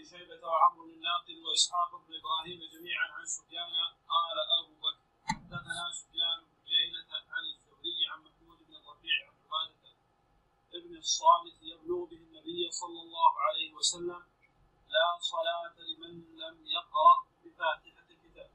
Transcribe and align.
ابي 0.00 0.08
شيبه 0.08 0.46
وعمرو 0.48 0.84
الناقد 0.84 1.38
وإسحاق 1.44 1.90
بن 2.02 2.14
إبراهيم 2.20 2.60
جميعا 2.74 3.06
عن 3.16 3.26
سفيان 3.26 3.70
قال 4.12 4.36
أبو 4.58 4.74
بكر 4.84 5.04
حدثنا 5.28 5.84
سفيان 6.00 6.38
بن 6.48 6.56
عيينة 6.68 7.10
عن 7.34 7.44
الزهري 7.52 8.00
عن 8.10 8.18
محمود 8.26 8.58
بن 8.66 8.74
الربيع 8.80 9.16
عن 9.28 9.34
عباده 9.44 9.92
ابن 10.74 10.96
الصامت 10.96 11.56
يبلغ 11.62 12.04
به 12.04 12.16
النبي 12.16 12.70
صلى 12.70 13.00
الله 13.02 13.32
عليه 13.40 13.74
وسلم 13.74 14.22
لا 14.94 15.08
صلاة 15.20 15.76
لمن 15.88 16.14
لم 16.42 16.56
يقرأ 16.66 17.14
بفاتحة 17.44 18.06
الكتاب. 18.10 18.50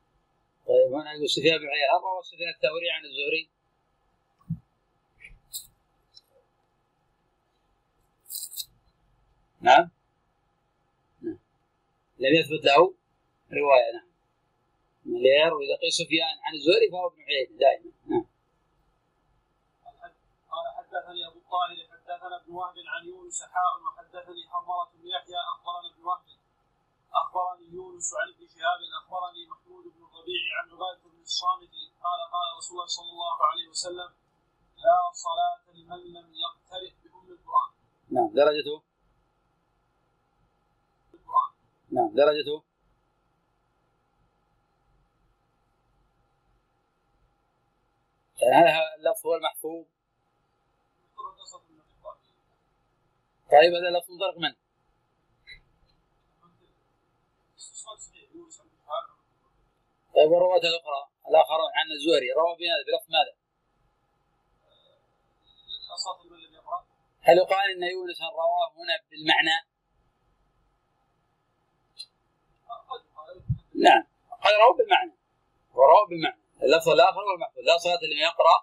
طيب 0.68 0.94
هنا 0.94 1.14
يقول 1.14 1.30
سفيان 1.30 1.58
بن 1.58 1.68
عيينة 1.68 2.20
هل 2.20 2.26
سفيان 2.26 2.50
الثوري 2.56 2.90
عن 2.92 3.06
الزهري؟ 3.06 3.50
نعم 9.62 10.05
لم 12.24 12.34
يثبت 12.40 12.66
له 12.66 12.94
رواية 13.60 13.92
نعم. 13.94 14.08
مليار 15.06 15.54
وإذا 15.54 15.76
قيل 15.82 15.92
سفيان 16.02 16.36
عن 16.46 16.54
الزهري 16.54 16.88
فهو 16.92 17.08
ابن 17.08 17.22
عيينة 17.22 17.58
دائما 17.60 17.92
نعم. 18.12 18.26
قال 20.52 20.66
حدثني 20.78 21.28
أبو 21.28 21.40
الطاهر 21.40 21.78
حدثنا 21.92 22.36
ابن 22.42 22.52
وهب 22.54 22.76
عن 22.94 23.08
يونس 23.08 23.44
حاء 23.44 23.74
وحدثني 23.84 24.44
حمرة 24.52 24.92
بن 24.94 25.08
يحيى 25.08 25.40
أخبرنا 25.54 25.88
ابن 25.94 26.04
وهب 26.04 26.26
أخبرني 27.22 27.66
يونس 27.78 28.14
عن 28.20 28.28
ابن 28.34 28.48
شهاب 28.54 28.80
أخبرني 29.02 29.42
محمود 29.52 29.84
بن 29.84 30.02
الربيع 30.08 30.44
عن 30.60 30.66
عبادة 30.72 31.04
بن 31.14 31.22
الصامت 31.22 31.74
قال 32.06 32.20
قال 32.36 32.48
رسول 32.58 32.76
الله 32.78 32.86
صلى 32.98 33.12
الله 33.16 33.38
عليه 33.50 33.68
وسلم 33.70 34.10
لا 34.86 35.00
صلاة 35.26 35.64
لمن 35.78 36.02
لم 36.16 36.28
يقترئ 36.46 36.94
بأم 37.04 37.28
القرآن. 37.36 37.72
نعم 38.12 38.30
درجته؟ 38.40 38.95
نعم 41.96 42.16
درجته 42.16 42.64
يعني 48.42 48.66
هذا 48.66 48.96
اللفظ 48.98 49.28
هو 49.28 49.36
المحفوظ 49.36 49.86
طيب 53.52 53.74
هذا 53.74 53.88
اللفظ 53.88 54.12
منطلق 54.12 54.38
من؟ 54.38 54.54
طيب 60.16 60.32
والرواة 60.32 60.58
الأخرى 60.58 61.10
الآخرون 61.30 61.72
عن 61.76 61.92
الزهري 61.92 62.32
روى 62.32 62.56
بهذا 62.60 62.84
بلفظ 62.88 63.12
ماذا؟ 63.12 63.36
هل 67.22 67.38
يقال 67.38 67.72
أن 67.72 67.84
يونس 67.84 68.22
رواه 68.22 68.72
هنا 68.78 68.96
بالمعنى؟ 69.10 69.75
نعم. 73.84 74.04
قد 74.44 74.54
روى 74.62 74.78
بالمعنى. 74.78 75.14
وروى 75.74 76.06
بالمعنى. 76.10 76.42
اللفظ 76.64 76.90
الآخر 76.90 77.22
هو 77.28 77.34
المحفوظ. 77.36 77.64
لا 77.64 77.78
صلاة 77.78 78.00
لمن 78.04 78.22
يقرأ 78.30 78.58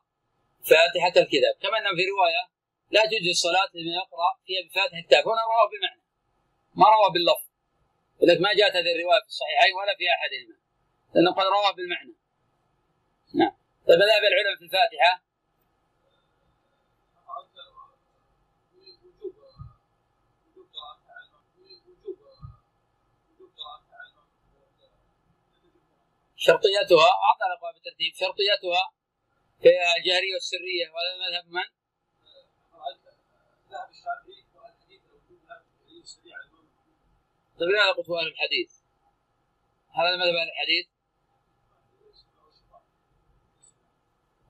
فاتحة 0.70 1.14
الكتاب. 1.22 1.54
كما 1.62 1.78
أنه 1.78 1.92
في 1.98 2.04
رواية 2.12 2.42
لا 2.90 3.02
تجوز 3.06 3.28
الصلاة 3.28 3.70
لمن 3.74 3.94
يقرأ 4.02 4.30
فيها 4.46 4.60
بفاتحه 4.66 4.98
الكتاب. 4.98 5.22
هنا 5.28 5.42
روى 5.52 5.64
بالمعنى. 5.70 6.02
ما 6.80 6.86
روى 6.94 7.08
باللفظ. 7.14 7.46
ولذلك 8.18 8.40
ما 8.40 8.54
جاءت 8.58 8.74
هذه 8.76 8.92
الرواية 8.96 9.22
في 9.24 9.30
الصحيحين 9.34 9.74
ولا 9.78 9.94
في 9.98 10.04
أحدهما. 10.16 10.56
لأنه 11.14 11.30
قد 11.38 11.46
روى 11.56 11.70
بالمعنى. 11.76 12.14
نعم. 13.40 13.54
طيب 13.86 13.98
مذهب 14.04 14.22
العلم 14.30 14.52
في 14.58 14.64
الفاتحة 14.68 15.12
شرطيتها 26.46 27.08
أعطى 27.26 27.44
الابواب 27.48 27.74
بالترتيب 27.74 28.12
شرطيتها 28.14 28.84
في 29.62 29.70
الجهريه 29.96 30.34
والسريه 30.34 30.86
وهذا 30.92 31.12
مذهب 31.24 31.46
من؟ 31.56 31.66
ذهب 33.70 33.90
الشافعي 33.90 34.42
طيب 37.58 37.68
لماذا 37.70 37.92
قلت 37.92 38.10
أهل 38.10 38.26
الحديث؟ 38.26 38.70
هذا 39.98 40.16
مذهب 40.16 40.34
أهل 40.42 40.48
الحديث؟ 40.54 40.86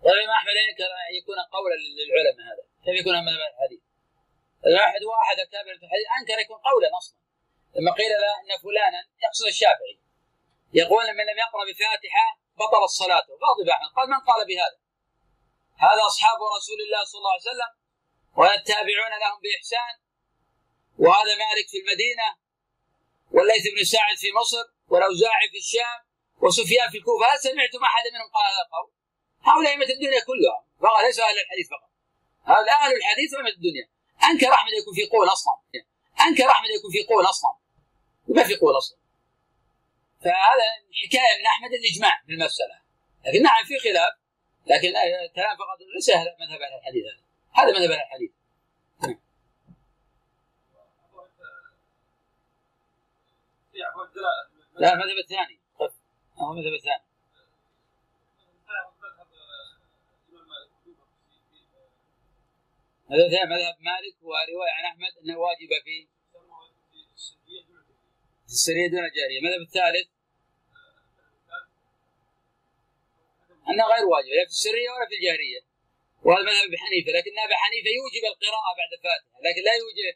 طيب 0.04 0.28
أحمد 0.38 0.56
ينكر 0.62 0.90
ان 1.08 1.14
يكون 1.20 1.38
قولا 1.56 1.74
للعلماء 1.74 2.46
هذا 2.52 2.64
كيف 2.84 3.00
يكون 3.00 3.14
مذهب 3.26 3.40
أهل 3.40 3.54
الحديث؟ 3.54 3.80
الواحد 4.66 5.02
واحد 5.12 5.36
اكابر 5.46 5.78
في 5.78 5.84
الحديث 5.86 6.06
انكر 6.20 6.38
يكون 6.44 6.58
قولا 6.70 6.88
أصلا 6.98 7.18
لما 7.76 7.92
قيل 7.92 8.12
له 8.22 8.32
إن 8.40 8.62
فلانا 8.62 9.00
يقصد 9.24 9.46
الشافعي 9.46 10.01
يقول 10.80 11.04
من 11.18 11.24
لم 11.30 11.38
يقرأ 11.44 11.64
بفاتحه 11.70 12.26
بطلت 12.60 12.92
صلاته. 13.02 13.32
غاضب 13.42 13.68
احمد 13.74 13.90
قال 13.96 14.06
من 14.14 14.20
قال 14.28 14.40
بهذا؟ 14.50 14.78
هذا 15.86 16.02
أصحاب 16.10 16.38
رسول 16.56 16.78
الله 16.84 17.04
صلى 17.04 17.18
الله 17.18 17.34
عليه 17.36 17.50
وسلم 17.50 17.70
والتابعون 18.38 19.12
لهم 19.22 19.38
بإحسان. 19.44 19.94
وهذا 21.02 21.34
مالك 21.44 21.66
في 21.72 21.78
المدينة 21.82 22.28
والليث 23.34 23.64
بن 23.74 23.84
ساعد 23.94 24.16
في 24.22 24.28
مصر 24.40 24.64
والأوزاعي 24.90 25.48
في 25.52 25.58
الشام 25.64 25.98
وسفيان 26.42 26.88
في 26.90 26.98
الكوفة. 26.98 27.24
هل 27.32 27.38
سمعتم 27.38 27.82
أحد 27.90 28.04
منهم 28.14 28.28
قال 28.34 28.44
هذا 28.52 28.62
القول؟ 28.66 28.88
هؤلاء 29.48 29.72
أئمة 29.72 29.90
الدنيا 29.96 30.20
كلها 30.30 30.58
فقط 30.82 31.00
ليس 31.06 31.18
أهل 31.20 31.38
الحديث 31.44 31.66
فقط. 31.74 31.90
هؤلاء 32.52 32.76
أهل 32.84 32.92
الحديث 33.00 33.28
وأئمة 33.34 33.54
الدنيا. 33.58 33.86
أنكر 34.28 34.50
أحمد 34.58 34.72
يكون 34.80 34.94
في 34.94 35.04
قول 35.14 35.28
أصلا. 35.36 35.54
أنكر 36.26 36.46
أحمد 36.54 36.70
يكون 36.78 36.90
في 36.96 37.02
قول 37.10 37.24
أصلا. 37.32 37.52
ما 38.36 38.42
في 38.48 38.54
قول 38.56 38.76
أصلا؟ 38.76 39.01
فهذا 40.24 40.66
حكايه 41.02 41.34
من 41.40 41.46
أحمد 41.46 41.72
الإجماع 41.72 42.22
في 42.26 42.32
المساله 42.32 42.82
لكن 43.26 43.42
نعم 43.42 43.64
في 43.64 43.78
خلاف. 43.78 44.12
لكن 44.66 44.92
كلام 45.34 45.56
فقط 45.56 45.78
ليس 45.94 46.08
مذهب 46.10 46.60
أهل 46.60 46.74
الحديث 46.78 47.04
هذا. 47.04 47.22
هذا 47.52 47.78
مذهب 47.78 47.90
أهل 47.90 48.00
الحديث. 48.00 48.30
لا 54.74 54.92
المذهب 54.92 55.18
الثاني. 55.24 55.60
هو 56.36 56.52
المذهب 56.52 56.74
الثاني. 56.74 57.02
مذهب 63.10 63.26
الثاني 63.26 63.50
مذهب 63.50 63.76
مالك 63.80 64.16
ورواية 64.22 64.72
عن 64.72 64.84
أحمد 64.84 65.24
انه 65.24 65.38
واجبه 65.38 65.80
في 65.84 66.08
السرية 68.46 68.90
دون 68.90 69.04
الجارية. 69.04 69.38
المذهب 69.38 69.60
الثالث 69.60 70.11
انه 73.68 73.84
غير 73.92 74.04
واجب 74.12 74.32
لا 74.38 74.44
في 74.48 74.54
السريه 74.58 74.88
ولا 74.94 75.06
في 75.10 75.14
الجاريه 75.18 75.60
وهذا 76.24 76.42
مذهب 76.48 76.64
أبي 76.68 76.78
حنيفة 76.84 77.10
لكن 77.18 77.32
أبي 77.46 77.56
حنيفة 77.62 77.90
يوجب 77.98 78.24
القراءة 78.32 78.70
بعد 78.80 78.90
الفاتحة 78.96 79.38
لكن 79.46 79.62
لا 79.68 79.74
يوجب 79.80 80.06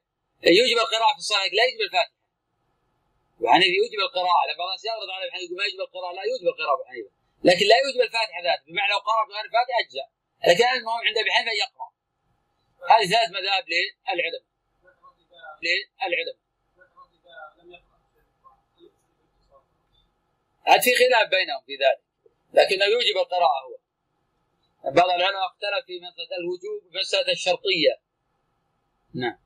يوجب 0.61 0.79
القراءة 0.85 1.13
في 1.17 1.23
الصلاة 1.25 1.45
لكن 1.47 1.57
لا 1.61 1.65
يوجب 1.71 1.83
الفاتحة. 1.89 2.17
أبو 3.39 3.49
حنيفة 3.55 3.75
يوجب 3.81 4.01
القراءة 4.07 4.43
لما 4.49 4.59
بعض 4.59 4.69
الناس 4.69 4.85
يغلط 4.91 5.11
على 5.15 5.23
أبي 5.25 5.33
حنيفة 5.37 5.55
ما 5.59 5.65
يوجب 5.69 5.81
القراءة 5.87 6.13
لا 6.19 6.23
يوجب 6.31 6.47
القراءة 6.53 6.75
أبو 6.77 6.85
حنيفة. 6.91 7.11
لكن 7.49 7.65
لا 7.71 7.77
يوجب 7.85 8.01
الفاتحة 8.07 8.41
ذاته 8.47 8.65
بمعنى 8.69 8.91
لو 8.95 9.01
قرأ 9.09 9.23
بغير 9.29 9.45
الفاتحة 9.49 9.79
اجزاء 9.85 10.09
لكن 10.49 10.65
المهم 10.79 11.03
عند 11.09 11.19
أبي 11.23 11.31
حنيفة 11.37 11.53
يقرأ. 11.65 11.89
هذه 12.93 13.07
ثلاث 13.15 13.31
مذاهب 13.39 13.65
للعلم. 13.73 14.45
للعلم. 15.65 16.39
هذا 20.69 20.81
في 20.87 20.93
خلاف 21.01 21.27
بينهم 21.37 21.63
في 21.67 21.75
ذلك. 21.83 22.06
لكنه 22.57 22.85
يوجب 22.85 23.17
القراءة 23.25 23.61
هو 23.67 23.77
بعض 24.85 25.09
العلماء 25.11 25.47
اختلف 25.47 25.83
في 25.87 26.01
مسألة 26.01 26.33
الوجوب 26.41 26.81
ومسألة 26.87 27.33
الشرطية 27.33 27.95
نعم 29.15 29.39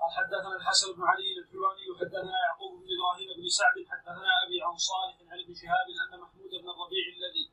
قال 0.00 0.10
حدثنا 0.18 0.56
الحسن 0.56 0.92
بن 0.96 1.02
علي 1.02 1.30
الحلواني 1.38 1.90
وحدثنا 1.90 2.34
يعقوب 2.46 2.72
بن 2.80 2.88
إبراهيم 2.96 3.28
بن 3.38 3.48
سعد 3.58 3.76
حدثنا 3.92 4.30
أبي 4.44 4.62
عن 4.66 4.76
صالح 4.90 5.16
عن 5.30 5.38
ابن 5.44 5.54
شهاب 5.54 5.86
أن 6.02 6.20
محمود 6.20 6.50
بن 6.62 6.68
الربيع 6.74 7.04
الذي 7.16 7.46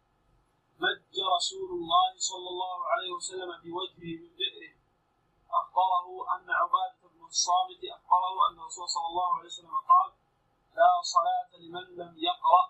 مج 0.83 1.13
رسول 1.35 1.69
الله 1.79 2.09
صلى 2.17 2.49
الله 2.53 2.77
عليه 2.91 3.11
وسلم 3.11 3.49
في 3.61 3.71
وجهه 3.71 4.11
من 4.21 4.31
بئره 4.39 4.73
أخبره 5.61 6.07
أن 6.35 6.47
عبادة 6.61 7.01
بن 7.13 7.25
الصامت 7.25 7.81
أخبره 7.97 8.35
أن 8.49 8.59
الرسول 8.59 8.89
صلى 8.89 9.07
الله 9.11 9.29
عليه 9.37 9.45
وسلم 9.45 9.75
قال 9.91 10.09
لا 10.79 10.91
صلاة 11.01 11.49
لمن 11.61 11.85
لم. 11.97 12.11
نعم، 12.23 12.69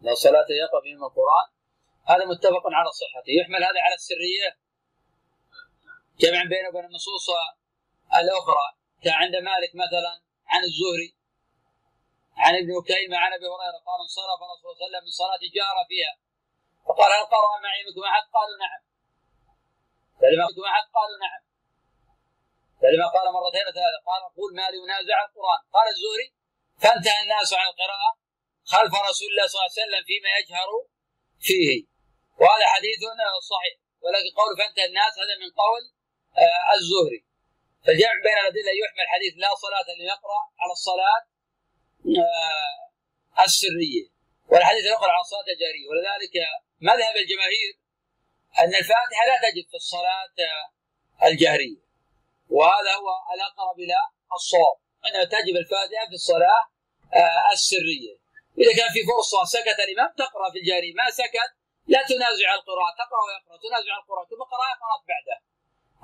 لا 0.00 0.14
صلاة 0.14 0.46
يقرأ 0.62 0.80
بأم 0.84 1.04
القرآن 1.04 1.48
هذا 2.10 2.24
متفق 2.32 2.64
على 2.78 2.90
صحته، 3.00 3.32
يحمل 3.40 3.62
هذا 3.68 3.80
على 3.86 3.94
السرية 3.94 4.50
جمعا 6.22 6.44
بينه 6.44 6.68
وبين 6.68 6.84
النصوص 6.84 7.26
الأخرى 8.20 8.66
كعند 9.04 9.34
مالك 9.36 9.72
مثلا 9.74 10.12
عن 10.52 10.62
الزهري 10.68 11.10
عن 12.44 12.54
ابن 12.62 12.74
كيمة 12.90 13.16
عن 13.24 13.30
أبي 13.32 13.46
هريرة 13.52 13.78
قال 13.88 13.98
انصرف 14.06 14.38
الرسول 14.46 14.60
صلى 14.62 14.72
الله 14.72 14.80
عليه 14.80 14.88
وسلم 14.88 15.04
من 15.06 15.14
صلاة 15.22 15.42
جار 15.56 15.76
فيها 15.90 16.14
فقال 16.86 17.10
هل 17.18 17.24
قرأ 17.34 17.52
معي 17.64 17.80
منكم 17.86 18.02
احد؟ 18.10 18.24
قالوا 18.36 18.56
نعم. 18.64 18.80
فلما 20.20 20.44
منكم 20.48 20.64
احد؟ 20.72 20.84
قالوا 20.96 21.18
نعم. 21.24 21.40
لما 22.94 23.06
قال 23.16 23.26
مرتين 23.36 23.64
وثلاثه 23.68 23.98
قال 24.08 24.22
قول 24.38 24.50
ما 24.58 24.66
ينازع 24.78 25.16
القرآن 25.26 25.60
قال 25.74 25.86
الزهري 25.94 26.28
فانتهى 26.82 27.22
الناس 27.24 27.48
عن 27.60 27.66
القراءة 27.72 28.10
خلف 28.74 28.92
رسول 29.10 29.28
الله 29.32 29.46
صلى 29.46 29.58
الله 29.58 29.70
عليه 29.70 29.82
وسلم 29.82 30.02
فيما 30.10 30.30
يجهر 30.38 30.70
فيه. 31.46 31.70
وهذا 32.40 32.66
حديث 32.74 33.00
صحيح. 33.54 33.76
ولكن 34.04 34.30
قول 34.40 34.50
فانتهى 34.58 34.86
الناس 34.90 35.12
هذا 35.22 35.34
من 35.42 35.50
قول 35.62 35.82
آه 36.44 36.64
الزهري. 36.76 37.22
فالجمع 37.84 38.14
بين 38.26 38.38
الأدلة 38.42 38.72
يحمل 38.82 39.06
حديث 39.14 39.32
لا 39.44 39.50
صلاة 39.64 39.86
لمن 39.90 40.06
يقرا 40.14 40.40
على 40.62 40.72
الصلاة 40.78 41.20
آه 42.24 42.80
السرية. 43.46 44.06
والحديث 44.50 44.84
الآخر 44.86 45.10
على 45.14 45.24
الصلاة 45.26 45.48
الجارية. 45.54 45.86
ولذلك 45.90 46.34
مذهب 46.90 47.14
الجماهير 47.22 47.72
أن 48.62 48.72
الفاتحة 48.80 49.22
لا 49.30 49.36
تجب 49.44 49.66
في 49.70 49.76
الصلاة 49.82 50.36
الجهريه 51.28 51.80
وهذا 52.56 52.92
هو 53.00 53.08
الأقرب 53.34 53.76
إلى 53.84 53.98
الصواب. 54.38 54.76
أنها 55.06 55.24
تجب 55.24 55.54
الفاتحة 55.62 56.06
في 56.08 56.16
الصلاة 56.20 56.62
آه، 57.14 57.52
السرية. 57.52 58.19
إذا 58.60 58.72
كان 58.78 58.90
في 58.94 59.00
فرصة 59.10 59.38
سكت 59.56 59.78
الإمام 59.86 60.10
تقرأ 60.24 60.46
في 60.52 60.58
الجهريه 60.62 60.94
ما 61.00 61.06
سكت 61.20 61.50
لا 61.92 62.00
تنازع 62.10 62.48
القراءة. 62.58 62.92
تقرأ 63.02 63.20
ويقرأ. 63.26 63.56
تنازع 63.66 63.92
القراءة. 64.00 64.26
ثم 64.30 64.42
قراءه 64.52 64.74
قرات 64.82 65.02
بعده. 65.10 65.36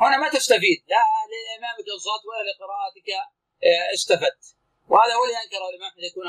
هنا 0.02 0.16
ما 0.22 0.28
تستفيد. 0.36 0.78
لا 0.92 1.02
لإمامك 1.32 1.86
الصوت 1.96 2.22
ولا 2.28 2.42
لقراءتك 2.48 3.08
آه، 3.70 3.86
استفدت. 3.96 4.44
وهذا 4.90 5.12
هو 5.16 5.24
اللي 5.24 5.36
أنكره 5.44 5.66
الإمام 5.70 5.90
أحمد. 5.90 6.04
يكون 6.10 6.26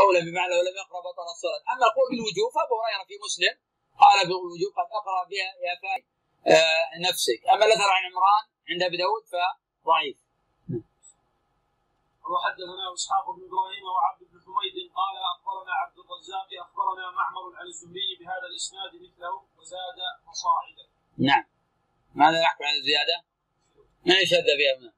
قولا 0.00 0.20
بمعنى 0.26 0.54
ولم 0.58 0.76
يقرأ 0.82 1.00
بطل 1.08 1.26
الصلاة. 1.34 1.62
أما 1.72 1.84
القول 1.88 2.06
بالوجوب 2.10 2.48
فأبو 2.56 2.74
هريرة 2.82 3.04
في 3.10 3.16
مسلم 3.26 3.54
قال 4.02 4.18
بالوجوب 4.28 4.72
قد 4.78 4.88
أقرأ 5.00 5.22
بها 5.30 5.50
يا 5.66 5.74
فاي 5.82 6.00
آه، 6.54 6.86
نفسك. 7.08 7.40
أما 7.52 7.64
الأثر 7.66 7.90
عن 7.96 8.02
عمران 8.10 8.44
عند 8.70 8.82
أبي 8.88 8.96
داود 9.02 9.24
فضعيف. 9.32 10.18
وحدثنا 12.30 12.84
إسحاق 12.94 13.26
بن 13.34 13.42
إبراهيم 13.48 13.84
وعبد 13.94 14.22
حميد 14.44 14.76
قال 14.98 15.14
أخبرنا 15.32 15.72
عبد 15.82 15.96
الرزاق 15.98 16.48
أخبرنا 16.64 17.10
معمر 17.10 17.56
عن 17.56 17.66
الزهري 17.66 18.10
بهذا 18.20 18.46
الإسناد 18.50 18.92
مثله 18.94 19.34
وزاد 19.58 19.98
مصاعدا. 20.28 20.86
نعم. 21.18 21.44
ماذا 22.14 22.42
يحكم 22.42 22.64
عن 22.64 22.74
الزيادة؟ 22.74 23.16
من 24.06 24.14
يشد 24.22 24.48
بها 24.58 24.92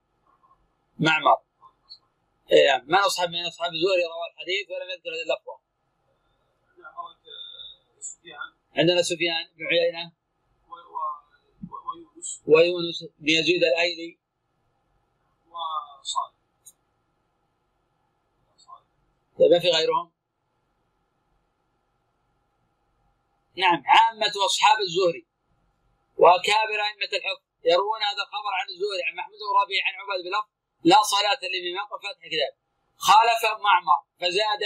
معمر. 0.99 1.39
إيه 2.53 2.85
من 2.87 2.95
اصحاب 2.95 3.29
من 3.31 3.47
أصحاب 3.47 3.71
الزهري 3.73 4.05
روى 4.13 4.27
الحديث 4.33 4.71
ولم 4.71 4.91
يذكر 4.91 5.11
هذه 5.11 5.23
اللفظة. 5.27 5.57
عندنا 8.77 9.03
سفيان 9.03 9.45
بن 9.57 9.67
عيينة 9.67 10.13
ويونس 10.71 12.43
ويونس 12.47 13.05
بن 13.19 13.29
يزيد 13.29 13.65
الأيلي 13.65 14.19
طيب 19.38 19.50
ما 19.50 19.59
في 19.59 19.69
غيرهم؟ 19.69 20.12
نعم 23.56 23.83
عامة 23.87 24.35
أصحاب 24.47 24.79
الزهري 24.81 25.27
وأكابر 26.17 26.79
أئمة 26.88 27.12
الحفظ 27.19 27.43
يروون 27.65 28.03
هذا 28.03 28.23
الخبر 28.27 28.53
عن 28.61 28.67
الزهري 28.69 29.03
عن 29.09 29.15
محمود 29.17 29.41
بن 29.69 29.77
عن 29.87 29.94
عباد 30.00 30.25
بلفظ 30.25 30.49
لا 30.85 31.03
صلاة 31.03 31.41
للإمام 31.53 31.87
وفتح 31.93 32.27
كتاب. 32.35 32.53
خالف 32.97 33.44
معمر 33.44 34.00
فزاد 34.21 34.65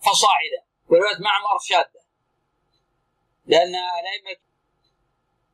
فصاعد 0.00 0.52
ورواية 0.88 1.20
معمر 1.20 1.58
شاذة. 1.68 2.02
لأن 3.46 3.74
الأئمة 4.00 4.40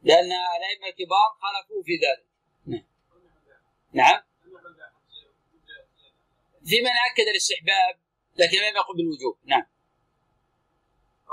لأن 0.02 0.32
الأئمة 0.56 0.86
الكبار 0.88 1.28
خالفوه 1.40 1.82
في 1.82 1.92
ذلك. 2.04 2.26
نعم. 2.66 2.86
نعم. 3.92 4.22
في 6.66 6.80
من 6.80 6.90
أكد 7.10 7.28
الاستحباب 7.28 8.03
لكن 8.40 8.58
لم 8.58 8.76
يقل 8.76 8.96
بالوجوب 8.96 9.36
نعم 9.44 9.66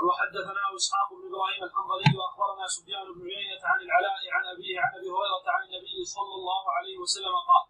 وحدثنا 0.08 0.62
إسحاق 0.76 1.08
بن 1.14 1.22
إبراهيم 1.30 1.64
الحنظلي 1.64 2.10
وأخبرنا 2.18 2.66
سفيان 2.68 3.06
بن 3.14 3.22
عيينة 3.30 3.62
عن 3.64 3.80
العلاء 3.86 4.20
عن 4.34 4.44
أبيه 4.54 4.80
عن 4.80 4.90
أبي 4.98 5.08
هريرة 5.14 5.46
عن 5.54 5.62
النبي 5.66 6.04
صلى 6.04 6.34
الله 6.34 6.64
عليه 6.76 6.96
وسلم 6.98 7.34
قال: 7.50 7.64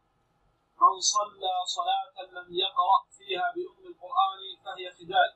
من 0.80 1.00
صلى 1.00 1.54
صلاة 1.76 2.16
لم 2.36 2.48
يقرأ 2.64 2.98
فيها 3.18 3.46
بأم 3.54 3.82
القرآن 3.92 4.40
فهي 4.64 4.90
خداج 4.90 5.32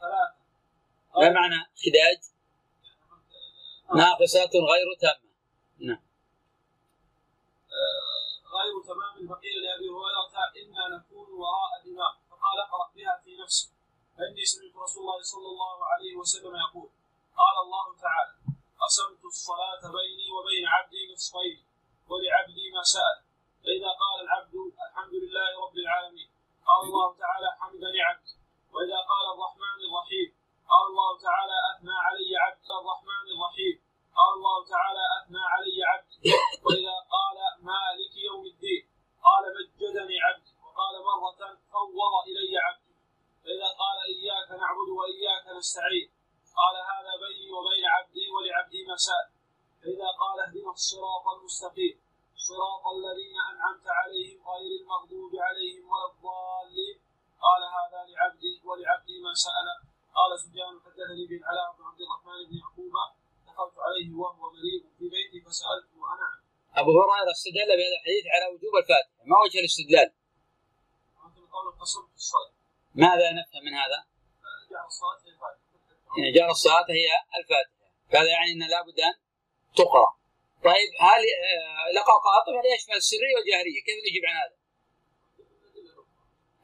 ثلاثة. 0.00 0.34
ما 1.16 1.30
معنى 1.40 1.60
خداج؟ 1.82 2.20
ناقصة 3.94 4.52
غير 4.70 4.88
تامة. 5.00 5.30
نعم. 5.78 6.02
آه، 7.78 8.34
غير 8.56 8.74
تمام 8.88 9.28
فقيل 9.28 9.56
لأبي 9.64 9.88
هريرة 9.96 10.34
إنا 10.62 10.96
نكون 10.96 11.28
وراء 11.32 11.70
الإمام 11.84 12.14
اقرأ 12.58 12.86
بها 12.96 13.20
في 13.24 13.36
نفسك 13.42 13.68
فإني 14.16 14.44
سمعت 14.44 14.76
رسول 14.84 15.02
الله 15.02 15.22
صلى 15.22 15.48
الله 15.48 15.76
عليه 15.92 16.16
وسلم 16.16 16.54
يقول 16.56 16.90
قال 17.40 17.56
الله 17.64 17.86
تعالى 18.04 18.34
قسمت 18.82 19.24
الصلاة 19.24 19.82
بيني 19.98 20.26
وبين 20.36 20.66
عبدي 20.66 21.12
نصفين 21.12 21.58
ولعبدي 22.08 22.70
ما 22.74 22.82
سأل 22.82 23.16
فإذا 23.64 23.90
قال 24.02 24.16
العبد 24.24 24.54
الحمد 24.88 25.14
لله 25.22 25.50
رب 25.64 25.76
العالمين 25.84 26.28
قال 26.68 26.80
الله 26.88 27.08
تعالى 27.22 27.48
حمدا 27.60 27.90
عبدي 28.08 28.34
وإذا 28.74 28.98
قال 29.12 29.24
الرحمن 29.34 29.78
الرحيم 29.88 30.28
قال 30.72 30.84
الله 30.90 31.10
تعالى 31.26 31.56
أثنى 31.70 31.96
علي 32.06 32.30
عبد 32.44 32.68
الرحمن 32.80 33.26
الرحيم 33.34 33.74
قال 34.18 34.32
الله 34.38 34.58
تعالى 34.74 35.04
أثنى 35.18 35.42
علي 35.54 35.76
عبدي 35.92 36.20
وإذا 36.64 36.96
قال 37.16 37.38
مالك 37.70 38.12
يوم 38.28 38.44
الدين 38.52 38.82
قال 39.26 39.42
مجدني 39.56 40.16
عبدي 40.26 40.52
وقال 40.64 40.94
مرة 41.10 41.40
فوض 41.72 42.14
إلي 42.30 42.58
عبدي 42.66 42.94
فإذا 43.44 43.68
قال 43.82 43.98
إياك 44.14 44.48
نعبد 44.60 44.88
وإياك 44.98 45.46
نستعين 45.58 46.08
قال 46.60 46.74
هذا 46.92 47.12
بيني 47.24 47.48
وبين 47.56 47.84
عبدي 47.96 48.24
ولعبدي 48.34 48.80
ما 48.88 48.96
سأل 48.96 49.26
فإذا 49.82 50.08
قال 50.22 50.36
اهدنا 50.40 50.70
الصراط 50.70 51.24
المستقيم 51.36 51.94
صراط 52.48 52.84
الذين 52.96 53.36
أنعمت 53.52 53.86
عليهم 54.00 54.38
غير 54.50 54.70
المغضوب 54.80 55.32
عليهم 55.48 55.84
ولا 55.92 56.06
الضالين 56.12 56.96
قال 57.46 57.62
هذا 57.78 58.00
لعبدي 58.10 58.54
ولعبدي 58.64 59.16
ما 59.26 59.34
سأل 59.44 59.68
قال 60.18 60.30
سفيان 60.44 60.74
حدثني 60.84 61.24
بن 61.30 61.40
علاء 61.48 61.68
بن 61.76 61.82
عبد 61.88 62.00
الرحمن 62.06 62.38
بن 62.48 62.56
يعقوب 62.62 62.94
دخلت 63.46 63.76
عليه 63.86 64.08
وهو 64.20 64.34
مريض 64.42 64.82
في 64.98 65.04
بيتي 65.14 65.38
فسألته 65.46 65.98
أنا 66.14 66.28
أبو 66.80 66.90
هريرة 67.00 67.30
استدل 67.38 67.70
بهذا 67.78 67.96
الحديث 68.00 68.24
على 68.34 68.44
وجوب 68.54 68.74
الفاتحة 68.82 69.24
ما 69.30 69.36
وجه 69.54 69.60
الاستدلال؟ 69.60 70.12
ماذا 72.94 73.32
نفهم 73.32 73.62
من 73.64 73.74
هذا؟ 73.74 73.98
يعني 76.18 76.32
جعل 76.36 76.50
الصلاة 76.50 76.86
هي 76.90 77.06
الفاتحة 77.38 77.74
فهذا 78.12 78.30
يعني 78.30 78.52
أن 78.52 78.62
لابد 78.70 79.00
أن 79.00 79.14
تقرأ 79.76 80.10
طيب 80.64 80.90
هل 81.00 81.22
آه، 81.48 81.86
لقى 81.96 82.14
قاطع 82.26 82.52
هذا 82.60 82.74
يشمل 82.74 82.96
السرية 82.96 83.34
والجهرية 83.36 83.80
كيف 83.86 83.98
نجيب 84.08 84.24
عن 84.28 84.36
هذا؟ 84.42 84.56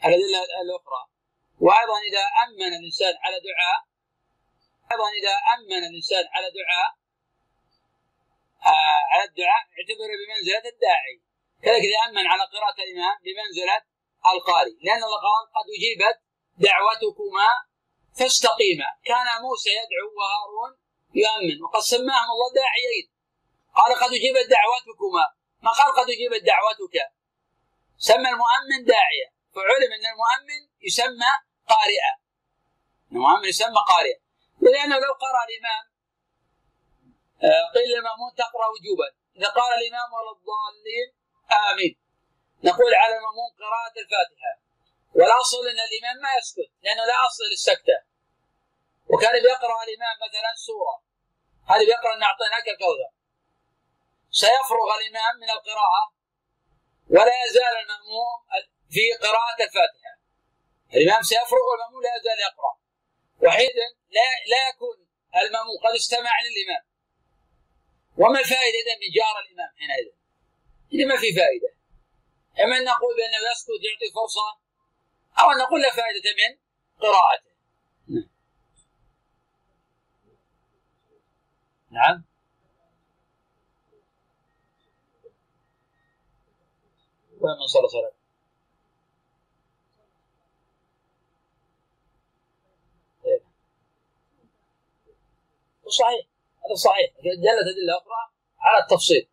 الأدلة 0.05 0.41
الأخرى 0.63 1.03
وأيضا 1.61 1.99
إذا 2.09 2.25
أمن 2.45 2.73
الإنسان 2.79 3.15
على 3.25 3.37
دعاء 3.49 3.81
أيضا 4.93 5.09
إذا 5.21 5.35
أمن 5.55 5.85
الإنسان 5.89 6.25
على 6.35 6.47
دعاء 6.61 6.91
آه 8.73 9.03
على 9.13 9.25
الدعاء 9.29 9.63
اعتبره 9.79 10.15
بمنزلة 10.21 10.65
الداعي 10.75 11.30
كذلك 11.63 11.85
إذا 11.89 11.99
أمن 12.09 12.27
على 12.27 12.43
قراءة 12.55 12.79
الإمام 12.85 13.17
بمنزلة 13.25 13.77
القارئ 14.35 14.75
لأن 14.87 15.03
الله 15.07 15.21
قال 15.29 15.45
قد 15.57 15.67
أجيبت 15.77 16.17
دعوتكما 16.67 17.49
فاستقيما. 18.19 18.89
كان 19.05 19.29
موسى 19.43 19.71
يدعو 19.71 20.09
وهارون 20.19 20.73
يؤمن 21.15 21.63
وقد 21.63 21.81
سماهم 21.81 22.29
الله 22.35 22.49
داعيين 22.61 23.07
قال 23.77 23.91
قد 24.03 24.11
أجيبت 24.19 24.47
دعوتكما. 24.57 25.27
ما 25.63 25.71
قال 25.71 25.91
قد 25.99 26.11
أجيبت 26.11 26.43
دعوتك؟ 26.53 26.97
سمى 27.99 28.29
المؤمن 28.35 28.85
داعية. 28.85 29.29
فعلم 29.55 29.91
أن 29.97 30.07
المؤمن 30.13 30.63
يسمى 30.83 31.33
قارئا. 31.69 32.13
المؤمن 33.13 33.49
يسمى 33.49 33.81
قارئا. 33.89 34.19
ولأنه 34.63 34.97
لو 34.97 35.13
قرأ 35.13 35.43
الإمام 35.49 35.85
آه، 37.43 37.73
قيل 37.75 37.89
للمأمون 37.89 38.35
تقرأ 38.37 38.67
وجوبا. 38.75 39.09
إذا 39.37 39.49
قال 39.49 39.73
الإمام 39.79 40.09
ولا 40.13 40.31
الضالين 40.37 41.20
آمين. 41.53 41.95
نقول 42.65 42.95
على 42.95 43.15
المأموم 43.17 43.51
قراءة 43.63 43.95
الفاتحة. 44.03 44.53
والأصل 45.15 45.63
أن 45.73 45.81
الإمام 45.89 46.17
ما 46.23 46.31
يسكت 46.39 46.71
لأنه 46.83 47.05
لا 47.05 47.27
أصل 47.27 47.45
للسكتة. 47.53 47.99
وكان 49.11 49.43
بيقرأ 49.43 49.79
الإمام 49.87 50.17
مثلا 50.27 50.51
سورة. 50.67 50.95
هذه 51.71 51.85
بيقرأ 51.87 52.15
أن 52.17 52.23
أعطيناك 52.23 52.69
الكوثر. 52.69 53.11
سيفرغ 54.31 54.89
الإمام 54.99 55.35
من 55.43 55.51
القراءة 55.51 56.03
ولا 57.11 57.45
يزال 57.45 57.75
المأموم 57.83 58.39
في 58.91 59.05
قراءة 59.25 59.59
الفاتحة. 59.67 60.15
الإمام 60.95 61.23
سيفرغ 61.23 61.65
والمأموم 61.71 62.03
لا 62.03 62.13
يزال 62.17 62.39
يقرأ. 62.49 62.75
وحينئذ 63.43 63.93
لا, 64.17 64.29
لا 64.53 64.69
يكون 64.69 64.97
المأموم 65.43 65.77
قد 65.85 65.95
استمع 65.95 66.35
للإمام. 66.45 66.85
وما 68.19 68.39
الفائدة 68.41 68.79
إذا 68.83 68.95
من 69.03 69.11
جار 69.19 69.35
الإمام 69.45 69.71
حينئذ؟ 69.79 70.20
إذا 70.93 71.05
ما 71.05 71.17
في 71.17 71.33
فائدة. 71.33 71.75
أما 72.65 72.79
أن 72.79 72.85
نقول 72.85 73.17
بانه 73.17 73.51
يسكت 73.53 73.69
يعطي 73.71 74.15
فرصة 74.15 74.61
أو 75.39 75.51
أن 75.51 75.59
نقول 75.59 75.83
لا 75.83 75.91
فائدة 75.91 76.31
من 76.41 76.59
قراءته. 77.01 77.51
نعم. 81.91 82.25
وين 87.41 87.57
من 87.61 87.67
صلى 87.67 87.89
صلاة. 87.89 88.13
صحيح. 95.89 96.27
هذا 96.67 96.75
صحيح. 96.75 97.11
دلت 97.17 97.69
أدلة 97.73 97.99
أخرى 97.99 98.33
على 98.61 98.83
التفصيل. 98.83 99.30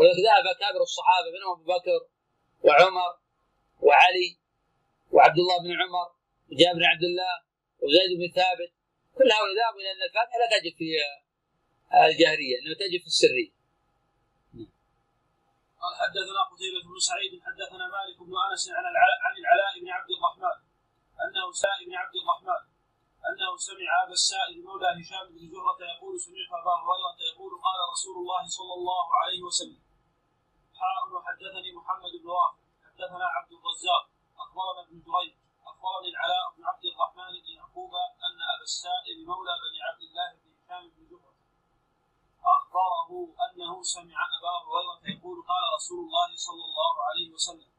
ولذلك 0.00 0.18
ذهب 0.26 0.46
أكابر 0.56 0.82
الصحابة 0.82 1.28
منهم 1.36 1.52
أبو 1.52 1.64
بكر 1.74 2.00
وعمر 2.66 3.12
وعلي 3.86 4.30
وعبد 5.14 5.38
الله 5.38 5.56
بن 5.64 5.72
عمر 5.80 6.08
وجابر 6.48 6.78
بن 6.78 6.84
عبد 6.84 7.04
الله 7.10 7.34
وزيد 7.82 8.10
بن 8.20 8.26
ثابت. 8.38 8.70
كل 9.18 9.28
هؤلاء 9.36 9.54
ذهبوا 9.60 9.80
إلى 9.80 9.90
أن 9.92 10.02
الفاتحة 10.08 10.36
لا 10.42 10.48
تجب 10.54 10.74
في 10.78 10.86
الجهرية 12.08 12.54
إنما 12.58 12.74
تجب 12.82 13.00
في 13.04 13.10
السرية. 13.14 13.52
قال 15.82 15.92
حدثنا 16.02 16.40
قتيبة 16.50 16.80
بن 16.86 16.98
سعيد 17.08 17.32
حدثنا 17.46 17.84
مالك 17.96 18.18
بن 18.28 18.34
أنس 18.48 18.64
عن 18.78 18.84
العلاء 19.42 19.72
بن 19.80 19.88
عبد 19.96 20.10
الرحمن 20.16 20.56
أنه 21.24 21.46
سائل 21.62 21.80
بن 21.88 21.94
عبد 22.02 22.16
الرحمن 22.22 22.62
أنه 23.28 23.50
سمع 23.56 23.90
ابا 24.04 24.12
السائل 24.12 24.62
مولى 24.64 24.88
هشام 25.00 25.26
بن 25.34 25.42
زهرة 25.52 25.80
يقول 25.92 26.20
سمعت 26.20 26.50
أبا 26.60 26.74
هريرة 26.84 27.18
يقول 27.30 27.52
قال 27.66 27.78
رسول 27.92 28.16
الله 28.22 28.42
صلى 28.58 28.74
الله 28.78 29.06
عليه 29.20 29.42
وسلم 29.42 29.89
حاء 30.80 31.02
وحدثني 31.14 31.72
محمد 31.72 32.12
بن 32.22 32.28
رافع 32.30 32.58
حدثنا 32.86 33.26
عبد 33.36 33.52
الرزاق 33.52 34.04
أخبرنا 34.38 34.80
ابن 34.86 34.96
جريج 35.06 35.34
أخبرني 35.70 36.08
العلاء 36.14 36.44
بن 36.56 36.64
عبد 36.70 36.84
الرحمن 36.92 37.32
بن 37.44 37.48
يعقوب 37.58 37.92
أن 38.26 38.36
أبا 38.54 38.62
السائل 38.70 39.16
مولى 39.26 39.54
بني 39.64 39.80
عبد 39.88 40.02
الله 40.08 40.28
بن 40.40 40.50
هشام 40.58 40.88
بن 40.94 41.02
زهرة 41.10 41.34
أخبره 42.56 43.10
أنه 43.44 43.82
سمع 43.82 44.18
أبا 44.38 44.54
هريرة 44.66 45.18
يقول 45.18 45.38
قال 45.50 45.62
رسول 45.76 46.00
الله 46.06 46.28
صلى 46.36 46.64
الله 46.68 46.94
عليه 47.08 47.28
وسلم 47.34 47.70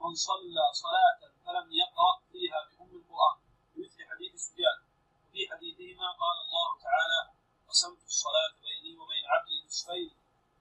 من 0.00 0.14
صلى 0.14 0.64
صلاة 0.72 1.20
فلم 1.44 1.66
يقرأ 1.82 2.12
فيها 2.32 2.58
بأم 2.68 2.90
القرآن 3.00 3.36
بمثل 3.74 4.00
حديث 4.10 4.32
سفيان. 4.46 4.78
وفي 5.24 5.40
حديثهما 5.50 6.08
قال 6.22 6.36
الله 6.44 6.70
تعالى 6.86 7.20
قسمت 7.68 8.02
الصلاة 8.04 8.52
بيني 8.64 8.98
وبين 8.98 9.24
عبدي 9.32 9.56
نصفين 9.66 10.10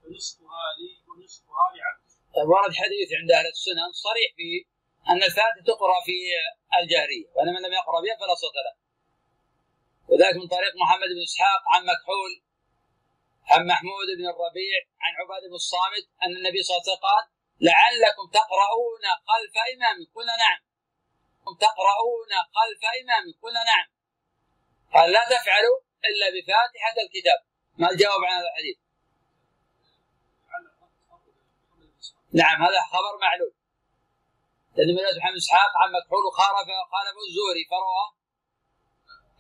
فنصفها 0.05 0.65
لي 0.79 0.91
ونصفها 1.07 1.65
لعبدي. 1.75 2.13
طيب 2.35 2.49
ورد 2.49 2.73
حديث 2.81 3.09
عند 3.19 3.31
أهل 3.31 3.47
السنن 3.55 3.91
صريح 4.07 4.29
في 4.37 4.49
أن 5.09 5.23
الفاتحة 5.23 5.63
تقرأ 5.71 5.97
في 6.07 6.17
الجهرية 6.79 7.27
وان 7.35 7.47
من 7.55 7.61
لم 7.65 7.73
يقرأ 7.79 7.99
بها 8.03 8.15
فلا 8.21 8.35
صوت 8.43 8.55
له. 8.65 8.75
وذلك 10.09 10.35
من 10.41 10.47
طريق 10.47 10.73
محمد 10.83 11.09
بن 11.15 11.21
إسحاق 11.29 11.61
عن 11.73 11.81
مكحول 11.91 12.31
عن 13.51 13.61
محمود 13.71 14.07
بن 14.19 14.25
الربيع 14.33 14.79
عن 15.03 15.11
عباد 15.19 15.41
بن 15.49 15.55
الصامت 15.63 16.05
أن 16.23 16.31
النبي 16.39 16.59
صلى 16.63 16.73
الله 16.73 16.83
عليه 16.83 16.91
وسلم 16.91 17.05
قال 17.09 17.23
لعلكم 17.67 18.25
تقرؤون 18.39 19.05
خلف 19.29 19.55
إمامكم. 19.73 20.11
قلنا 20.15 20.35
نعم. 20.45 20.59
تقرؤون 21.65 22.31
خلف 22.57 22.81
إمامكم. 23.01 23.39
قلنا 23.43 23.63
نعم. 23.71 23.87
قال 24.93 25.07
لا 25.15 25.23
تفعلوا 25.33 25.77
إلا 26.09 26.27
بفاتحة 26.35 26.95
الكتاب. 27.05 27.39
ما 27.79 27.87
الجواب 27.91 28.21
عن 28.27 28.33
هذا 28.39 28.49
الحديث؟ 28.53 28.77
نعم 32.41 32.57
هذا 32.65 32.81
خبر 32.93 33.13
معلول 33.25 33.53
لأن 34.75 34.89
من 34.97 35.03
محمد 35.19 35.37
إسحاق 35.43 35.71
عن 35.81 35.89
مكحول 35.97 36.23
وخالف 36.27 36.69
خالف 36.93 37.15
الزوري 37.27 37.63
فروى 37.71 38.05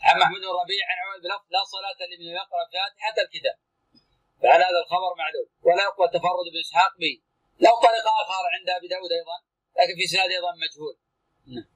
عن 0.05 0.15
محمود 0.21 0.41
بن 0.41 0.51
ربيع 0.61 0.83
عن 0.89 0.97
عمر 1.03 1.17
بلفظ 1.23 1.47
لا 1.55 1.61
صلاة 1.73 1.99
لمن 2.11 2.29
يقرأ 2.41 2.63
فاتحة 2.73 3.17
الكتاب. 3.25 3.57
فعلى 4.41 4.63
هذا 4.69 4.79
الخبر 4.83 5.11
معلول 5.21 5.47
ولا 5.67 5.83
يقوى 5.89 6.07
تفرد 6.07 6.47
بن 6.53 6.59
اسحاق 6.65 6.93
به 7.03 7.15
له 7.63 7.73
طريق 7.87 8.05
آخر 8.21 8.43
عند 8.55 8.69
أبي 8.77 8.87
داود 8.93 9.11
أيضا 9.19 9.37
لكن 9.77 9.93
في 9.99 10.05
سناد 10.13 10.29
أيضا 10.37 10.51
مجهول. 10.65 10.95
نعم. 11.55 11.69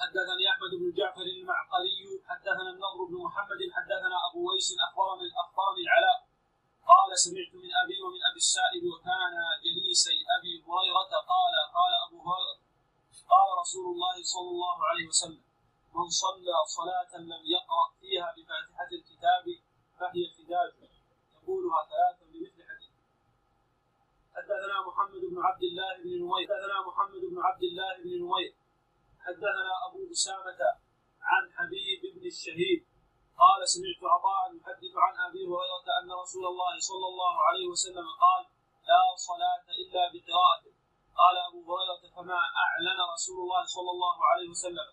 حدثني 0.00 0.44
أحمد 0.52 0.72
بن 0.80 0.86
جعفر 0.98 1.26
المعقلي 1.36 2.00
حدثنا 2.30 2.70
النضر 2.74 3.00
بن 3.10 3.16
محمد 3.26 3.60
حدثنا 3.76 4.16
أبو 4.26 4.40
ويس 4.48 4.68
اخبرني 4.86 5.28
اخبرني 5.42 5.82
العلاء. 5.86 6.18
قال 6.90 7.10
سمعت 7.24 7.52
من 7.54 7.70
أبي 7.82 7.96
ومن 8.04 8.20
أبي 8.30 8.40
السائب 8.46 8.82
وكان 8.92 9.34
جليسي 9.64 10.18
أبي 10.36 10.52
هريرة 10.68 11.12
قال 11.32 11.54
قال 11.78 11.92
أبو 12.06 12.18
هريرة 12.28 12.58
قال 13.32 13.48
رسول 13.62 13.86
الله 13.94 14.16
صلى 14.34 14.50
الله 14.54 14.78
عليه 14.88 15.06
وسلم 15.08 15.42
من 15.94 16.08
صلى 16.24 16.56
صلاة 16.78 17.12
لم 17.32 17.42
يقرأ 17.56 17.86
فيها 18.00 18.28
بفاتحة 18.36 18.90
الكتاب 18.98 19.44
فهي 19.98 20.22
خداج 20.36 20.72
يقولها 21.34 21.80
ثلاثا 21.90 22.24
بمثل 22.32 22.60
حديث. 22.68 22.92
حدثنا 24.36 24.76
محمد 24.88 25.22
بن 25.30 25.38
عبد 25.48 25.62
الله 25.62 25.90
بن 26.02 26.08
نمير 26.22 26.46
حدثنا 26.48 26.78
محمد 26.88 27.20
بن 27.30 27.38
عبد 27.48 27.62
الله 27.62 27.90
بن 28.02 28.08
نمير 28.22 28.54
حدثنا 29.20 29.72
أبو 29.86 30.10
أسامة 30.12 30.60
عن 31.30 31.44
حبيب 31.56 32.00
بن 32.14 32.26
الشهيد 32.26 32.87
قال 33.42 33.60
سمعت 33.74 34.00
عطاء 34.14 34.42
يحدث 34.56 34.94
عن 35.04 35.14
أبي 35.28 35.42
هريرة 35.50 35.86
أن 36.00 36.08
رسول 36.22 36.44
الله 36.52 36.74
صلى 36.90 37.06
الله 37.12 37.34
عليه 37.46 37.66
وسلم 37.72 38.06
قال 38.24 38.42
لا 38.90 39.02
صلاة 39.28 39.66
إلا 39.82 40.02
بقراءة. 40.12 40.64
قال 41.20 41.36
أبو 41.48 41.58
هريرة 41.68 42.02
فما 42.16 42.40
أعلن 42.64 42.98
رسول 43.14 43.38
الله 43.44 43.62
صلى 43.76 43.90
الله 43.90 44.16
عليه 44.30 44.48
وسلم؟ 44.54 44.88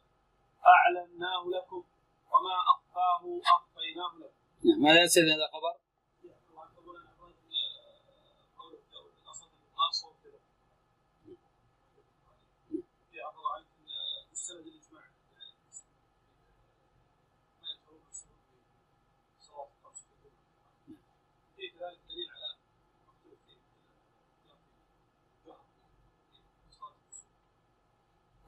أعلناه 0.75 1.43
لكم 1.55 1.83
وما 2.31 2.55
أخفاه 2.73 3.23
أخفيناه 3.55 4.11
لكم. 4.21 4.39
نعم 4.65 4.79
ماذا 4.83 5.01
ينسى 5.01 5.19
هذا 5.19 5.45
الخبر؟ 5.49 5.84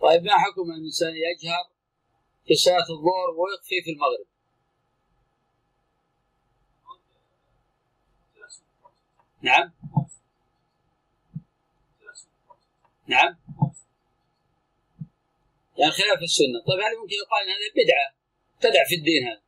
طيب 0.02 0.24
ما 0.24 0.38
حكم 0.38 0.72
الإنسان 0.72 1.14
يجهر 1.16 1.70
في 2.48 2.56
صلاة 2.56 2.90
الظهر 2.90 3.30
ويخفي 3.38 3.82
في 3.84 3.92
المغرب؟ 3.92 4.28
نعم. 9.42 9.74
نعم. 13.08 13.38
يعني 15.78 15.92
خلاف 15.92 16.22
السنة. 16.22 16.60
طيب 16.68 16.80
هل 16.80 16.98
ممكن 17.02 17.16
يقال 17.24 17.44
أن 17.44 17.50
هذه 17.50 17.84
بدعة 17.84 18.14
تدع 18.62 18.84
في 18.90 18.96
الدين 18.96 19.28
هذا. 19.28 19.42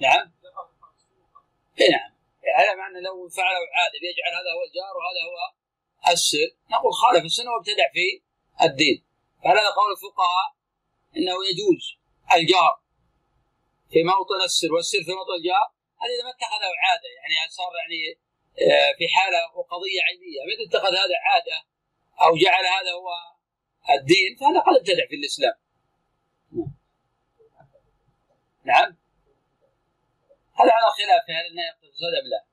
نعم. 0.00 0.32
إي 1.80 1.88
نعم. 1.88 2.14
على 2.56 2.76
معنى 2.76 3.00
لو 3.00 3.28
فعله 3.28 3.58
عادة 3.74 3.98
بيجعل 4.00 4.32
هذا 4.38 4.50
هو 4.56 4.62
الجار 4.68 4.94
وهذا 4.96 5.20
هو 5.28 5.36
السر 6.12 6.50
نقول 6.70 6.92
خالف 6.92 7.24
السنة 7.24 7.50
وابتدع 7.50 7.92
في 7.92 8.23
الدين. 8.62 9.04
فهذا 9.44 9.70
قول 9.78 9.90
الفقهاء 9.96 10.46
إنه 11.16 11.36
يجوز 11.50 11.82
الجار 12.34 12.74
في 13.90 14.02
موطن 14.02 14.40
السر 14.44 14.72
والسر 14.72 15.02
في 15.04 15.12
موطن 15.12 15.34
الجار. 15.38 15.66
هذا 16.00 16.12
إذا 16.14 16.24
ما 16.24 16.30
اتخذه 16.30 16.70
عاده 16.84 17.08
يعني 17.16 17.48
صار 17.50 17.72
يعني 17.80 18.00
آه، 18.54 18.92
في 18.98 19.04
حالة 19.14 19.40
وقضية 19.56 20.00
عينيه 20.08 20.40
ما 20.46 20.64
اتخذ 20.66 20.92
هذا 21.02 21.16
عاده 21.26 21.58
أو 22.22 22.36
جعل 22.36 22.64
هذا 22.76 22.92
هو 22.92 23.08
الدين 23.98 24.36
فهذا 24.40 24.60
قد 24.60 24.76
ابتدع 24.76 25.06
في 25.08 25.16
الإسلام. 25.16 25.54
نعم. 28.64 28.96
هذا 30.58 30.72
على 30.76 30.88
خلاف 30.98 31.24
هل 31.28 31.46
انه 31.50 31.62
يقتصد 31.70 32.14
أم 32.22 32.26
لا؟ 32.32 32.44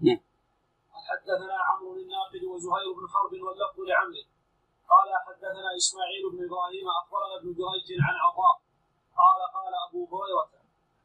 نعم. 0.00 0.20
حدثنا 1.10 1.56
عمرو 1.68 1.96
الناقد 1.96 2.44
وزهير 2.44 2.92
بن 2.92 3.08
حرب 3.12 3.32
واللفظ 3.32 3.80
لعمرو. 3.88 4.31
قال 4.92 5.10
حدثنا 5.26 5.70
إسماعيل 5.76 6.22
بن 6.32 6.40
إبراهيم 6.48 6.86
أخبرنا 7.00 7.34
ابن 7.40 7.48
جريج 7.60 7.88
عن 8.06 8.16
عطاء. 8.26 8.56
قال 9.22 9.40
قال 9.56 9.74
أبو 9.88 10.00
هريرة 10.12 10.52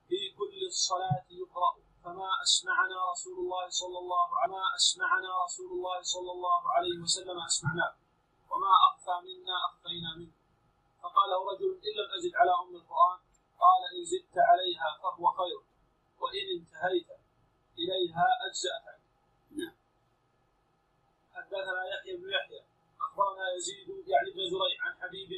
في 0.08 0.20
كل 0.38 0.58
الصلاة 0.68 1.26
يقرأ 1.30 1.74
فما 2.04 2.30
أسمعنا 2.44 3.12
رسول 3.12 3.38
الله 3.40 3.70
صلى 3.70 3.98
الله 4.04 4.30
عليه 4.42 4.64
أسمعنا 4.76 5.44
رسول 5.46 5.72
الله 5.72 6.02
صلى 6.02 6.32
الله 6.32 6.62
عليه 6.76 6.98
وسلم 7.04 7.38
اسمعناه 7.52 7.94
وما 8.50 8.74
أخفى 8.90 9.16
منا 9.28 9.56
أخفينا 9.68 10.10
منه. 10.20 10.36
فقال 11.02 11.30
رجل 11.50 11.72
إن 11.88 11.94
لم 12.00 12.10
أزد 12.18 12.34
على 12.36 12.52
أم 12.62 12.76
القرآن؟ 12.76 13.20
قال 13.64 13.82
إن 13.96 14.04
زدت 14.12 14.38
عليها 14.50 14.90
فهو 15.02 15.26
خير 15.40 15.60
وإن 16.22 16.46
انتهيت 16.58 17.10
إليها 17.82 18.28
اجزات 18.48 18.84
عنك 18.88 19.08
حدثنا 21.34 21.82
يحيى 21.94 22.18
بن 22.18 22.30
يحيى 22.30 22.67
نعم 23.18 23.38
يزيد 23.58 23.90
يعني 24.14 24.28
ابن 24.32 24.44
زريع 24.54 24.78
عن 24.86 24.94
حبيب 25.02 25.30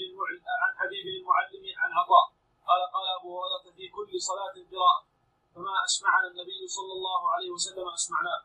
عن 0.63 0.71
حبيب 0.79 1.05
المعلم 1.15 1.63
عن 1.81 1.91
عطاء. 1.99 2.25
قال 2.67 2.81
قال 2.95 3.07
أبو 3.19 3.29
هريرة 3.39 3.75
في 3.77 3.85
كل 3.95 4.11
صلاة 4.29 4.55
قراءة. 4.71 5.01
فما 5.53 5.75
أسمعنا 5.87 6.27
النبي 6.27 6.67
صلى 6.67 6.93
الله 6.97 7.21
عليه 7.33 7.49
وسلم 7.55 7.87
أسمعناه. 7.99 8.41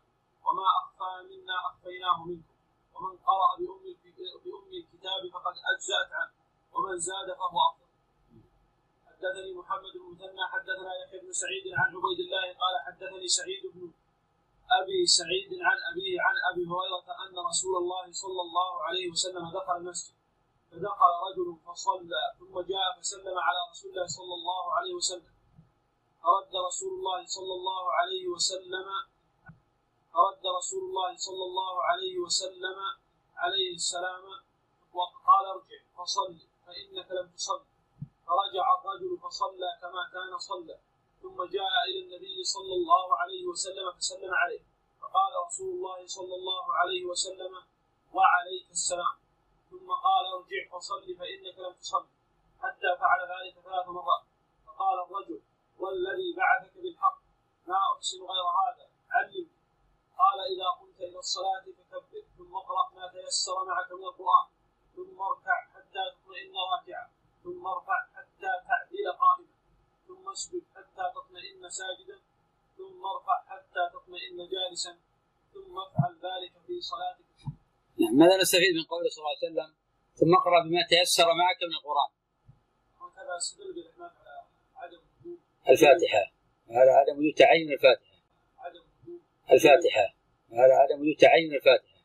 وما 0.47 0.69
أخفى 0.81 1.11
منا 1.31 1.57
أخفيناه 1.69 2.19
منكم. 2.29 2.55
ومن 2.95 3.15
قرأ 3.29 3.51
بأم 3.59 3.85
بأم 4.45 4.71
الكتاب 4.83 5.23
فقد 5.35 5.55
أجزأت 5.73 6.11
عنه. 6.19 6.35
ومن 6.75 6.99
زاد 6.99 7.29
فهو 7.41 7.59
أفضل. 7.71 7.89
حدثني 9.07 9.51
محمد 9.61 9.93
بن 10.01 10.07
مثنى 10.15 10.45
حدثنا 10.55 10.91
يحيى 11.01 11.21
بن 11.21 11.33
سعيد 11.33 11.65
عن 11.79 11.89
عبيد 11.97 12.21
الله 12.27 12.47
قال 12.63 12.75
حدثني 12.87 13.29
سعيد 13.29 13.63
بن 13.75 13.93
أبي 14.71 15.07
سعيد 15.07 15.51
عن 15.69 15.79
أبيه 15.93 16.21
عن 16.23 16.35
أبي 16.53 16.63
هريرة 16.67 17.09
أن 17.25 17.39
رسول 17.49 17.77
الله 17.77 18.13
صلى 18.13 18.41
الله 18.41 18.83
عليه 18.83 19.11
وسلم 19.11 19.51
دخل 19.51 19.77
المسجد. 19.77 20.15
فدخل 20.71 21.13
رجل 21.27 21.57
فصلى 21.67 22.23
ثم 22.39 22.61
جاء 22.61 23.01
فسلم 23.01 23.39
على 23.39 23.59
رسول 23.71 23.91
الله 23.91 24.07
صلى 24.07 24.35
الله 24.35 24.73
عليه 24.73 24.95
وسلم. 24.95 25.35
فرد 26.25 26.57
رسول 26.67 26.93
الله 26.99 27.27
صلى 27.27 27.55
الله 27.55 27.93
عليه 27.93 28.29
وسلم 28.29 28.87
فرد 30.15 30.47
رسول 30.59 30.83
الله 30.89 31.17
صلى 31.17 31.45
الله 31.45 31.83
عليه 31.83 32.19
وسلم 32.19 32.79
عليه 33.37 33.75
السلام 33.75 34.25
وقال 34.93 35.47
ارجع 35.47 35.81
فصل 35.99 36.39
فإنك 36.67 37.11
لم 37.11 37.31
تصل 37.37 37.61
فرجع 38.27 38.65
الرجل 38.79 39.19
فصلى 39.19 39.79
كما 39.81 40.03
كان 40.13 40.39
صلى. 40.39 40.79
ثم 41.25 41.39
جاء 41.57 41.75
إلى 41.89 42.01
النبي 42.05 42.45
صلى 42.45 42.75
الله 42.81 43.07
عليه 43.21 43.47
وسلم 43.47 43.87
فسلم 43.99 44.35
عليه. 44.35 44.65
فقال 45.01 45.33
رسول 45.47 45.71
الله 45.77 46.07
صلى 46.07 46.35
الله 46.35 46.65
عليه 46.75 47.05
وسلم 47.05 47.53
وعليك 48.13 48.71
السلام. 48.71 49.17
ثم 49.71 49.89
قال 50.07 50.25
ارجع 50.37 50.63
فصل 50.73 51.05
فإنك 51.19 51.57
لم 51.59 51.73
تصل 51.81 52.05
حتى 52.63 52.91
فعل 53.01 53.21
ذلك 53.35 53.55
ثلاث 53.67 53.87
مرات. 53.89 54.25
فقال 54.67 54.97
الرجل 55.05 55.41
والذي 55.79 56.29
بعثك 56.37 56.75
بالحق 56.83 57.19
ما 57.67 57.79
أحسن 57.97 58.21
غير 58.33 58.47
هذا 58.61 58.87
علم 59.11 59.49
قال 60.21 60.39
إذا 60.53 60.69
قمت 60.81 61.01
إلى 61.01 61.19
الصلاة 61.19 61.65
فكبر 61.79 62.25
ثم 62.39 62.57
اقرأ 62.57 62.85
ما 62.95 63.09
تيسر 63.13 63.65
معك 63.65 63.93
من 63.93 64.05
القرآن 64.05 64.47
ثم 64.97 65.21
اركع 65.21 65.59
حتى 65.75 66.03
تطمئن 66.15 66.55
راكعا 66.73 67.11
ثم 67.45 67.67
ارفع 67.67 67.99
حتى 68.15 68.51
تعدل 68.69 69.07
قائما. 69.21 69.54
ثم 70.25 70.31
اسجد 70.31 70.63
حتى 70.75 71.05
تطمئن 71.15 71.71
ساجدا 71.71 72.19
ثم 72.77 73.07
ارفع 73.15 73.45
حتى 73.47 73.83
تطمئن 73.95 74.37
جالسا 74.55 74.99
ثم 75.55 75.79
افعل 75.79 76.13
ذلك 76.15 76.53
في 76.67 76.81
صلاتك. 76.81 77.25
نعم 78.01 78.15
ماذا 78.19 78.37
نستفيد 78.37 78.75
من 78.77 78.85
قوله 78.85 79.09
صلى 79.09 79.23
الله 79.23 79.37
عليه 79.37 79.47
وسلم؟ 79.49 79.75
ثم 80.15 80.35
اقرأ 80.35 80.63
بما 80.65 80.83
تيسر 80.89 81.35
معك 81.35 81.61
من 81.63 81.75
القرآن. 81.79 82.11
هكذا 83.01 83.37
استدل 83.37 83.73
بالاحناف 83.75 84.13
على 84.17 84.45
عدم 84.77 85.01
وجود 85.21 85.39
الفاتحة. 85.69 86.33
على 86.71 86.91
عدم 86.91 87.19
وجود 87.19 87.35
تعين 87.35 87.73
الفاتحة. 87.73 88.17
عدم 88.59 88.83
وجود 89.03 89.21
الفاتحة. 89.51 90.07
على 90.53 90.73
عدم 90.73 91.01
وجود 91.01 91.17
تعين 91.17 91.55
الفاتحة. 91.55 92.01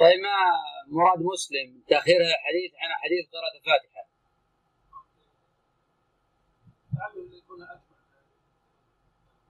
طيب 0.00 0.20
ما 0.20 0.36
مراد 0.86 1.18
مسلم 1.18 1.82
تاخير 1.88 2.20
الحديث 2.20 2.72
عن 2.80 2.90
حديث 3.02 3.24
قراءة 3.32 3.56
الفاتحة؟ 3.60 4.12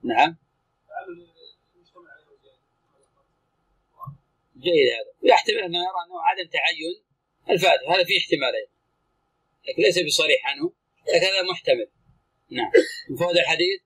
نعم. 0.03 0.37
جيد 4.57 4.87
هذا. 4.93 5.13
ويحتمل 5.23 5.57
أنه 5.57 5.77
يرى 5.77 5.99
أنه 6.05 6.21
عدم 6.21 6.49
تعين 6.49 7.03
الفاتحه 7.49 7.95
هذا 7.95 8.03
فيه 8.03 8.19
احتمال 8.19 8.55
أيضا 8.55 8.71
لكن 9.69 9.81
ليس 9.81 9.99
بصريح 9.99 10.47
عنه. 10.47 10.73
لكن 11.07 11.25
هذا 11.25 11.41
محتمل. 11.51 11.87
نعم. 12.49 12.71
من 13.09 13.17
فوائد 13.17 13.37
الحديث. 13.37 13.81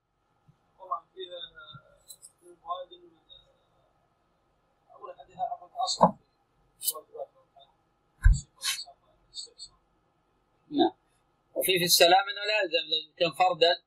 نعم. 10.71 10.91
وفي 11.56 11.80
في 11.80 11.86
السلام 11.86 12.30
أنه 12.30 12.45
لا 12.45 12.62
يلزم 12.62 13.13
كان 13.19 13.32
فردا 13.32 13.87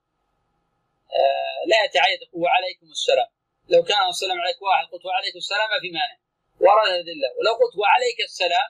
لا 1.70 1.84
يتعين 1.84 2.18
وعليكم 2.32 2.86
السلام. 2.90 3.30
لو 3.68 3.82
كان 3.82 4.08
السلام 4.08 4.40
عليك 4.40 4.62
واحد 4.62 4.84
قلت 4.92 5.04
وعليكم 5.06 5.38
السلام 5.38 5.68
ما 5.70 5.80
في 5.80 5.90
مانع. 5.90 6.16
ورد 6.60 6.88
الأدلة. 6.92 7.28
ولو 7.38 7.52
قلت 7.60 7.74
وعليك 7.82 8.20
السلام 8.30 8.68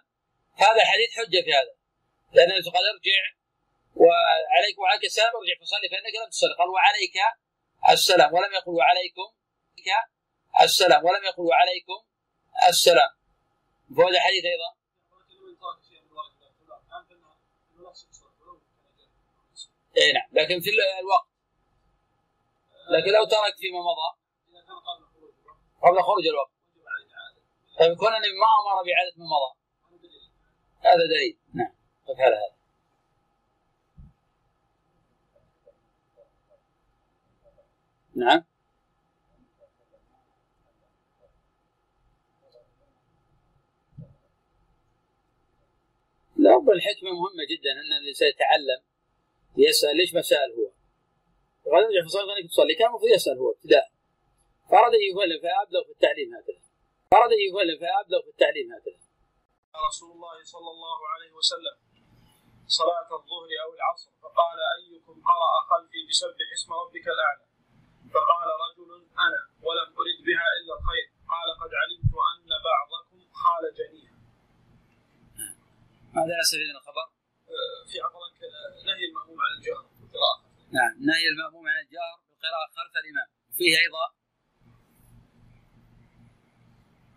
هذا 0.65 0.81
الحديث 0.85 1.11
حجة 1.19 1.41
في 1.47 1.53
هذا. 1.59 1.75
لأن 2.33 2.51
قال 2.75 2.85
ارجع 2.95 3.23
وعليك 3.97 4.79
وعليك 4.79 5.05
السلام 5.05 5.33
ارجع 5.41 5.55
فصلي 5.61 5.89
فإنك 5.93 6.15
لم 6.25 6.31
تصلي 6.31 6.55
قال 6.59 6.69
وعليك 6.69 7.17
السلام. 7.89 8.35
ولم 8.35 8.53
يقل 8.59 8.73
وعليكم 8.81 9.29
السلام. 10.61 11.05
ولم 11.05 11.25
يقل 11.25 11.43
وعليكم 11.43 11.99
السلام. 12.69 13.13
فهذا 13.97 14.17
الحديث 14.21 14.45
أيضا. 14.45 14.71
اي 19.97 20.13
نعم. 20.13 20.29
لكن 20.33 20.61
في 20.61 20.71
الوقت 21.01 21.30
لكن 22.91 23.11
لو 23.17 23.25
ترك 23.25 23.55
فيما 23.59 23.81
مضى 23.89 24.11
قبل 25.83 26.03
خروج 26.03 26.27
الوقت. 26.27 26.53
طيب 27.79 27.97
كون 27.97 28.09
النبي 28.09 28.37
ما 28.43 28.49
أمر 28.61 28.83
باعاده 28.87 29.15
ما 29.17 29.27
مضى. 29.35 29.53
هذا 30.81 31.07
دليل. 31.07 31.39
نعم. 31.55 31.73
ففعل 32.09 32.33
هذا 32.33 32.61
نعم. 38.15 38.45
لا 46.37 46.57
الحكمة 46.57 47.11
مهمة 47.11 47.45
جدا 47.51 47.73
أن 47.73 48.03
الإنسان 48.03 48.29
يتعلم 48.29 48.83
يسأل 49.57 49.97
ليش 49.97 50.15
ما 50.15 50.23
سأل 50.23 50.53
هو؟ 50.59 50.80
يرجع 51.79 52.03
في 52.03 52.09
صلاة 52.09 52.25
أنك 52.39 52.51
تصلي 52.51 52.75
كان 52.75 52.89
المفروض 52.89 53.11
يسأل 53.11 53.39
هو 53.39 53.51
ابتداء 53.51 53.87
فأراد 54.71 54.93
أن 54.95 55.03
يفهم 55.09 55.41
فأبلغ 55.45 55.83
في 55.87 55.93
التعليم 55.97 56.29
هكذا 56.35 56.61
أراد 57.13 57.33
أن 57.33 57.41
يفهم 57.47 57.79
فأبلغ 57.83 58.21
في 58.23 58.31
التعليم 58.35 58.73
هكذا 58.73 59.01
رسول 59.89 60.11
الله 60.17 60.37
صلى 60.45 60.71
الله 60.71 60.99
عليه 61.09 61.33
وسلم 61.33 61.77
صلاة 62.67 63.11
الظهر 63.19 63.51
أو 63.65 63.75
العصر. 63.75 64.11
فقال 64.23 64.59
أيكم 64.77 65.23
قرأ 65.31 65.53
خلفي 65.71 66.01
بسبح 66.09 66.49
اسم 66.55 66.73
ربك 66.73 67.07
الأعلى. 67.15 67.45
فقال 68.15 68.49
رجل 68.65 68.91
أنا 69.27 69.41
ولم 69.67 69.89
أرد 70.01 70.21
بها 70.29 70.47
إلا 70.59 70.73
الخير. 70.79 71.07
قال 71.33 71.49
قد 71.63 71.71
علمت 71.81 72.15
أن 72.31 72.51
بعضكم 72.71 73.19
خالجنيها 73.43 74.17
ماذا 76.15 76.35
نستفيد 76.41 76.69
من 76.71 76.77
الخبر؟ 76.77 77.07
آه، 77.55 77.81
في 77.91 78.01
عفوا 78.01 78.29
نهي 78.87 79.05
المأموم 79.11 79.39
عن 79.41 79.53
الجهر. 79.59 79.90
نعم. 80.79 80.93
نهي 81.09 81.27
المأموم 81.33 81.69
عن 81.69 81.79
الجهر 81.85 82.17
بالقراءة 82.29 82.69
خلف 82.77 82.95
الإمام. 83.03 83.29
وفيه 83.51 83.73
أيضا 83.85 84.07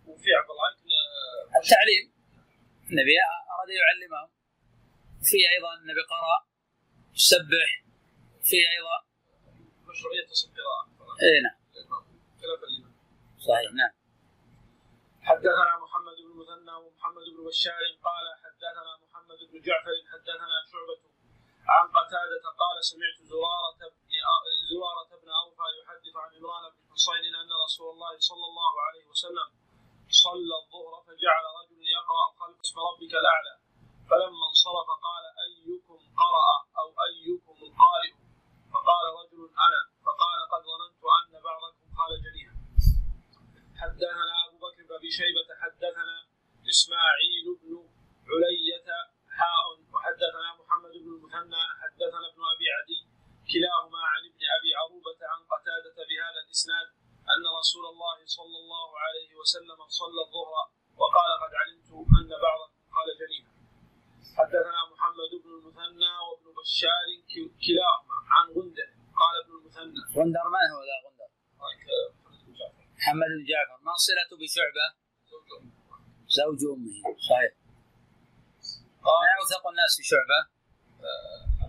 وفي 0.07 0.29
عبد 0.39 0.49
الله 0.51 0.65
عنك 0.69 0.79
آه، 1.55 1.59
التعليم. 1.63 2.05
النبي 2.89 3.15
أراد 3.53 3.69
أن 3.69 3.77
يعلمهم 3.83 4.29
فيه 5.29 5.43
أيضا 5.55 5.73
النبي 5.81 6.01
قرأ 6.13 6.37
سبح 7.15 7.69
فيه 8.49 8.65
أيضا 8.75 8.97
مشروعية 9.89 10.25
تصل 10.27 10.47
قراءة. 10.57 10.83
إيه 11.23 11.39
نعم. 11.45 11.57
خلاف 12.41 12.59
الإمام. 12.69 12.93
صحيح 13.47 13.71
نعم. 13.73 13.93
حدثنا 15.21 15.73
محمد 15.83 16.17
بن 16.25 16.31
مثنى 16.41 16.73
ومحمد 16.83 17.25
بن 17.35 17.43
بشار 17.47 17.83
قال 18.07 18.25
حدثنا 18.43 18.91
محمد 19.03 19.39
بن 19.51 19.61
جعفر 19.61 19.95
حدثنا 20.13 20.55
شعبة 20.71 21.12
عن 21.75 21.85
قتادة 21.97 22.43
قال 22.61 22.75
سمعت 22.91 23.17
زرارة 23.31 23.81
بن 23.93 24.13
زرارة 24.71 25.11
بن 25.21 25.29
أوفى 25.41 25.67
يحدث 25.79 26.15
عن 26.23 26.29
عمران 26.37 26.63
بن 26.73 26.81
حصين 26.91 27.35
أن 27.41 27.49
رسول 27.65 27.89
الله 27.93 28.13
صلى 28.19 28.45
الله 28.51 28.73
عليه 28.85 29.05
وسلم 29.11 29.47
صلى 30.25 30.55
الظهر 30.61 30.93
فجعل 31.07 31.45
رجل 31.59 31.81
يقرأ 31.97 32.25
خلف 32.39 32.57
اسم 32.65 32.77
ربك 32.89 33.13
الأعلى. 33.21 33.53
فلما 34.09 34.45
انصرف 34.51 34.89
قال 35.07 35.23
أيكم 35.45 35.99
قرأ 36.21 36.49
أو 36.81 36.87
أيكم 37.07 37.57
القارئ؟ 37.67 38.13
فقال 38.73 39.05
رجل 39.19 39.39
أنا. 39.67 39.81
فقال 40.05 40.39
قد 40.51 40.61
ظننت 40.69 41.03
أن 41.19 41.33
بعضكم 41.47 41.85
خالجنيها 41.97 42.53
حدثنا 43.81 44.35
أبو 44.45 44.57
بكر 44.65 44.83
بن 45.01 45.09
شيبة 45.19 45.49
حدثنا 45.61 46.15
إسماعيل 46.71 47.45
بن 47.61 47.71
علية 48.31 48.87
حاء 49.39 49.65
وحدثنا 49.93 50.49
محمد 50.61 50.93
بن 51.03 51.09
المثنى 51.15 51.63
حدثنا 51.81 52.25
ابن 52.31 52.41
أبي 52.53 52.67
عدي 52.77 52.99
كلاهما 53.51 54.01
عن 54.13 54.21
ابن 54.29 54.41
أبي 54.57 54.71
عروبة 54.79 55.19
عن 55.31 55.39
قتادة 55.53 55.97
بهذا 56.09 56.39
الإسناد 56.45 56.87
أن 57.33 57.43
رسول 57.59 57.85
الله 57.93 58.17
صلى 58.37 58.57
الله 58.63 58.89
عليه 59.03 59.31
وسلم 59.41 59.79
صلى 59.99 60.21
الظهر 60.25 60.65
وقال 60.99 61.31
قد 61.43 61.51
علمت 61.61 61.89
أن 62.19 62.29
بعضكم 62.45 62.81
قال 62.95 63.07
جنيها 63.21 63.53
بشعبة 74.53 74.87
زوج 76.27 76.61
أمه 76.73 77.17
صحيح. 77.29 77.53
ما 79.01 79.29
أوثق 79.39 79.67
الناس 79.67 79.91
في 79.97 80.03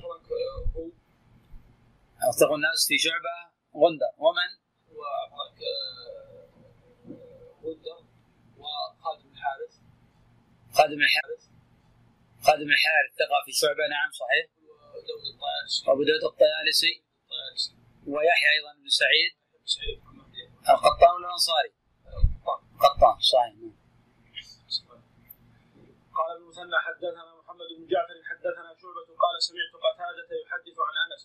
هو 0.05 0.13
أوثق 2.27 2.53
الناس 2.53 2.87
في 2.89 2.99
شعبة؟ 2.99 3.37
غندر 3.83 4.13
ومن؟ 4.25 4.51
غندر 7.65 7.99
الحارث 9.33 9.75
خادم 10.73 11.01
الحارث. 11.09 11.43
خادم 12.47 12.69
الحارث 12.77 13.11
ثقة 13.21 13.39
في 13.47 13.53
شعبة 13.53 13.87
نعم 13.95 14.11
صحيح. 14.23 14.47
وداود 14.95 15.27
الطيالسي. 15.33 15.81
وأبو 15.87 16.03
داود 16.03 16.25
الطيالسي. 16.33 16.95
ويحيى 18.07 18.51
أيضا 18.57 18.73
بن 18.81 18.89
سعيد. 18.89 19.33
بن 19.61 19.67
سعيد 19.67 19.99
محمد. 19.99 20.25
القطان 20.69 21.15
والأنصاري 21.15 21.74
قطان 23.05 23.21
صحيح. 23.21 23.55
نعم. 23.55 23.77
قال 26.17 26.29
ابن 26.37 26.43
المثنى 26.43 26.79
حدثنا 26.87 27.23
محمد 27.41 27.69
بن 27.79 27.85
جعفر 27.93 28.17
حدثنا 28.31 28.71
شعبة 28.81 29.09
قال 29.25 29.35
سمعت 29.49 29.73
قتادة 29.85 30.31
يحدث 30.45 30.77
عن 30.89 30.95
أنس. 31.05 31.23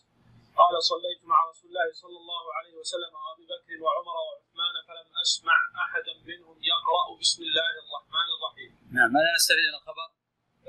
قال 0.59 0.73
صليت 0.91 1.21
مع 1.31 1.39
رسول 1.49 1.69
الله 1.71 1.87
صلى 2.03 2.17
الله 2.21 2.43
عليه 2.57 2.75
وسلم 2.81 3.11
وأبي 3.15 3.45
بكر 3.51 3.79
وعمر 3.83 4.17
وعثمان 4.27 4.75
فلم 4.87 5.07
أسمع 5.23 5.57
أحدا 5.85 6.13
منهم 6.29 6.57
يقرأ 6.71 7.05
بسم 7.21 7.41
الله 7.47 7.71
الرحمن 7.83 8.27
الرحيم. 8.35 8.71
نعم 8.97 9.09
ماذا 9.15 9.31
نستفيد 9.37 9.67
من 9.71 9.77
الخبر؟ 9.81 10.07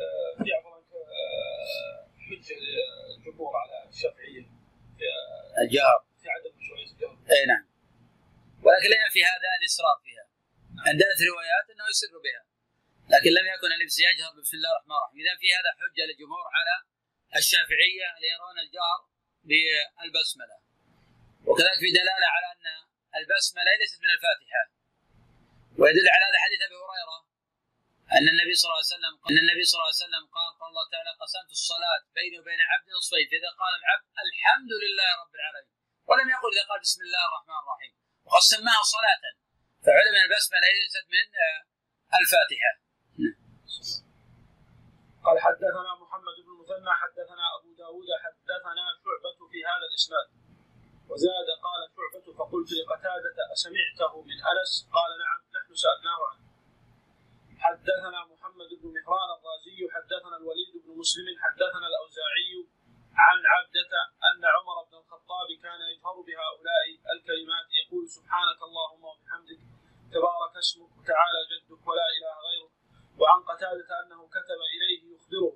آه، 0.03 0.33
في 0.42 0.49
عفوا 0.57 0.77
آه، 1.16 1.99
حجة 2.27 2.57
للجمهور 2.64 3.53
على 3.62 3.88
الشافعية. 3.88 4.44
في 4.99 5.05
الجهر 5.62 5.99
في 6.20 6.29
عدم 6.35 6.53
مشروعية 6.59 6.90
الجهر 6.92 7.16
اي 7.35 7.46
نعم. 7.53 7.64
ولكن 8.64 8.88
لا 8.92 8.99
ينفي 9.05 9.20
هذا 9.33 9.49
الاصرار 9.61 9.96
فيها 10.05 10.10
عندنا 10.88 11.12
روايات 11.33 11.66
إنه 11.73 11.87
يسر 11.93 12.14
بها. 12.27 12.43
لكن 13.12 13.31
لم 13.38 13.47
يكن 13.55 13.71
اللبس 13.77 13.97
يجهر 14.09 14.31
بسم 14.40 14.55
الله 14.59 14.71
الرحمن 14.75 14.97
الرحيم. 14.99 15.19
اذا 15.23 15.35
في 15.40 15.49
هذا 15.57 15.71
حجة 15.79 16.03
للجمهور 16.09 16.47
على 16.59 16.75
الشافعية 17.40 18.07
اللي 18.16 18.29
يرون 18.35 18.57
الجهر 18.64 19.01
بالبسملة. 19.49 20.57
وكذلك 21.49 21.79
في 21.85 21.90
دلالة 21.99 22.29
على 22.37 22.47
أن 22.55 22.66
البسملة 23.19 23.71
ليست 23.81 23.99
من 24.05 24.11
الفاتحة. 24.16 24.62
ويدل 25.81 26.07
على 26.14 26.25
هذا 26.29 26.38
حديث 26.45 26.61
أبي 26.69 26.77
هريرة. 26.85 27.19
أن 28.16 28.27
النبي 28.33 28.55
صلى 28.59 28.66
الله 28.69 28.83
عليه 28.83 28.95
وسلم 28.97 29.14
أن 29.29 29.37
النبي 29.43 29.62
صلى 29.69 29.77
الله 29.77 29.90
عليه 29.90 30.05
وسلم 30.05 30.25
قال 30.37 30.51
قال 30.61 30.69
الله 30.73 30.87
تعالى 30.93 31.11
قسمت 31.23 31.51
الصلاة 31.59 32.03
بيني 32.19 32.37
وبين 32.40 32.61
عبد 32.71 32.88
نصفين. 32.99 33.27
فاذا 33.33 33.51
قال 33.61 33.73
العبد 33.81 34.07
الحمد 34.27 34.73
لله 34.83 35.11
رب 35.23 35.35
العالمين. 35.38 35.77
ولم 36.09 36.29
يقل 36.35 36.51
إذا 36.55 36.64
قال 36.71 36.79
بسم 36.87 37.01
الله 37.07 37.23
الرحمن 37.29 37.59
الرحيم. 37.62 37.93
وقد 38.27 38.43
سماها 38.55 38.83
صلاة. 38.97 39.23
فعلم 39.87 40.14
أن 40.19 40.25
البسمله 40.27 40.69
ليست 40.79 41.07
من 41.14 41.27
آه، 41.45 41.61
الفاتحة. 42.21 42.73
قال 45.25 45.37
حدثنا 45.47 45.90
محمد 46.03 46.37
بن 46.45 46.51
المثنى 46.55 46.93
حدثنا 47.03 47.45
أبو 47.57 47.69
داود 47.83 48.09
حدثنا 48.25 48.85
شعبة 49.03 49.40
في 49.53 49.59
هذا 49.71 49.87
الإسناد. 49.90 50.29
وزاد 51.11 51.49
قال 51.66 51.81
شعبة 51.97 52.27
فقلت 52.38 52.71
لقتادة 52.79 53.37
أسمعته 53.55 54.12
من 54.29 54.38
أنس؟ 54.53 54.73
قال 54.97 55.11
نعم 55.23 55.40
نحن 55.57 55.71
سألناه 55.85 56.21
عنه. 56.31 56.45
حدثنا 57.64 58.21
محمد 58.33 58.71
بن 58.81 58.87
مهران 58.97 59.31
الرازي 59.38 59.79
حدثنا 59.95 60.37
الوليد 60.40 60.73
بن 60.85 60.90
مسلم 61.01 61.27
حدثنا 61.45 61.87
الأوزاعي 61.93 62.53
عن 63.25 63.38
عبدة 63.55 63.93
أن 64.29 64.43
عمر 64.55 64.77
بن 64.88 64.95
الخطاب 65.31 65.51
كان 65.62 65.81
يجهر 65.93 66.16
بهؤلاء 66.27 66.87
الكلمات. 67.14 67.66
يقول 67.81 68.05
سبحانك 68.16 68.61
اللهم 68.69 69.03
وبحمدك 69.11 69.61
تبارك 70.14 70.53
اسمك 70.62 70.93
وتعالى 70.99 71.40
جدك 71.51 71.83
ولا 71.88 72.07
إله 72.16 72.35
غيرك. 72.47 72.73
وعن 73.21 73.40
قتادة 73.51 73.90
أنه 74.03 74.21
كتب 74.37 74.61
إليه 74.75 75.01
يخبره. 75.14 75.55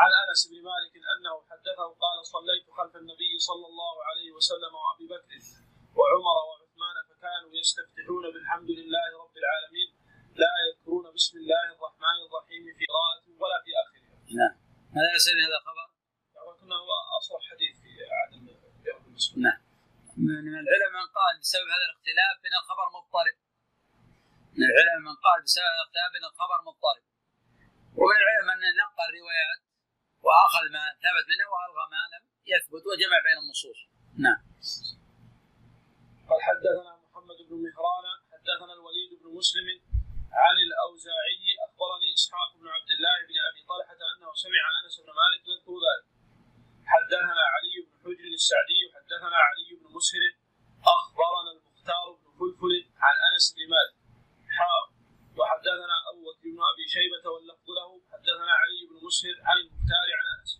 عن 0.00 0.10
أنس 0.22 0.40
بن 0.50 0.58
مالك 0.70 0.94
أنه 1.14 1.34
حدثه 1.50 1.88
قال 2.04 2.18
صليت 2.34 2.66
خلف 2.78 2.94
النبي 3.02 3.32
صلى 3.48 3.66
الله 3.70 3.94
عليه 4.08 4.28
وسلم 4.36 4.72
وأبي 4.80 5.06
بكر 5.12 5.32
وعمر 5.96 6.38
وعثمان 6.48 6.96
فكانوا 7.08 7.50
يستفتحون 7.60 8.24
بالحمد 8.32 8.70
لله 8.78 9.08
رب 9.22 9.36
العالمين 9.42 9.90
لا 10.42 10.52
يذكرون 10.64 11.06
بسم 11.16 11.34
الله 11.42 11.66
الرحمن 11.76 12.18
الرحيم 12.26 12.64
في 12.78 12.84
قراءة 12.92 13.24
ولا 13.42 13.58
في 13.64 13.70
آخرها. 13.82 14.12
نعم. 14.40 14.54
يسأل 15.16 15.38
هذا 15.46 15.56
الخبر؟ 15.60 15.92
لكنه 16.62 16.82
أصرح 17.18 17.42
حديث 17.50 17.74
في 17.82 17.90
عدم 18.20 18.46
جواب 18.84 19.06
المسلم 19.06 19.11
نعم 19.44 19.60
من 20.16 20.54
العلماء 20.64 20.90
من 21.02 21.08
قال 21.18 21.34
بسبب 21.42 21.68
هذا 21.74 21.84
الاختلاف 21.88 22.34
بين 22.44 22.54
الخبر 22.60 22.86
مضطرب. 22.96 23.36
من 24.58 24.64
العلماء 24.70 25.00
من 25.08 25.16
قال 25.26 25.38
بسبب 25.46 25.72
الاختلاف 25.78 26.08
بين 26.16 26.24
الخبر 26.30 26.58
مضطرب. 26.68 27.04
ومن 27.98 28.16
العلماء 28.22 28.56
من 28.62 28.72
نقى 28.82 29.02
الروايات 29.08 29.60
وآخذ 30.24 30.64
ما 30.76 30.84
ثبت 31.04 31.26
منه 31.32 31.46
وألغى 31.52 31.84
ما 31.94 32.02
لم 32.14 32.22
يثبت 32.52 32.82
وجمع 32.88 33.18
بين 33.28 33.38
النصوص. 33.42 33.78
نعم. 34.24 34.40
قال 36.28 36.40
حدثنا 36.48 36.92
محمد 37.04 37.38
بن 37.48 37.54
مهران 37.64 38.06
حدثنا 38.32 38.72
الوليد 38.78 39.10
بن 39.20 39.26
مسلم 39.38 39.68
عن 40.44 40.56
الأوزاعي 40.66 41.44
أخبرني 41.66 42.08
إسحاق 42.18 42.50
بن 42.60 42.66
عبد 42.76 42.90
الله 42.96 43.16
بن 43.28 43.36
أبي 43.48 43.62
طلحة 43.72 44.00
أنه 44.12 44.30
سمع 44.44 44.62
أنس 44.80 44.94
بن 45.04 45.10
مالك 45.20 45.42
يذكر 45.50 45.74
ذلك. 45.86 46.06
حدثنا 46.92 47.44
علي 47.54 47.74
بن 47.86 47.91
حجر 48.04 48.26
السعدي 48.40 48.80
حدثنا 48.94 49.38
علي 49.48 49.68
بن 49.78 49.86
مسهر 49.96 50.22
أخبرنا 50.94 51.50
المختار 51.56 52.06
بن 52.18 52.30
فلفل 52.38 52.74
عن 53.04 53.16
أنس 53.28 53.44
بن 53.56 53.62
مالك. 53.74 53.96
حاء 54.58 54.84
وحدثنا 55.38 55.96
أبو 56.10 56.24
بن 56.42 56.58
أبي 56.72 56.84
شيبة 56.96 57.24
واللفظ 57.32 57.68
له. 57.78 57.90
حدثنا 58.12 58.52
علي 58.62 58.80
بن 58.90 58.96
مسهر 59.06 59.36
عن 59.48 59.56
المختار 59.62 60.06
عن 60.18 60.26
أنس. 60.34 60.50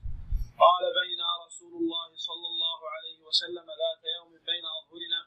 قال 0.65 0.85
بين 1.01 1.21
رسول 1.47 1.73
الله 1.83 2.09
صلى 2.29 2.47
الله 2.53 2.81
عليه 2.95 3.19
وسلم 3.29 3.67
ذات 3.83 4.03
يوم 4.19 4.33
بين 4.51 4.65
أظهرنا 4.79 5.21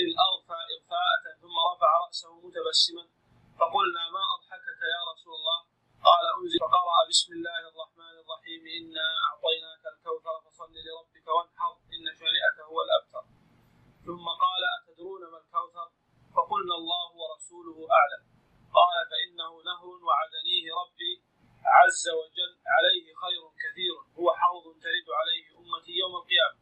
إذ 0.00 0.06
أغفى 0.28 0.58
إغفاءة 0.74 1.24
ثم 1.40 1.56
رفع 1.70 1.90
رأسه 2.04 2.32
متبسما 2.46 3.04
فقلنا 3.58 4.02
ما 4.16 4.22
أضحكك 4.34 4.80
يا 4.94 5.02
رسول 5.12 5.34
الله؟ 5.40 5.60
قال 6.08 6.24
أنزل. 6.36 6.58
فقرأ 6.64 6.98
بسم 7.08 7.32
الله 7.32 7.60
الرحمن 7.70 7.99
الرحيم 8.50 8.66
إنا 8.78 9.06
أعطيناك 9.26 9.84
الكوثر 9.94 10.34
فصل 10.46 10.70
لربك 10.86 11.26
وانحر 11.36 11.72
إن 11.94 12.04
شانئك 12.20 12.58
هو 12.70 12.78
الأبتر. 12.86 13.24
ثم 14.06 14.26
قال 14.44 14.62
أتدرون 14.76 15.22
ما 15.32 15.38
الكوثر? 15.44 15.88
فقلنا 16.34 16.74
الله 16.80 17.08
ورسوله 17.20 17.78
أعلم. 17.98 18.22
قال 18.78 18.96
فإنه 19.10 19.50
نهر 19.70 19.86
وعدنيه 20.08 20.64
ربي 20.82 21.12
عز 21.76 22.04
وجل 22.20 22.52
عليه 22.74 23.06
خير 23.22 23.42
كثير 23.64 23.94
هو 24.18 24.26
حوض 24.40 24.64
ترد 24.84 25.08
عليه 25.20 25.46
أمتي 25.60 25.92
يوم 26.02 26.14
القيامة 26.20 26.58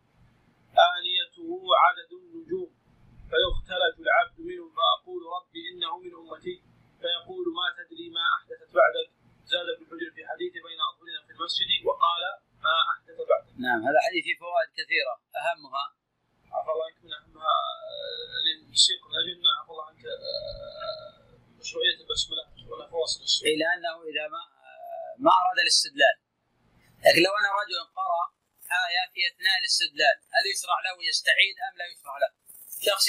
آنيته 0.93 1.49
عدد 1.85 2.11
النجوم 2.21 2.71
فيختلج 3.31 3.97
العبد 4.07 4.39
منهم 4.41 4.71
فأقول 4.79 5.23
ربي 5.37 5.63
إنه 5.71 5.93
من 6.05 6.13
أمتي 6.23 6.57
فيقول 7.01 7.47
ما 7.59 7.67
تدري 7.79 8.11
ما 8.11 8.25
أحدثت 8.37 8.71
بعدك 8.75 9.18
زاد 9.53 9.69
ابن 9.75 9.85
حجر 9.91 10.09
في 10.17 10.23
حديث 10.31 10.53
بين 10.67 10.81
أظهرنا 10.89 11.21
في 11.27 11.33
المسجد 11.37 11.71
وقال 11.89 12.23
ما 12.67 12.77
أحدث 12.93 13.17
بعدك 13.31 13.53
نعم 13.67 13.81
هذا 13.89 13.99
حديث 14.07 14.23
فيه 14.27 14.37
فوائد 14.45 14.71
كثيرة. 14.81 15.15
أهمها. 15.41 15.85
عفى 16.57 16.71
الله 16.73 16.87
عنك 16.89 16.99
من 17.07 17.13
أهمها 17.19 17.57
آه، 17.89 18.37
للسيق 18.47 19.01
من 19.09 19.15
أجل 19.23 19.37
عفى 19.61 19.71
الله 19.75 19.87
عنك 19.91 20.03
آه، 20.07 21.19
مشروعية 21.61 21.97
البسملة 22.03 22.45
ولا 22.71 22.85
فواصل 22.93 23.21
السوق 23.29 23.47
إلى 23.55 23.67
أنه 23.75 23.97
إذا 24.11 24.25
ما 24.35 24.43
ما 25.25 25.33
أراد 25.41 25.59
الاستدلال. 25.67 26.17
لكن 27.05 27.21
لو 27.27 27.33
أن 27.41 27.47
رجل 27.61 27.79
قرأ 27.99 28.25
آية 28.87 29.03
في 29.13 29.21
أثناء 29.31 29.57
الاستدلال 29.63 30.17
هل 30.35 30.45
يشرع 30.53 30.79
له 30.87 30.97
يستعيد 31.11 31.57
أم 31.67 31.75
لا 31.81 31.87
يشرع 31.93 32.15
له؟ 32.23 32.31
شخص 32.89 33.07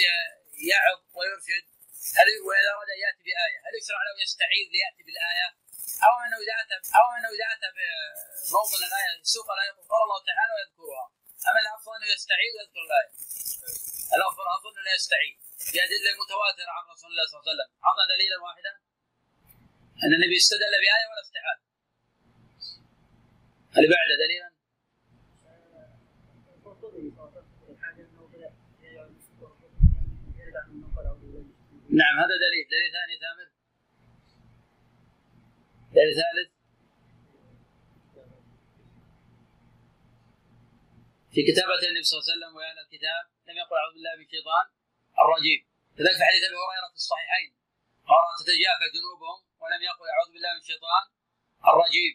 يعظ 0.71 0.99
ويرشد 1.17 1.65
هل 2.17 2.27
وإذا 2.47 2.69
أراد 2.75 2.89
يأتي 3.03 3.21
بآية 3.27 3.59
هل 3.65 3.73
يشرع 3.79 4.01
له 4.07 4.13
يستعيد 4.25 4.67
ليأتي 4.75 5.01
بالآية؟ 5.07 5.49
أو 6.07 6.13
أنه 6.25 6.37
إذا 6.45 6.55
أتى 6.63 6.77
أو 6.99 7.05
أنه 7.17 7.29
إذا 7.35 7.47
أتى 7.55 7.69
بموطن 7.75 8.81
الآية 8.89 9.11
سوق 9.35 9.47
الآية 9.55 9.71
قال 9.91 10.01
الله 10.07 10.19
تعالى 10.29 10.51
ويذكرها 10.55 11.05
أما 11.49 11.59
الأفضل 11.65 11.91
أنه 11.97 12.09
يستعيد 12.17 12.51
ويذكر 12.55 12.81
الآية 12.87 13.11
الأفضل 14.17 14.45
أظن 14.57 14.75
أنه 14.81 14.93
يستعيد 14.99 15.35
بأدلة 15.73 16.11
متواترة 16.21 16.71
عن 16.77 16.83
رسول 16.93 17.09
الله 17.11 17.25
صلى 17.29 17.35
الله 17.35 17.45
عليه 17.45 17.53
وسلم. 17.53 17.69
أعطى 17.87 18.03
دليلا 18.13 18.37
واحدا. 18.45 18.73
أن 20.03 20.11
النبي 20.17 20.37
استدل 20.43 20.73
بآية 20.83 21.05
ولا 21.09 21.21
استعاد 21.25 21.59
اللي 23.77 23.89
بعده 23.95 24.15
دليلا. 24.25 24.49
نعم 32.01 32.15
هذا 32.23 32.35
دليل. 32.45 32.65
دليل 32.73 32.91
ثاني 32.97 33.15
ثامر. 33.23 33.48
دليل 35.99 36.15
ثالث. 36.21 36.49
في 41.33 41.41
كتابة 41.49 41.81
النبي 41.89 42.05
صلى 42.07 42.15
الله 42.15 42.25
عليه 42.25 42.33
وسلم 42.33 42.51
وأهل 42.57 42.77
الكتاب 42.85 43.23
لم 43.47 43.55
يقل 43.61 43.75
أعوذ 43.81 43.93
بالله 43.95 44.13
من 44.19 44.25
الشيطان 44.27 44.65
الرجيم. 45.23 45.59
كذلك 45.97 46.17
في 46.19 46.25
حديث 46.29 46.43
أبي 46.49 46.57
هريرة 46.63 46.89
في 46.93 46.99
الصحيحين 47.03 47.49
قال 48.09 48.23
تتجافى 48.39 48.87
جنوبهم 48.95 49.39
ولم 49.61 49.81
يقل 49.89 50.07
أعوذ 50.15 50.29
بالله 50.33 50.51
من 50.55 50.61
الشيطان 50.63 51.03
الرجيم. 51.71 52.13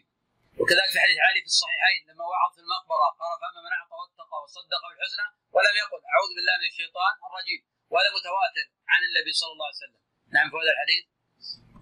وكذلك 0.59 0.89
في 0.95 0.99
حديث 1.03 1.17
علي 1.27 1.39
في 1.45 1.51
الصحيحين 1.53 1.99
لما 2.09 2.23
وعظ 2.31 2.51
في 2.55 2.61
المقبرة 2.65 3.07
قال 3.21 3.33
فأما 3.41 3.59
من 3.65 3.71
أعطى 3.79 3.95
واتقى 4.01 4.37
وصدق 4.43 4.81
بالحسنى 4.89 5.27
ولم 5.55 5.75
يقل 5.83 6.01
أعوذ 6.13 6.31
بالله 6.35 6.55
من 6.61 6.67
الشيطان 6.73 7.13
الرجيم. 7.27 7.61
وهذا 7.91 8.09
متواتر 8.17 8.65
عن 8.91 9.01
النبي 9.07 9.31
صلى 9.39 9.51
الله 9.55 9.67
عليه 9.69 9.81
وسلم. 9.83 10.01
نعم 10.35 10.47
في 10.51 10.55
هذا 10.61 10.71
الحديث. 10.75 11.03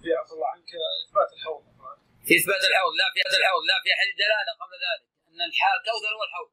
في 0.03 0.09
عفى 0.19 0.33
الله 0.35 0.49
عنك 0.55 0.71
إثبات 1.05 1.29
الحوض. 1.37 1.63
في 2.27 2.33
إثبات 2.39 2.63
الحوض 2.69 2.93
لا 3.01 3.07
في 3.13 3.19
اثبات 3.23 3.39
الحوض 3.41 3.63
لا 3.71 3.77
في 3.83 3.89
حديث 3.99 4.15
دلاله 4.23 4.51
قبل 4.61 4.75
ذلك 4.85 5.03
أن 5.29 5.39
الكوثر 5.49 6.11
هو 6.17 6.23
الحوض 6.29 6.51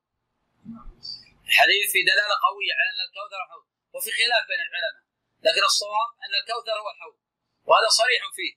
الحديث 1.50 1.86
في 1.94 2.00
دلالة 2.10 2.36
قوية 2.46 2.74
على 2.78 2.88
أن 2.94 3.00
الكوثر 3.08 3.40
حوض 3.50 3.64
وفي 3.94 4.10
خلاف 4.18 4.42
بين 4.50 4.60
العلماء 4.66 5.04
لكن 5.46 5.62
الصواب 5.70 6.10
أن 6.24 6.32
الكوثر 6.40 6.76
هو 6.82 6.88
الحوض 6.94 7.16
وهذا 7.68 7.88
صريح 8.00 8.22
فيه. 8.38 8.52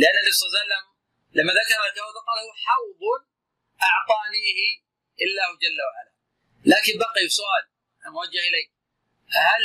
لأن 0.00 0.16
النبي 0.20 0.34
صلى 0.38 0.46
الله 0.46 0.58
عليه 0.58 0.66
وسلم 0.66 0.84
لما 1.38 1.52
ذكر 1.60 1.78
الكوثر 1.90 2.20
قال 2.28 2.38
هو 2.46 2.52
حوض 2.66 3.02
أعطانيه 3.88 4.60
الله 5.24 5.48
جل 5.64 5.80
وعلا. 5.88 6.12
لكن 6.72 6.92
بقي 7.04 7.24
سؤال 7.40 7.64
موجه 8.16 8.42
إليك 8.48 8.68
هل 9.48 9.62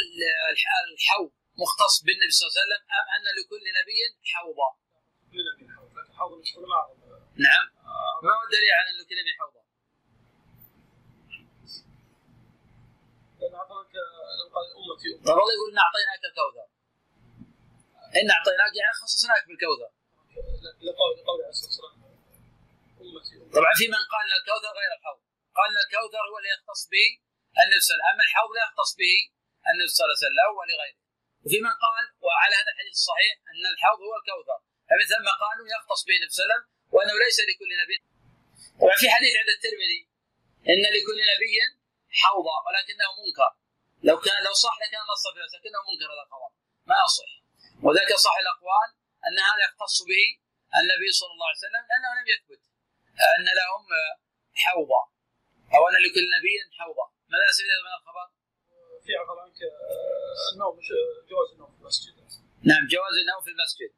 الحوض 0.93 1.32
مختص 1.63 1.96
بالنبي 2.06 2.32
صلى 2.32 2.43
الله 2.46 2.54
عليه 2.56 2.63
وسلم 2.63 2.82
أم 2.98 3.06
أن 3.15 3.26
لكل 3.38 3.65
نبي 3.80 4.00
حوضا؟ 4.32 4.70
نعم. 7.48 7.65
ما 8.24 8.32
هو 8.38 8.43
الدليل 8.48 8.72
على 8.78 8.88
أن 8.91 8.98
لكل 9.02 9.17
نبي 9.22 9.34
حوضا؟ 9.39 9.62
طب 15.26 15.38
الله 15.41 15.54
يقول 15.58 15.70
إن 15.74 15.80
أعطيناك 15.86 16.22
الكوثر. 16.30 16.67
إن 18.20 18.28
أعطيناك 18.38 18.74
يعني 18.80 18.93
خصصناك 19.02 19.43
بالكوثر. 19.48 19.89
طبعا 23.58 23.72
في 23.80 23.86
من 23.96 24.04
قال 24.13 24.24
إن 24.28 24.36
الكوثر 24.39 24.72
غير 24.80 24.91
الحوض. 24.98 25.20
قال 25.58 25.67
إن 25.72 25.80
الكوثر 25.86 26.24
هو 26.30 26.38
اللي 26.39 26.52
يختص 26.56 26.82
به 26.93 27.08
النبي 27.62 27.80
صلى 27.86 27.93
الله 27.93 28.06
عليه 28.06 28.13
وسلم. 28.13 28.13
أما 28.13 28.24
الحوض 28.28 28.50
لا 28.58 28.63
يختص 28.67 28.91
به 29.02 29.15
النبي 29.70 29.89
صلى 29.93 30.04
الله 30.04 30.17
عليه 30.17 30.26
وسلم 30.28 30.50
ولغيره 30.60 31.07
وفي 31.48 31.60
من 31.68 31.76
قال 31.86 32.06
وعلى 32.26 32.56
هذا 32.62 32.72
الحديث 32.74 32.96
الصحيح 33.02 33.34
أن 33.52 33.64
الحوض 33.74 34.00
هو 34.08 34.16
الكوثر. 34.22 34.60
فمن 34.90 35.06
ثم 35.12 35.28
قالوا 35.44 35.66
يختص 35.76 36.02
به 36.08 36.16
النبي 36.18 36.32
صلى 36.34 36.44
الله 36.44 36.48
عليه 36.48 36.54
وسلم 36.54 36.64
وأنه 36.94 37.16
ليس 37.26 37.38
لكل 37.50 37.72
نبي. 37.84 37.98
طبعا 38.80 38.96
في 39.02 39.08
حديث 39.16 39.34
عند 39.42 39.52
الترمذي 39.56 40.02
إن 40.72 40.84
لكل 40.96 41.20
نبي 41.34 41.56
حوضا 42.22 42.58
ولكنه 42.66 43.10
منكر. 43.22 43.52
لو 44.08 44.16
كان 44.26 44.38
لو 44.48 44.54
صح 44.66 44.76
لكان 44.84 45.04
نص 45.14 45.24
في 45.34 45.40
لكنه 45.58 45.80
منكر 45.90 46.08
هذا 46.14 46.24
الخبر. 46.26 46.52
ما 46.90 46.96
يصح. 47.06 47.32
وذاك 47.86 48.12
صح 48.26 48.36
الأقوال 48.44 48.90
أن 49.28 49.38
هذا 49.50 49.62
يختص 49.68 49.98
به 50.10 50.26
النبي 50.80 51.10
صلى 51.20 51.32
الله 51.36 51.48
عليه 51.50 51.64
وسلم 51.66 51.84
لأنه 51.90 52.10
لم 52.20 52.28
يثبت. 52.34 52.62
أن 53.36 53.48
لهم 53.60 53.84
حوضا 54.64 55.04
أو 55.76 55.82
أن 55.90 55.96
لكل 56.06 56.26
نبي 56.38 56.54
حوضا. 56.80 57.06
ماذا 57.32 57.46
يستفيد 57.50 57.82
من 57.88 57.94
الخبر؟ 58.00 58.28
في 59.08 59.15
عفوا 59.15 59.41
عنك 59.41 59.60
النوم 60.54 60.76
جواز 61.30 61.50
النوم 61.54 61.72
في 61.72 61.80
المسجد. 61.82 62.13
نعم 62.70 62.84
جواز 62.93 63.15
النوم 63.24 63.41
في 63.46 63.52
المسجد. 63.56 63.91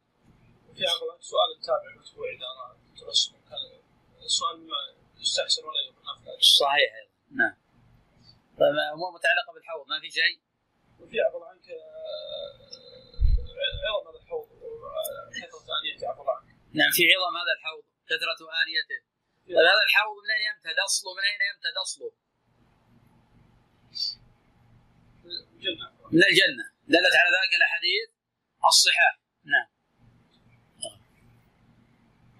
في 0.77 0.83
عفوا 0.91 1.11
عنك 1.11 1.21
سؤال 1.31 1.49
التابع 1.57 1.87
المتبوع 1.93 2.27
إذا 2.35 2.49
تبسم 2.99 3.33
كان 3.49 3.63
السؤال 4.29 4.55
ما 4.67 4.79
يستحسن 5.21 5.63
ولا 5.67 5.81
يكون 5.87 6.03
صحيح 6.61 6.91
نعم. 7.41 7.55
امور 8.95 9.09
متعلقة 9.17 9.51
بالحوض؟ 9.53 9.85
ما 9.87 9.99
في 10.03 10.09
شيء؟ 10.19 10.37
وفي 10.99 11.21
عفوا 11.21 11.45
عنك 11.45 11.67
عظم 13.87 14.07
هذا 14.09 14.19
الحوض 14.23 14.47
كثره 15.37 15.67
آنيته 15.79 16.07
عفوا 16.09 16.31
عنك. 16.37 16.49
نعم 16.79 16.91
في 16.97 17.03
عظم 17.13 17.33
هذا 17.41 17.53
الحوض 17.57 17.83
كثرة 18.09 18.41
آنيته. 18.63 18.99
طيب 19.47 19.67
هذا 19.73 19.83
الحوض 19.87 20.15
من 20.23 20.31
أين 20.37 20.43
يمتد؟ 20.49 20.77
أصله 20.89 21.11
من 21.17 21.23
أين 21.31 21.41
يمتد؟ 21.49 21.75
أصله؟ 21.85 22.11
من 26.11 26.23
الجنة. 26.29 26.65
دلت 26.93 27.15
على 27.21 27.29
ذلك 27.37 27.51
الأحاديث 27.59 28.07
الصحاح 28.71 29.13
نعم. 29.53 29.67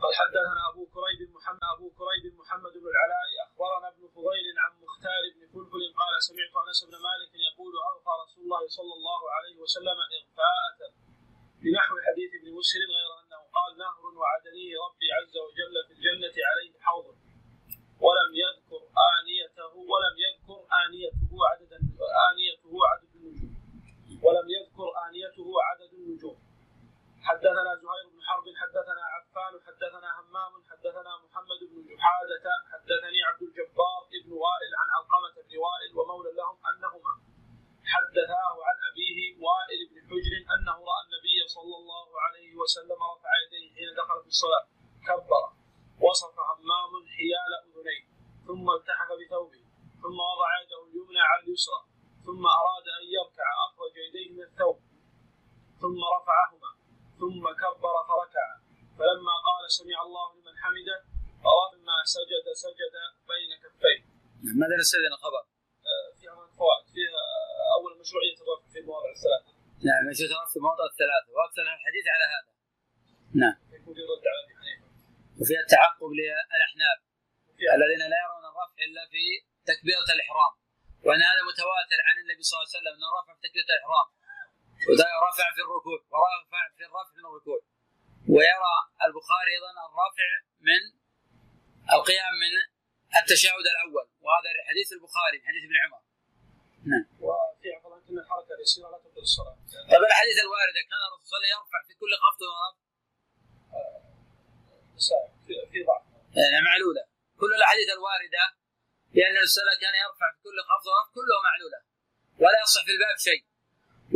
قال 0.01 0.11
حدثنا 0.21 0.61
أبو 0.71 0.83
كريب 0.95 1.29
محمد 1.37 1.63
أبو 1.75 1.87
كريب 1.99 2.33
محمد 2.41 2.73
بن 2.81 2.87
العلاء 2.93 3.27
أخبرنا 3.45 3.87
ابن 3.93 4.03
فضيل 4.15 4.45
عن 4.63 4.71
مختار 4.85 5.21
بن 5.35 5.41
فلفل 5.53 5.83
قال 6.01 6.13
سمعت 6.29 6.53
أنس 6.63 6.79
بن 6.89 6.95
مالك 7.07 7.31
يقول 7.49 7.73
اغفى 7.89 8.13
رسول 8.23 8.41
الله 8.45 8.63
صلى 8.77 8.93
الله 8.99 9.21
عليه 9.35 9.55
وسلم 9.63 9.97
إغفاءة 10.19 10.79
بنحو 11.61 11.93
حديث 12.07 12.29
ابن 12.39 12.47
مسلم 12.59 12.89
غير 12.97 13.11
أنه 13.21 13.41
قال 13.57 13.71
نهر 13.85 14.03
وعدنيه 14.21 14.73
ربي 14.85 15.07
عز 15.17 15.35
وجل 15.45 15.75
في 15.87 15.93
الجنة 15.97 16.35
عليه 16.49 16.73
حوض 16.85 17.05
ولم 18.05 18.29
يذكر 18.43 18.81
آنيته 19.13 19.71
ولم 19.91 20.15
يذكر 20.25 20.59
آنيته 20.83 21.31
عدد 21.51 21.71
آنيته 22.29 22.73
عدد 22.91 23.08
ولم 24.25 24.47
يذكر 24.57 24.87
آنيته 25.05 25.47
عدد 25.67 25.91
النجوم. 25.93 26.37
حدثنا 27.27 27.71
زهير 27.83 28.05
بن 28.13 28.21
حرب 28.27 28.45
حدثنا 28.61 29.03
عفان 29.13 29.53
حدثنا 29.67 30.09
همام 30.19 30.53
حدثنا 30.69 31.11
محمد 31.23 31.59
بن 31.71 31.77
جحادة 31.89 32.45
حدثني 32.71 33.19
عبد 33.29 33.41
الجبار 33.47 34.01
بن 34.23 34.31
وائل 34.43 34.71
عن 34.79 34.87
علقمة 34.95 35.35
بن 35.47 35.53
وائل 35.65 35.89
ومولى 35.97 36.31
لهم 36.39 36.57
أنهما. 36.71 37.13
حدثاه 37.93 38.55
عن 38.67 38.77
أبيه 38.89 39.19
وائل 39.45 39.79
بن 39.89 39.97
حجر 40.09 40.33
أنه 40.53 40.77
رأى 40.89 41.01
النبي 41.05 41.37
صلى 41.55 41.75
الله 41.81 42.07
عليه 42.23 42.55
وسلم 42.61 42.99
رفع 43.13 43.31
يديه 43.43 43.67
حين 43.75 43.89
دخل 44.01 44.17
في 44.23 44.29
الصلاة. 44.35 44.65
كبر. 45.07 45.43
وصف 46.05 46.35
همام 46.51 46.91
حيال 47.15 47.51
أذنيه 47.65 48.03
ثم 48.47 48.65
التحف 48.77 49.09
بثوبه 49.21 49.63
ثم 50.01 50.17
وضع 50.31 50.49
يده 50.61 50.81
اليمنى 50.87 51.21
على 51.29 51.43
اليسرى. 51.43 51.88
ثم 52.29 52.45
أراد 52.61 52.85
أن 52.99 53.05
يركع 53.17 53.47
أخرج 53.65 53.93
يديه 54.05 54.27
من 54.35 54.41
الثوب 54.49 54.77
ثم 55.81 55.99
رفعهما 56.15 56.71
ثم 57.21 57.43
كبر 57.61 57.95
فركع 58.11 58.47
فلما 58.97 59.35
قال 59.47 59.63
سمع 59.77 59.97
الله 60.07 60.27
لمن 60.37 60.55
حمده 60.63 60.97
فلما 61.45 61.97
سجد 62.15 62.45
سجد 62.65 62.93
بين 63.31 63.51
كفيه. 63.63 63.99
ماذا 64.61 64.75
نستفيد 64.81 65.05
الخبر؟ 65.15 65.43
فيها 66.19 66.33
فوائد 66.59 66.85
فيها 66.95 67.21
أول 67.75 67.91
مشروعية 68.01 68.37
الرفع 68.43 68.65
في 68.73 68.79
المواضع 68.79 69.09
الثلاثة. 69.17 69.49
نعم 69.87 70.01
مشروعية 70.09 70.31
الرفع 70.33 70.51
في 70.53 70.57
المواضع 70.61 70.85
الثلاثة 70.93 71.29
وأكثر 71.35 71.63
الحديث 71.77 72.05
على 72.13 72.25
هذا. 72.33 72.51
نعم. 73.41 73.55
يكون 73.75 73.93
في 73.97 74.03
رد 74.11 74.25
على. 74.31 74.41
وفيها 75.39 75.61
التعقب 75.65 76.09
للأحناف 76.19 76.99
الذين 77.77 78.01
لا 78.13 78.17
يرون 78.25 78.43
الرفع 78.51 78.75
إلا 78.85 79.03
في 79.13 79.23
تكبيرة 79.71 80.09
الإحرام 80.15 80.53
وأن 81.05 81.21
هذا 81.29 81.41
متواتر 81.51 81.99
عن 82.07 82.15
النبي 82.21 82.43
صلى 82.43 82.55
الله 82.55 82.67
عليه 82.67 82.77
وسلم 82.77 82.93
إنه 82.97 83.07
رفع 83.17 83.31
في 83.35 83.41
تكبيرة 83.45 83.69
الإحرام. 83.75 84.07
ورفع 85.21 85.47
في 85.55 85.61
الركوع 85.65 85.99
ورفع 86.13 86.61
في 86.77 86.83
الرفع 86.89 87.13
من 87.17 87.25
الركوع. 87.29 87.59
ويرى 88.35 88.75
البخاري 89.05 89.51
أيضا 89.57 89.71
الرفع 89.87 90.29
من 90.67 90.81
القيام 91.95 92.33
من 92.43 92.53
التشهد 93.19 93.67
الأول. 93.75 94.05
وهذا 94.23 94.49
حديث 94.69 94.87
البخاري 94.97 95.37
حديث 95.47 95.63
ابن 95.67 95.77
عمر. 95.83 96.01
نعم. 96.91 97.05
وفي 97.25 97.67
عفوا 97.75 97.97
ان 98.09 98.17
الحركة 98.23 98.51
اليسيرة 98.57 98.87
لا 98.93 98.97
تبطل 99.03 99.23
الصلاة. 99.29 99.57
طيب 99.91 100.01
الاحاديث 100.09 100.37
الواردة 100.45 100.81
كان 100.89 101.01
الرسول 101.07 101.25
صلى 101.27 101.37
الله 101.37 101.47
عليه 101.47 101.55
وسلم 101.55 101.57
يرفع 101.57 101.79
في 101.87 101.93
كل 102.01 102.11
خفض 102.23 102.41
ورفع. 102.51 102.79
في 105.71 105.79
ضعف. 105.87 106.03
يعني 106.39 106.65
معلولة. 106.69 107.03
كل 107.41 107.51
الأحاديث 107.59 107.89
الواردة 107.97 108.43
بان 109.15 109.33
الرسول 109.37 109.67
كان 109.83 109.95
يرفع 110.03 110.27
في 110.33 110.39
كل 110.45 110.57
خفض 110.69 110.87
ورفع 110.91 111.11
كلها 111.17 111.39
معلولة. 111.49 111.79
ولا 112.41 112.57
يصح 112.63 112.81
في 112.87 112.91
الباب 112.95 113.17
شيء. 113.27 113.43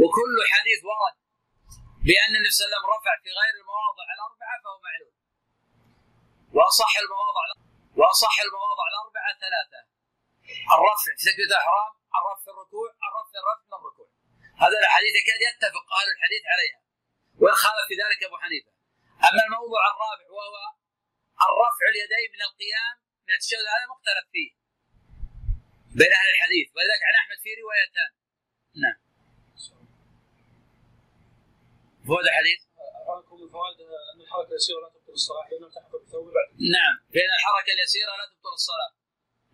وكل 0.02 0.36
حديث 0.54 0.80
ورد 0.90 1.16
بأن 2.08 2.32
النبي 2.38 2.52
صلى 2.52 2.66
الله 2.66 2.70
عليه 2.70 2.78
وسلم 2.78 2.84
رفع 2.96 3.14
في 3.24 3.30
غير 3.40 3.54
المواضع 3.62 4.06
الأربعة 4.16 4.56
فهو 4.64 4.78
معلول. 4.88 5.14
وأصح 6.56 6.94
المواضع 7.04 7.44
وأصح 8.00 8.36
المواضع 8.48 8.86
الأربعة 8.94 9.32
ثلاثة. 9.46 9.82
الرفع 10.76 11.04
في 11.06 11.24
تكبيره 11.28 11.50
الإحرام 11.54 11.92
الرفع 12.18 12.42
في 12.46 12.50
الركوع 12.54 12.90
الرفع 13.08 13.30
في 13.34 13.40
الرفع 13.42 13.64
من 13.70 13.76
الركوع. 13.80 14.10
هذا 14.64 14.78
الحديث 14.84 15.14
يكاد 15.22 15.42
يتفق 15.50 15.86
أهل 16.00 16.08
الحديث 16.16 16.44
عليها. 16.54 16.80
وان 17.42 17.56
خالف 17.64 17.86
في 17.90 17.96
ذلك 18.04 18.20
أبو 18.28 18.38
حنيفة. 18.44 18.72
أما 19.28 19.42
الموضوع 19.48 19.82
الرابع 19.92 20.28
وهو 20.36 20.56
الرفع 21.48 21.84
اليدين 21.94 22.30
من 22.36 22.42
القيام 22.50 22.96
من 23.26 23.34
التشهد 23.38 23.66
هذا 23.74 23.86
مختلف 23.94 24.26
فيه. 24.34 24.63
بين 26.00 26.12
أهل 26.20 26.30
الحديث. 26.36 26.68
ولذلك 26.76 27.02
عن 27.10 27.16
أحمد 27.22 27.38
في 27.44 27.52
روايتان. 27.62 28.12
نعم. 28.84 28.98
فوائد 32.08 32.26
الحديث؟ 32.32 32.60
من 33.42 33.48
فوائد 33.56 33.78
أن 34.14 34.20
الحركة 34.26 34.52
اليسيرة 34.54 34.80
لا 34.84 34.90
تبطل 34.94 35.14
الصلاة 35.22 35.46
لأنه 35.50 35.68
التحف 35.70 35.92
بثوبه 36.04 36.32
بعد. 36.38 36.48
نعم. 36.78 36.96
بين 37.16 37.30
الحركة 37.38 37.72
اليسيرة 37.78 38.12
لا 38.20 38.26
تبطل 38.32 38.54
الصلاة. 38.62 38.92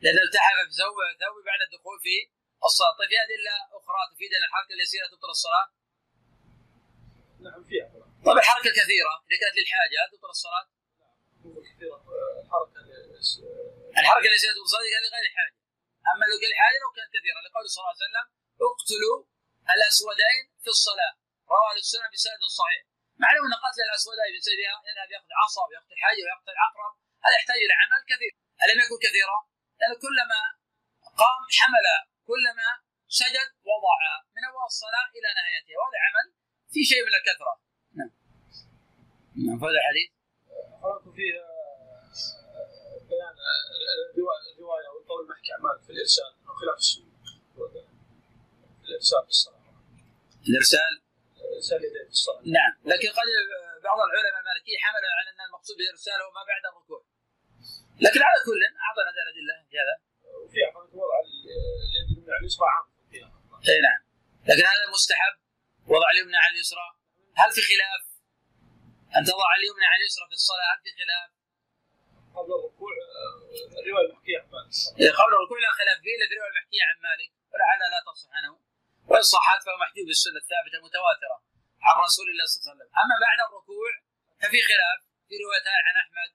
لأنه 0.04 0.22
التحف 0.28 0.58
بثوبه 0.70 1.06
ثوبه 1.22 1.42
بعد 1.50 1.62
الدخول 1.68 1.98
في 2.06 2.16
الصلاة. 2.70 2.94
طيب 3.00 3.10
في 3.12 3.18
أدلة 3.26 3.56
أخرى 3.78 4.02
تفيد 4.12 4.32
أن 4.38 4.44
الحركة 4.48 4.74
اليسيرة 4.78 5.06
تبطل 5.12 5.32
الصلاة؟ 5.38 5.66
نعم 7.46 7.62
فيها. 7.70 7.88
طيب 8.26 8.38
الحركة 8.44 8.72
كثيرة. 8.80 9.14
إذا 9.28 9.38
كانت 9.42 9.56
للحاجة 9.60 9.96
هل 10.02 10.08
تبطل؟ 10.14 10.34
كثيرة. 11.70 11.98
الحركة 12.44 12.78
الحركة 14.02 14.28
التي 14.32 14.48
تبطل 14.48 14.66
الصلاة 14.70 14.88
كان 14.94 15.04
لغير 15.08 15.26
الحاجة. 15.32 15.56
أما 16.10 16.24
لو 16.30 16.38
كان 16.42 16.52
الحاجة 16.56 16.78
لو 16.84 16.92
كانت 16.98 17.12
كثيره 17.16 17.40
لقول 17.46 17.64
صلى 17.72 17.82
الله 17.82 17.96
عليه 17.96 18.06
وسلم 18.06 18.26
اقتلوا 18.68 19.18
الأسودين 19.74 20.40
في 20.64 20.70
الصلاة. 20.76 21.14
رواه 21.54 21.74
السنة 21.84 22.08
بسند 22.14 22.42
صحيح. 22.60 22.82
معلوم 23.24 23.44
أن 23.48 23.56
قتل 23.66 23.82
الأسودين 23.90 24.32
بسبب 24.36 24.60
يذهب 24.90 25.10
ياخذ 25.16 25.32
عصا 25.42 25.64
ويقتل 25.68 25.98
حي 26.04 26.20
ويقتل 26.26 26.56
عقرب 26.64 26.94
هذا 27.26 27.36
يحتاج 27.40 27.60
إلى 27.66 27.76
عمل 27.82 28.02
كثير. 28.12 28.34
الم 28.64 28.78
يكن 28.84 28.98
كثيرا؟ 29.06 29.38
لأنه 29.80 29.98
كلما 30.06 30.42
قام 31.22 31.42
حمل 31.58 31.88
كلما 32.30 32.70
سجد 33.22 33.50
وضع 33.72 34.00
من 34.36 34.44
أول 34.50 34.66
الصلاة 34.74 35.08
إلى 35.18 35.30
نهايتها 35.38 35.76
وهذا 35.80 36.00
عمل 36.06 36.28
في 36.74 36.82
شيء 36.90 37.02
من 37.08 37.14
الكثرة. 37.20 37.54
نعم. 37.98 38.12
نعم 39.46 39.60
هذا 39.64 39.80
الحديث. 39.84 40.10
قرأت 40.84 41.06
بيان 41.18 41.60
الروايه 44.56 44.88
أو 44.88 44.96
القول 45.02 45.24
المحكي 45.24 45.52
عن 45.54 45.86
في 45.86 45.92
الإرسال 45.96 46.30
انه 46.42 46.54
خلاف 46.54 46.78
السنة 46.78 47.10
الإرسال 48.90 49.24
في 49.28 49.34
الصلاة. 49.38 49.62
الإرسال؟ 50.50 50.94
ارسال 51.56 51.80
يديه 51.88 52.06
في 52.10 52.16
الصلاة. 52.20 52.42
نعم. 52.58 52.74
لكن 52.92 53.10
قد 53.18 53.28
بعض 53.88 54.00
العلماء 54.08 54.40
المالكية 54.44 54.78
حملوا 54.86 55.14
على 55.20 55.30
أن 55.34 55.42
المقصود 55.48 55.76
بالارسال 55.78 56.18
هو 56.26 56.32
ما 56.38 56.44
بعد 56.52 56.64
الركوع. 56.72 57.02
لكن 58.06 58.22
على 58.28 58.40
كل 58.48 58.60
اعطنا 58.86 59.10
الأدلة 59.26 59.56
في 59.70 59.76
هذا. 59.82 59.96
وفي 60.44 60.60
حركه 60.74 60.96
وضع 61.02 61.18
اليد 61.26 62.08
اليمنى 62.10 62.32
على 62.36 62.42
اليسرى 62.44 62.68
عام 62.76 62.88
إي 63.70 63.80
نعم. 63.88 64.02
لكن 64.50 64.64
هذا 64.74 64.86
مستحب. 64.96 65.36
وضع 65.94 66.08
اليمنى 66.14 66.38
على 66.44 66.54
اليسرى. 66.56 66.88
هل 67.42 67.50
في 67.56 67.62
خلاف؟ 67.70 68.04
أن 69.18 69.24
تضع 69.30 69.50
اليمنى 69.60 69.86
على 69.92 70.00
اليسرى 70.02 70.26
في 70.32 70.36
الصلاة 70.42 70.68
هل 70.74 70.80
في 70.86 70.92
خلاف؟ 71.00 71.39
قبل 72.40 72.52
الركوع 72.60 72.94
الروايه 73.82 74.06
المحكيه 74.08 74.38
عن 74.42 74.48
مالك. 74.56 74.74
قبل 75.22 75.34
الركوع 75.38 75.58
لا 75.66 75.72
خلاف 75.80 75.98
فيه 76.04 76.14
إلا 76.16 76.26
الروايه 76.28 76.52
المحكيه 76.54 76.84
عن 76.90 76.98
مالك. 77.08 77.30
ولعلها 77.52 77.90
لا 77.94 78.00
تصح 78.08 78.30
عنه. 78.38 78.54
وإن 79.10 79.26
صحت 79.36 79.60
فهو 79.66 79.78
محجوب 79.84 80.06
بالسنة 80.10 80.40
الثابتة 80.44 80.76
المتواترة 80.80 81.38
عن 81.86 81.96
رسول 82.06 82.28
الله 82.32 82.46
صلى 82.50 82.58
الله 82.58 82.68
عليه 82.70 82.76
وسلم. 82.76 82.90
أما 83.02 83.16
بعد 83.26 83.40
الركوع 83.48 83.92
ففي 84.42 84.60
خلاف 84.70 85.00
في 85.28 85.36
روايتان 85.44 85.82
عن 85.88 85.96
أحمد 86.04 86.30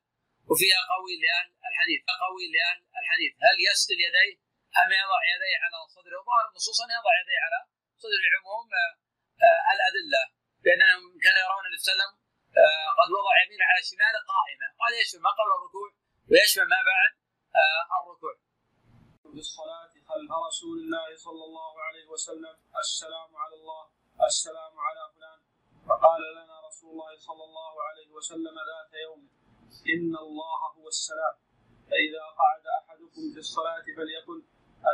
وفيها 0.50 0.80
قوي 0.94 1.14
لأهل 1.22 1.48
الحديث. 1.70 2.00
قوي 2.24 2.44
لأهل 2.54 2.78
الحديث. 3.02 3.32
هل 3.46 3.56
يسدل 3.68 3.98
يديه 4.08 4.34
أم 4.80 4.90
يضع 5.02 5.20
يديه 5.34 5.56
على 5.64 5.76
صدره؟ 5.96 6.16
وظاهر 6.20 6.46
النصوص 6.50 6.78
ان 6.84 6.90
يضع 6.98 7.12
يديه 7.22 7.40
على 7.46 7.58
صدر 8.02 8.22
العموم 8.30 8.66
آه 9.46 9.60
الأدلة. 9.74 10.22
بانهم 10.64 11.02
كانوا 11.24 11.40
يرون 11.44 11.64
النبي 11.66 11.78
صلى 11.82 11.92
الله 11.92 11.96
عليه 11.96 12.04
وسلم 12.04 12.12
آه 12.14 12.23
قد 12.98 13.08
وضع 13.16 13.34
يمينه 13.42 13.64
على 13.70 13.80
شماله 13.90 14.20
قائمه. 14.32 14.68
وهذا 14.78 14.96
يشمل 15.02 15.20
ما 15.26 15.32
قبل 15.38 15.50
الركوع 15.58 15.88
ويشمل 16.30 16.66
ما 16.74 16.80
بعد؟ 16.90 17.12
آه 17.62 17.82
الركوع. 18.00 18.34
في 19.32 19.40
الصلاة 19.46 19.92
خلف 20.08 20.30
رسول 20.48 20.76
الله 20.82 21.08
صلى 21.26 21.44
الله 21.48 21.72
عليه 21.86 22.06
وسلم. 22.14 22.56
السلام 22.84 23.30
على 23.42 23.54
الله. 23.60 23.84
السلام 24.30 24.74
على 24.86 25.02
فلان. 25.14 25.40
فقال 25.88 26.22
لنا 26.38 26.56
رسول 26.68 26.90
الله 26.92 27.12
صلى 27.28 27.44
الله 27.48 27.74
عليه 27.88 28.08
وسلم 28.16 28.56
ذات 28.70 28.92
يوم 29.06 29.22
إن 29.94 30.12
الله 30.26 30.60
هو 30.76 30.86
السلام. 30.88 31.36
فإذا 31.90 32.24
قعد 32.40 32.64
أحدكم 32.80 33.24
في 33.34 33.40
الصلاة 33.46 33.86
فليقل 33.96 34.40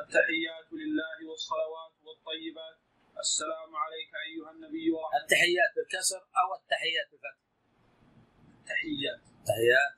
التحيات 0.01 0.69
لله 0.81 1.19
والصلوات 1.31 1.95
والطيبات. 2.05 2.79
السلام 3.27 3.77
عليك 3.77 4.11
أيها 4.27 4.51
النبي 4.51 4.91
ورحمة 4.91 5.21
التحيات 5.23 5.71
بالكسر 5.77 6.21
أو 6.41 6.49
التحيات 6.61 7.07
بالفتح. 7.11 7.40
التحيات. 8.71 9.21
تحيات. 9.51 9.93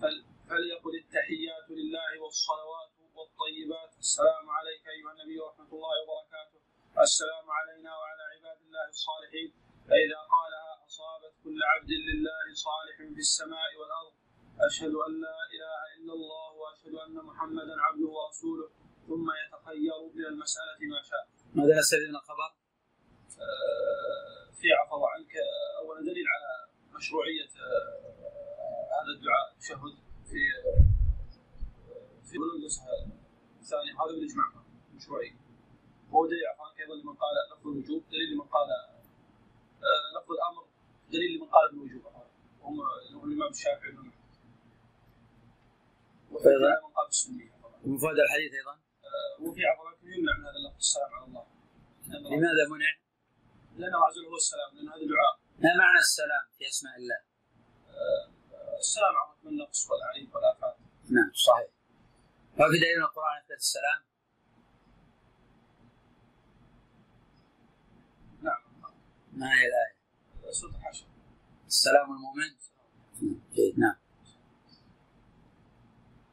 فل- 0.00 0.24
فليقل 0.48 0.94
التحيات 1.04 1.66
لله 1.70 2.10
والصلوات 2.22 2.90
والطيبات. 3.16 3.98
السلام 3.98 4.50
عليك 4.50 4.84
أيها 4.88 5.12
النبي 5.12 5.40
ورحمة 5.40 5.70
الله 5.76 5.96
وبركاته. 6.02 6.58
السلام 7.00 7.50
علينا 7.58 7.90
وعلى 7.98 8.22
عباد 8.34 8.58
الله 8.66 8.88
الصالحين. 8.88 9.50
فإذا 9.88 10.20
قالها 10.34 10.72
أصابت 10.86 11.34
كل 11.44 11.58
عبد 11.72 11.90
لله 11.90 12.44
صالح 12.66 12.96
في 12.96 13.22
السماء 13.28 13.70
والأرض. 13.78 14.14
أشهد 14.68 14.94
أن 15.06 15.12
لا 15.20 15.38
إله 15.54 15.80
إلا 15.96 16.12
الله 16.18 16.48
وأشهد 16.60 16.94
أن 16.94 17.14
محمدا 17.14 17.74
عبده 17.86 18.08
ورسوله. 18.08 18.68
ثم 19.08 19.26
يتخير 19.42 19.98
من 20.14 20.24
المسألة 20.32 20.80
ما 20.94 21.02
شاء. 21.10 21.24
ماذا 21.54 21.80
من 22.08 22.16
الخبر؟ 22.16 22.50
آه، 23.38 24.52
في 24.60 24.72
عفو 24.72 25.06
عنك 25.06 25.32
أولا 25.78 26.00
دليل 26.00 26.26
على 26.34 26.57
مشروعية 26.98 27.48
آه، 27.62 28.92
هذا 28.98 29.10
الدعاء 29.16 29.44
التشهد 29.54 29.94
في 30.28 30.40
في 32.28 32.34
بلوغ 32.38 32.66
الثاني 33.60 33.90
هذا 34.00 34.12
بالإجماع 34.14 34.46
مشروعية 34.94 35.36
وهو 36.10 36.26
دليل 36.26 36.46
عفوا 36.46 36.64
عنك 36.66 36.80
أيضا 36.80 36.94
لمن 36.94 37.14
قال 37.22 37.34
لفظ 37.52 37.66
الوجوب 37.66 38.02
دليل 38.10 38.34
لمن 38.34 38.46
قال 38.54 38.68
آه، 38.70 40.08
لفظ 40.14 40.32
الأمر 40.32 40.64
دليل 41.12 41.36
لمن 41.36 41.48
قال 41.48 41.70
بالوجوب 41.70 42.02
هم 42.62 42.80
الإمام 43.24 43.50
الشافعي 43.50 43.92
وفي 46.32 46.48
أيضا؟ 46.48 46.68
من 46.68 46.92
قال 46.96 47.06
بالسنية 47.06 47.52
عفوا 47.52 47.70
ومفاد 47.84 48.16
الحديث 48.18 48.52
أيضا؟ 48.54 48.72
آه، 48.72 49.42
وفي 49.42 49.60
عفوا 49.66 49.88
عنك 49.88 49.98
يمنع 50.02 50.32
من 50.38 50.44
هذا 50.44 50.56
اللفظ 50.60 50.76
السلام 50.76 51.12
على 51.14 51.24
الله. 51.24 51.44
لماذا 52.08 52.64
منع؟ 52.70 52.92
لأن 53.76 53.94
الله 53.94 54.06
عز 54.06 54.18
وجل 54.18 54.28
هو 54.28 54.36
السلام 54.36 54.70
لأن 54.74 54.88
هذا 54.88 55.06
دعاء. 55.14 55.47
ما 55.62 55.70
معنى 55.78 55.98
السلام 55.98 56.44
في 56.58 56.68
أسماء 56.68 56.96
الله؟ 56.96 57.20
السلام 58.78 59.16
عليكم 59.16 59.46
من 59.46 59.52
النقص 59.52 59.90
والعيب 59.90 60.34
والآفات 60.34 60.76
نعم 61.10 61.32
صحيح. 61.34 61.70
ما 62.58 62.64
في 62.70 62.78
دليل 62.78 62.98
من 62.98 63.04
القرآن 63.04 63.36
اثبات 63.42 63.58
السلام؟ 63.58 64.00
نعم 68.42 68.62
ما 69.32 69.46
هي 69.46 69.66
الآية؟ 69.70 70.52
سورة 70.52 70.70
الحشر 70.70 71.06
السلام 71.66 72.12
المؤمن؟ 72.12 72.50
جيد 73.52 73.78
نعم. 73.78 73.96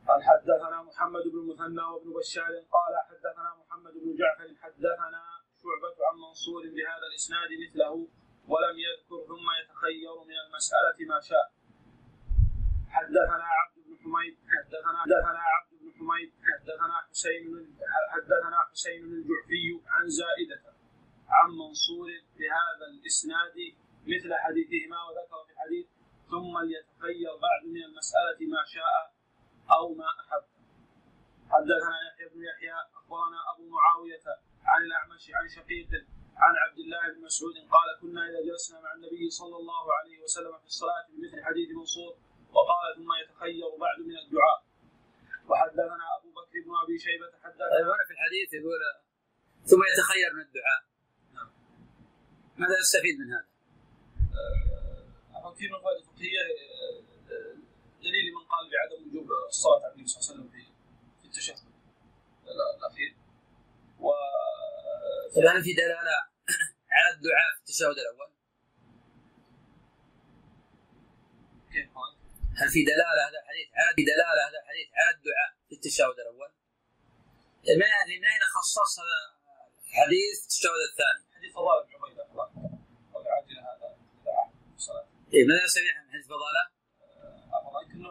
قال 0.07 0.23
حدثنا 0.23 0.81
محمد 0.81 1.21
بن 1.21 1.39
المثنى 1.39 1.81
وابن 1.81 2.13
بشار 2.13 2.53
قال 2.75 2.93
حدثنا 3.09 3.55
محمد 3.61 3.93
بن 3.93 4.15
جعفر 4.15 4.55
حدثنا 4.61 5.21
شعبة 5.61 5.97
عن 6.07 6.15
منصور 6.17 6.61
بهذا 6.61 7.05
الإسناد 7.11 7.49
مثله 7.63 8.07
ولم 8.51 8.75
يذكر 8.87 9.19
ثم 9.27 9.47
يتخير 9.61 10.15
من 10.29 10.37
المسألة 10.45 10.97
ما 11.11 11.19
شاء. 11.29 11.45
حدثنا 12.89 13.45
عبد 13.59 13.75
بن 13.85 13.97
حميد 14.03 14.37
حدثنا 14.55 14.97
حدثنا 15.01 15.41
عبد 15.55 15.71
بن 15.81 15.91
حميد 15.97 16.33
حدثنا 16.49 16.95
حسين 17.09 17.77
حدثنا 18.13 18.57
حسين 18.71 19.03
الجعفي 19.03 19.81
عن 19.87 20.09
زائدة 20.09 20.61
عن 21.29 21.49
منصور 21.49 22.07
بهذا 22.37 22.85
الإسناد 22.93 23.57
مثل 24.07 24.33
حديثهما 24.33 24.99
وذكر 25.03 25.39
في 25.47 25.51
الحديث 25.53 25.87
ثم 26.31 26.53
ليتخير 26.67 27.31
بعد 27.45 27.61
من 27.65 27.83
المسألة 27.83 28.39
ما 28.53 28.63
شاء 28.75 29.13
أو 29.71 29.93
ما 29.93 30.09
أحب. 30.21 30.45
حدثنا 31.49 31.95
يحيى 32.07 32.27
بن 32.33 32.41
يحيى 32.43 32.73
أخبرنا 32.95 33.39
أبو 33.53 33.69
معاوية 33.69 34.25
عن 34.65 34.81
الأعمش 34.81 35.31
عن 35.33 35.47
شقيق 35.47 35.89
عن 36.37 36.53
عبد 36.65 36.79
الله 36.79 37.13
بن 37.13 37.21
مسعود 37.25 37.53
قال 37.75 37.87
كنا 38.01 38.29
إذا 38.29 38.41
جلسنا 38.49 38.79
مع 38.79 38.93
النبي 38.93 39.29
صلى 39.29 39.55
الله 39.57 39.93
عليه 39.97 40.23
وسلم 40.23 40.57
في 40.57 40.65
الصلاة 40.65 41.05
بمثل 41.09 41.43
حديث 41.43 41.69
منصور 41.69 42.17
وقال 42.53 42.95
ثم 42.95 43.09
يتخير 43.23 43.69
بعد 43.79 43.99
من 43.99 44.17
الدعاء 44.17 44.59
وحدثنا 45.49 46.05
أبو 46.19 46.29
بكر 46.31 46.55
بن 46.65 46.71
أبي 46.83 46.99
شيبة 46.99 47.31
حدثنا 47.43 47.81
هنا 47.95 48.05
في 48.07 48.13
الحديث 48.17 48.53
يقول 48.53 48.79
ثم 49.65 49.81
يتخير 49.91 50.33
من 50.33 50.41
الدعاء. 50.41 50.81
ماذا 52.57 52.79
نستفيد 52.81 53.19
من 53.19 53.33
هذا؟ 53.33 53.55
في 55.57 55.67
من 55.67 55.75
الفوائد 55.75 55.97
الفقهية 55.97 56.41
آه، 57.31 57.55
دليل 58.01 58.33
من 58.35 58.43
قال 58.51 58.63
بعدم 58.71 59.07
وجوب 59.07 59.27
الصلاة 59.47 59.81
على 59.83 59.93
النبي 59.93 60.07
صلى 60.07 60.21
الله 60.21 60.31
عليه 60.31 60.39
وسلم 60.39 60.49
في 60.49 60.71
في 61.21 61.25
التشهد 61.25 61.57
الأخير 62.77 63.15
و 63.99 64.09
طيب 65.35 65.45
هل 65.45 65.63
في 65.63 65.73
دلالة 65.73 66.15
على 66.91 67.15
الدعاء 67.15 67.53
في 67.55 67.59
التشهد 67.59 67.97
الأول؟ 68.03 68.31
هل 72.57 72.69
في 72.69 72.83
دلالة 72.83 73.27
هذا 73.27 73.39
الحديث 73.43 73.67
على 73.75 73.95
في 73.95 74.03
دلالة 74.03 74.41
هذا 74.47 74.57
الحديث 74.63 74.87
على 74.99 75.15
الدعاء 75.15 75.49
في 75.69 75.75
التشهد 75.75 76.19
الأول؟ 76.19 76.51
من 77.67 77.91
من 78.11 78.25
اين 78.31 78.41
خصص 78.55 78.99
هذا 78.99 79.19
الحديث 79.89 80.39
في 80.39 80.45
التشهد 80.45 80.81
الثاني؟ 80.91 81.23
حديث 81.35 81.53
فضالة 81.53 81.81
بن 81.83 81.93
قال 83.13 83.27
عاجل 83.27 83.57
هذا 83.69 83.87
الدعاء 84.17 84.47
في 84.69 84.75
الصلاة 84.75 85.07
إيه 85.33 85.45
ماذا 85.47 85.63
نستفيد 85.63 85.95
من 86.05 86.11
حديث 86.11 86.25
فضالة؟ 86.25 86.63
أفضل 87.57 87.83
يمكن 87.83 88.05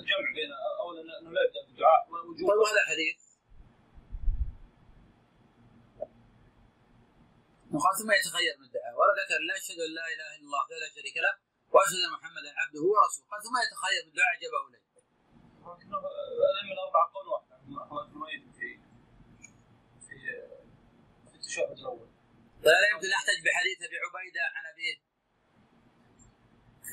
الجمع 0.00 0.28
بين 0.34 0.50
أولا 0.80 1.18
أنه 1.18 1.30
لا 1.32 1.40
يبدأ 1.46 1.62
بالدعاء 1.66 2.00
ووجوب 2.10 2.48
طيب 2.48 2.58
وهذا 2.58 2.80
الحديث 2.84 3.25
وقال 7.76 7.94
ثم 8.00 8.10
يتخير 8.20 8.52
من 8.58 8.64
الدعاء 8.68 8.92
ولا 8.98 9.12
ذكر 9.20 9.38
لا 9.48 9.54
أشهد 9.60 9.78
أن 9.86 9.92
لا 9.98 10.04
إله 10.14 10.28
إلا 10.36 10.46
الله 10.48 10.64
لا 10.82 10.88
شريك 10.96 11.16
له 11.26 11.34
وأشهد 11.74 12.00
أن 12.06 12.12
محمدا 12.16 12.50
عبده 12.60 12.82
ورسوله 12.92 13.26
قال 13.30 13.40
ثم 13.46 13.56
يتخير 13.66 14.00
من 14.04 14.10
الدعاء 14.12 14.30
أعجبه 14.34 14.60
إليه. 14.68 14.84
ولكنه 15.64 15.98
الائمه 16.50 16.72
الاربعه 16.76 17.06
قول 17.14 17.26
واحد 17.32 17.46
اخراج 17.84 18.06
الميت 18.14 18.44
في 18.56 18.68
في 20.06 20.16
في 21.28 21.34
التشهد 21.38 21.70
الأول. 21.78 22.08
فلا 22.64 22.88
يمكن 22.92 23.10
أحتج 23.18 23.38
بحديث 23.46 23.78
أبي 23.86 23.98
عبيدة 24.04 24.42
عن 24.56 24.64
أبيه 24.72 24.96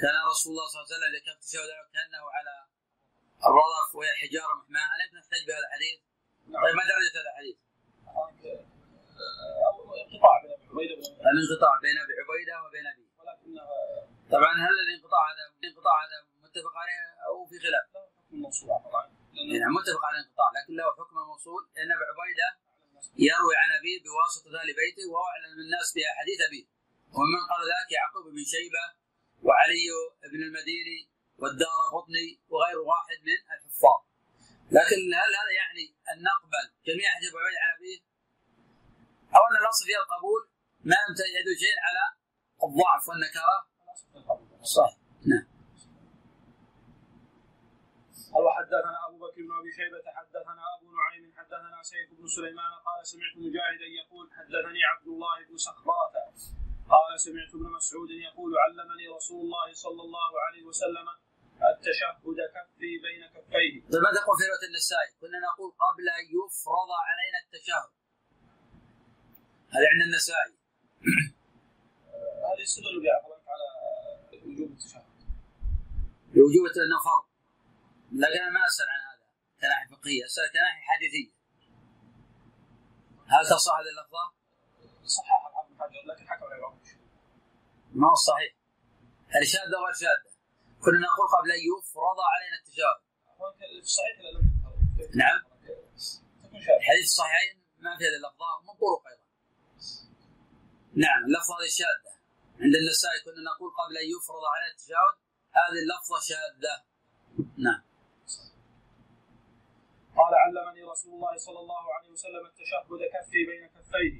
كان 0.02 0.16
رسول 0.32 0.50
الله 0.54 0.68
صلى 0.68 0.78
الله 0.78 0.88
عليه 0.88 0.96
وسلم 0.96 1.10
إذا 1.14 1.22
كان 1.26 1.38
تشهد 1.44 1.70
كأنه 1.96 2.24
على 2.38 2.54
الرضف 3.48 3.90
وهي 3.96 4.12
حجارة 4.22 4.54
محماة 4.60 4.88
هل 4.92 5.00
يمكن 5.04 5.18
أحتج 5.24 5.42
بهذا 5.48 5.66
الحديث؟ 5.68 5.98
نعم. 6.52 6.64
طيب 6.64 6.76
ما 6.76 6.84
درجة 6.92 7.14
هذا 7.20 7.30
الحديث؟ 7.34 7.58
انقطاع 10.03 10.36
بين 10.43 10.51
أبي 10.53 10.63
عبيدة 10.69 10.95
وبين 10.99 11.34
الانقطاع 11.34 11.74
بين 11.86 11.97
أبي 12.03 12.13
عبيدة 12.21 12.55
وبين 12.63 12.86
ابيه 12.93 13.09
ولكنها 13.19 13.65
طبعا 14.36 14.53
هل 14.65 14.76
الانقطاع 14.86 15.24
هذا 15.32 15.43
الانقطاع 15.63 15.95
هذا 16.05 16.17
متفق 16.43 16.74
عليه 16.82 16.99
أو 17.28 17.45
في 17.49 17.57
خلاف؟ 17.65 17.86
يعني 19.51 19.74
متفق 19.80 20.01
على 20.07 20.15
الانقطاع 20.19 20.49
لكن 20.57 20.74
له 20.80 20.86
حكم 20.99 21.15
الموصول 21.24 21.61
لأن 21.76 21.89
أبي 21.95 22.05
عبيدة 22.11 22.49
يروي 23.28 23.55
عن 23.61 23.69
أبيه 23.80 23.97
بواسطة 24.05 24.49
أهل 24.59 24.69
بيته 24.82 25.03
وهو 25.11 25.26
اعلم 25.32 25.51
الناس 25.65 25.88
باحاديث 25.95 26.39
أبيه 26.47 26.65
ومن 27.17 27.41
قال 27.49 27.61
ذلك 27.74 27.89
يعقوب 27.97 28.26
بن 28.36 28.43
شيبة 28.55 28.86
وعلي 29.45 29.88
بن 30.32 30.41
المديني 30.47 30.99
والدار 31.41 31.80
قطني 31.93 32.28
وغير 32.51 32.80
واحد 32.91 33.17
من 33.28 33.38
الحفاظ 33.55 33.99
لكن 34.78 34.99
هل 35.21 35.32
هذا 35.39 35.53
يعني 35.61 35.86
أن 36.11 36.17
نقبل 36.30 36.65
جميع 36.88 37.07
حديث 37.15 37.30
ابو 37.30 37.38
عبيدة 37.38 37.59
عن 37.65 37.71
أبيه؟ 37.78 37.99
أو 39.36 39.42
ان 39.50 39.56
الاصل 39.64 39.84
فيها 39.88 40.02
القبول 40.06 40.42
ما 40.90 40.96
لم 41.06 41.14
يدل 41.38 41.56
شيء 41.64 41.78
على 41.88 42.04
الضعف 42.66 43.04
والنكره 43.10 43.56
صحيح 44.76 44.98
نعم. 45.32 45.46
قال 48.34 48.44
وحدثنا 48.46 48.98
أبو 49.08 49.18
بكر 49.24 49.42
بن 49.46 49.54
أبي 49.60 49.72
شيبة 49.80 50.06
حدثنا 50.18 50.64
أبو 50.76 50.88
نعيم 51.00 51.34
حدثنا 51.38 51.78
سيف 51.92 52.10
بن 52.20 52.28
سليمان 52.28 52.74
قال 52.88 53.08
سمعت 53.12 53.36
مجاهدا 53.46 53.88
يقول 54.02 54.26
حدثني 54.38 54.82
عبد 54.92 55.08
الله 55.14 55.38
بن 55.50 55.58
سخبرة 55.58 56.16
قال 56.94 57.12
سمعت 57.26 57.52
ابن 57.58 57.68
مسعود 57.78 58.10
يقول 58.28 58.52
علمني 58.66 59.08
رسول 59.18 59.42
الله 59.46 59.74
صلى 59.74 60.02
الله 60.08 60.32
عليه 60.46 60.64
وسلم 60.64 61.08
التشهد 61.72 62.16
كفي 62.56 62.92
بين 63.06 63.22
كفيه. 63.34 63.54
طيب 63.58 63.84
ماذا 64.06 64.20
تقول 64.22 64.36
في 64.40 64.46
رواية 64.50 64.66
النسائي؟ 64.70 65.10
كنا 65.22 65.40
نقول 65.48 65.70
قبل 65.86 66.06
أن 66.20 66.26
يفرض 66.38 66.90
علينا 67.10 67.38
التشهد 67.46 67.90
هذا 69.74 69.88
عند 69.93 70.01
النسائي. 70.07 70.53
هذه 72.47 72.61
يستدل 72.61 73.01
بها 73.03 73.17
على 73.51 73.67
وجوب 74.45 74.71
التشهد. 74.71 75.05
بوجوب 76.34 76.65
انه 76.86 76.99
فرض 77.07 77.26
لكن 78.11 78.39
أنا 78.43 78.51
ما 78.57 78.65
أسأل 78.65 78.88
عن 78.93 79.01
هذا 79.09 79.26
كناحية 79.61 79.88
فقهية 79.95 80.26
أسأل 80.26 80.51
كناحية 80.53 80.84
حديثية. 80.93 81.32
هل 83.34 83.43
تصح 83.49 83.74
هذه 83.80 83.89
اللفظة؟ 83.93 84.26
صححها 85.05 85.49
الحافظ 85.49 85.74
حجر 85.82 86.01
لكن 86.09 86.28
حكم 86.30 86.45
عليه 86.45 86.63
ما 87.93 88.07
هو 88.09 88.15
صحيح. 88.15 88.53
هل 89.36 89.47
شاذة 89.47 89.76
وغير 89.82 89.93
شاذة؟ 89.93 90.34
كنا 90.84 90.99
نقول 91.07 91.28
قبل 91.36 91.51
أن 91.51 91.63
يفرض 91.71 92.17
علينا 92.34 92.57
لم 94.38 94.45
يذكر 94.49 94.74
نعم. 95.15 95.39
الحديث 96.80 97.05
الصحيحين 97.05 97.63
ما 97.78 97.97
في 97.97 98.03
هذه 98.03 98.15
اللفظة 98.15 98.49
من 98.61 98.74
طرق 98.82 99.07
أيضا. 99.11 99.22
نعم 100.96 101.22
هذه 101.36 101.68
شاذة. 101.80 102.14
عند 102.64 102.76
النسائي 102.82 103.20
كنا 103.26 103.41
نقول 103.52 103.70
قبل 103.80 103.98
أن 104.04 104.08
يفرض 104.16 104.44
علينا 104.54 104.72
التشهد 104.74 105.16
هذه 105.60 105.80
اللفظة 105.84 106.18
شاذة. 106.30 106.76
نعم. 107.58 107.82
قال 110.18 110.34
علمني 110.44 110.84
رسول 110.84 111.14
الله 111.14 111.38
صلى 111.38 111.60
الله 111.60 111.94
عليه 111.96 112.12
وسلم 112.12 112.46
التشهد 112.46 112.88
كفي 113.14 113.41
بين 113.50 113.68
كفيه 113.76 114.14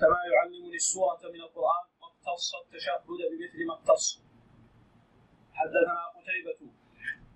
كما 0.00 0.18
يعلمني 0.34 0.76
السورة 0.76 1.22
من 1.34 1.40
القرآن 1.40 1.84
واقتص 2.00 2.54
التشهد 2.54 3.00
بمثل 3.06 3.66
ما 3.68 3.74
اقتص. 3.74 4.20
حدثنا 5.54 6.04
قتيبة 6.16 6.72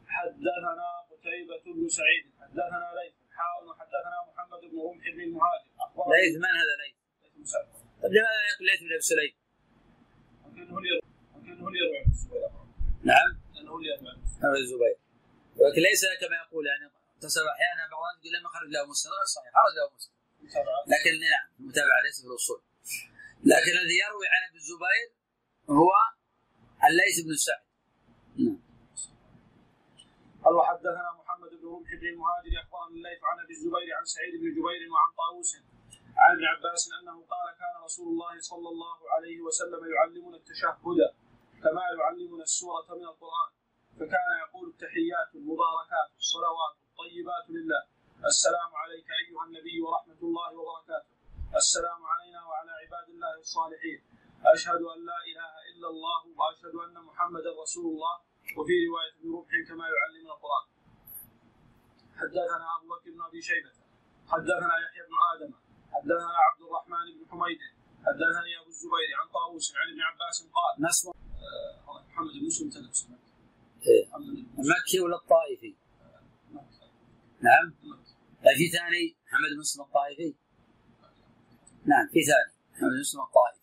حدثنا 0.07 0.89
قتيبة 1.11 1.65
بن 1.75 1.89
سعيد 1.89 2.25
حدثنا 2.41 2.93
ليث 2.99 3.15
حاء 3.37 3.65
وحدثنا 3.67 4.19
محمد 4.29 4.61
بن 4.71 4.79
رمح 4.87 5.05
بن 5.15 5.21
المهاجر 5.21 5.71
ليث 6.15 6.37
من 6.37 6.53
هذا 6.61 6.75
ليث؟ 6.81 6.97
طيب 8.03 8.13
لماذا 8.13 8.43
يقول 8.53 8.67
ليث 8.69 8.81
بن 8.81 8.93
ابي 8.93 9.07
سليم؟ 9.13 9.35
ممكن 10.45 10.71
هو 10.71 10.79
اللي 10.79 10.89
يروي 10.89 11.03
ممكن 11.35 11.61
هو 11.61 11.69
اللي 11.69 11.79
يروي 11.79 11.99
عن 11.99 12.11
الزبير 12.11 12.51
نعم 13.11 13.31
لأنه 13.55 13.71
هو 13.71 13.77
اللي 13.79 13.89
يروي 13.89 14.09
عن 14.43 14.57
الزبير. 14.65 14.97
ولكن 15.57 15.81
ليس 15.89 16.03
كما 16.23 16.37
يقول 16.43 16.67
يعني 16.71 16.85
تصل 17.21 17.45
أحيانا 17.55 17.83
بعض 17.93 18.03
الناس 18.15 18.25
يقول 18.25 18.35
لما 18.39 18.49
خرج 18.55 18.69
له 18.75 18.83
مسلم 18.93 19.13
صحيح. 19.37 19.53
خرج 19.59 19.75
له 19.79 19.87
مسلم 19.97 20.15
لكن 20.93 21.13
نعم 21.27 21.47
المتابعة 21.61 22.01
ليس 22.07 22.17
في 22.23 22.27
الأصول. 22.31 22.61
لكن 23.53 23.73
الذي 23.83 23.97
يروي 24.05 24.27
عن 24.35 24.43
ابن 24.49 24.57
الزبير 24.63 25.09
هو 25.81 25.93
الليث 26.89 27.17
بن 27.27 27.35
سعد. 27.47 27.65
نعم. 28.45 28.61
قال 30.45 30.55
وحدثنا 30.55 31.11
محمد 31.21 31.51
بن 31.61 31.67
رمح 31.75 31.91
بن 32.01 32.07
المهاجر 32.15 32.53
أخبرنا 32.63 32.97
الليث 32.99 33.21
عن 33.31 33.37
أبي 33.45 33.55
الزبير 33.57 33.89
عن 33.99 34.05
سعيد 34.15 34.33
بن 34.41 34.49
جبير 34.57 34.81
وعن 34.93 35.11
طاووس. 35.21 35.51
عن 36.23 36.31
ابن 36.37 36.45
عباس 36.45 36.83
انه 37.01 37.17
قال 37.33 37.47
كان 37.61 37.75
رسول 37.85 38.09
الله 38.09 38.41
صلى 38.41 38.69
الله 38.69 38.99
عليه 39.15 39.41
وسلم 39.41 39.81
يعلمنا 39.95 40.37
التشهد 40.37 40.77
كما 41.65 41.83
يعلمنا 41.99 42.43
السورة 42.43 42.89
من 42.99 43.05
القرآن. 43.13 43.51
فكان 43.99 44.31
يقول 44.45 44.69
التحيات 44.69 45.31
المباركات 45.35 46.09
الصلوات 46.19 46.75
الطيبات 46.89 47.47
لله. 47.57 47.83
السلام 48.33 48.71
عليك 48.83 49.07
أيها 49.21 49.45
النبي 49.45 49.81
ورحمة 49.81 50.21
الله 50.23 50.51
وبركاته. 50.59 51.11
السلام 51.57 52.01
علينا 52.13 52.41
وعلى 52.49 52.73
عباد 52.83 53.09
الله 53.09 53.35
الصالحين. 53.39 54.01
أشهد 54.55 54.83
أن 54.95 55.01
لا 55.11 55.19
إله 55.31 55.53
إلا 55.71 55.89
الله 55.89 56.21
وأشهد 56.39 56.75
أن 56.85 56.97
محمدا 57.09 57.51
رسول 57.63 57.87
الله. 57.93 58.15
وفي 58.59 58.75
رواية 58.89 59.15
ابن 59.21 59.33
كما 59.69 59.85
يعلمنا 59.95 60.33
القرآن. 60.37 60.67
حدثنا 62.21 62.67
أبو 62.77 62.87
بكر 62.89 63.11
بن 63.11 63.23
أبي 63.23 63.41
شيبة. 63.43 63.73
حدثنا 64.33 64.75
يحيى 64.85 65.03
بن 65.09 65.17
آدم. 65.33 65.68
حدثنا 65.99 66.35
عبد 66.49 66.63
الرحمن 66.67 67.07
بن 67.19 67.31
حميد 67.31 67.59
حدثني 68.07 68.53
أبو 68.61 68.69
الزبير 68.69 69.11
عن 69.21 69.29
طاووس 69.35 69.73
عن 69.77 69.93
ابن 69.93 70.01
عباس 70.03 70.37
قال 70.57 70.89
اسمه 70.91 71.13
آه، 71.13 72.05
محمد 72.09 72.33
بن 72.33 72.47
مسلم 72.47 72.71
تلبس 72.71 73.07
إيه. 73.87 74.07
مسلم. 74.07 74.47
المكي 74.59 75.01
ولا 75.01 75.17
الطائفي؟ 75.17 75.77
نعم. 77.41 77.75
لا 78.45 78.53
في 78.59 78.69
ثاني. 78.69 79.17
محمد 79.27 79.51
بن 79.55 79.59
مسلم 79.59 79.83
الطائفي؟ 79.85 80.35
نعم 81.85 82.07
في 82.13 82.21
ثاني. 82.31 82.53
محمد 82.73 82.91
بن 82.91 83.01
مسلم 83.01 83.21
الطائفي. 83.21 83.61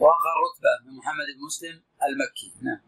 وآخر 0.00 0.34
رتبة 0.44 0.74
من 0.86 0.96
محمد 0.98 1.26
بن 1.36 1.44
مسلم 1.46 1.82
المكي. 2.08 2.54
نعم. 2.62 2.80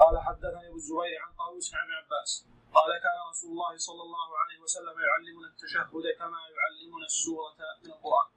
قال 0.00 0.22
حدثني 0.22 0.68
أبو 0.68 0.76
الزبير 0.76 1.18
عن 1.22 1.36
طاووس 1.38 1.74
عن 1.74 1.80
ابن 1.80 1.92
عباس. 1.92 2.46
قال 2.78 2.90
كان 3.04 3.18
رسول 3.30 3.50
الله 3.50 3.76
صلى 3.88 4.02
الله 4.02 4.28
عليه 4.42 4.58
وسلم 4.64 4.96
يعلمنا 5.08 5.48
التشهد 5.52 6.04
كما 6.18 6.40
يعلمنا 6.58 7.06
السورة 7.12 7.56
من 7.82 7.90
القرآن. 7.96 8.28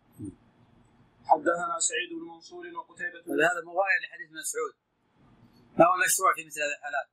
حدثنا 1.31 1.79
سعيد 1.89 2.09
بن 2.19 2.25
منصور 2.33 2.63
وقتيبة 2.77 3.21
بن 3.21 3.43
هذا 3.49 3.61
مغاير 3.69 3.99
لحديث 4.03 4.29
مسعود. 4.41 4.73
ما 5.77 5.85
هو 5.89 5.95
مشروع 6.05 6.33
في 6.35 6.45
مثل 6.47 6.59
هذه 6.65 6.75
الحالات؟ 6.79 7.07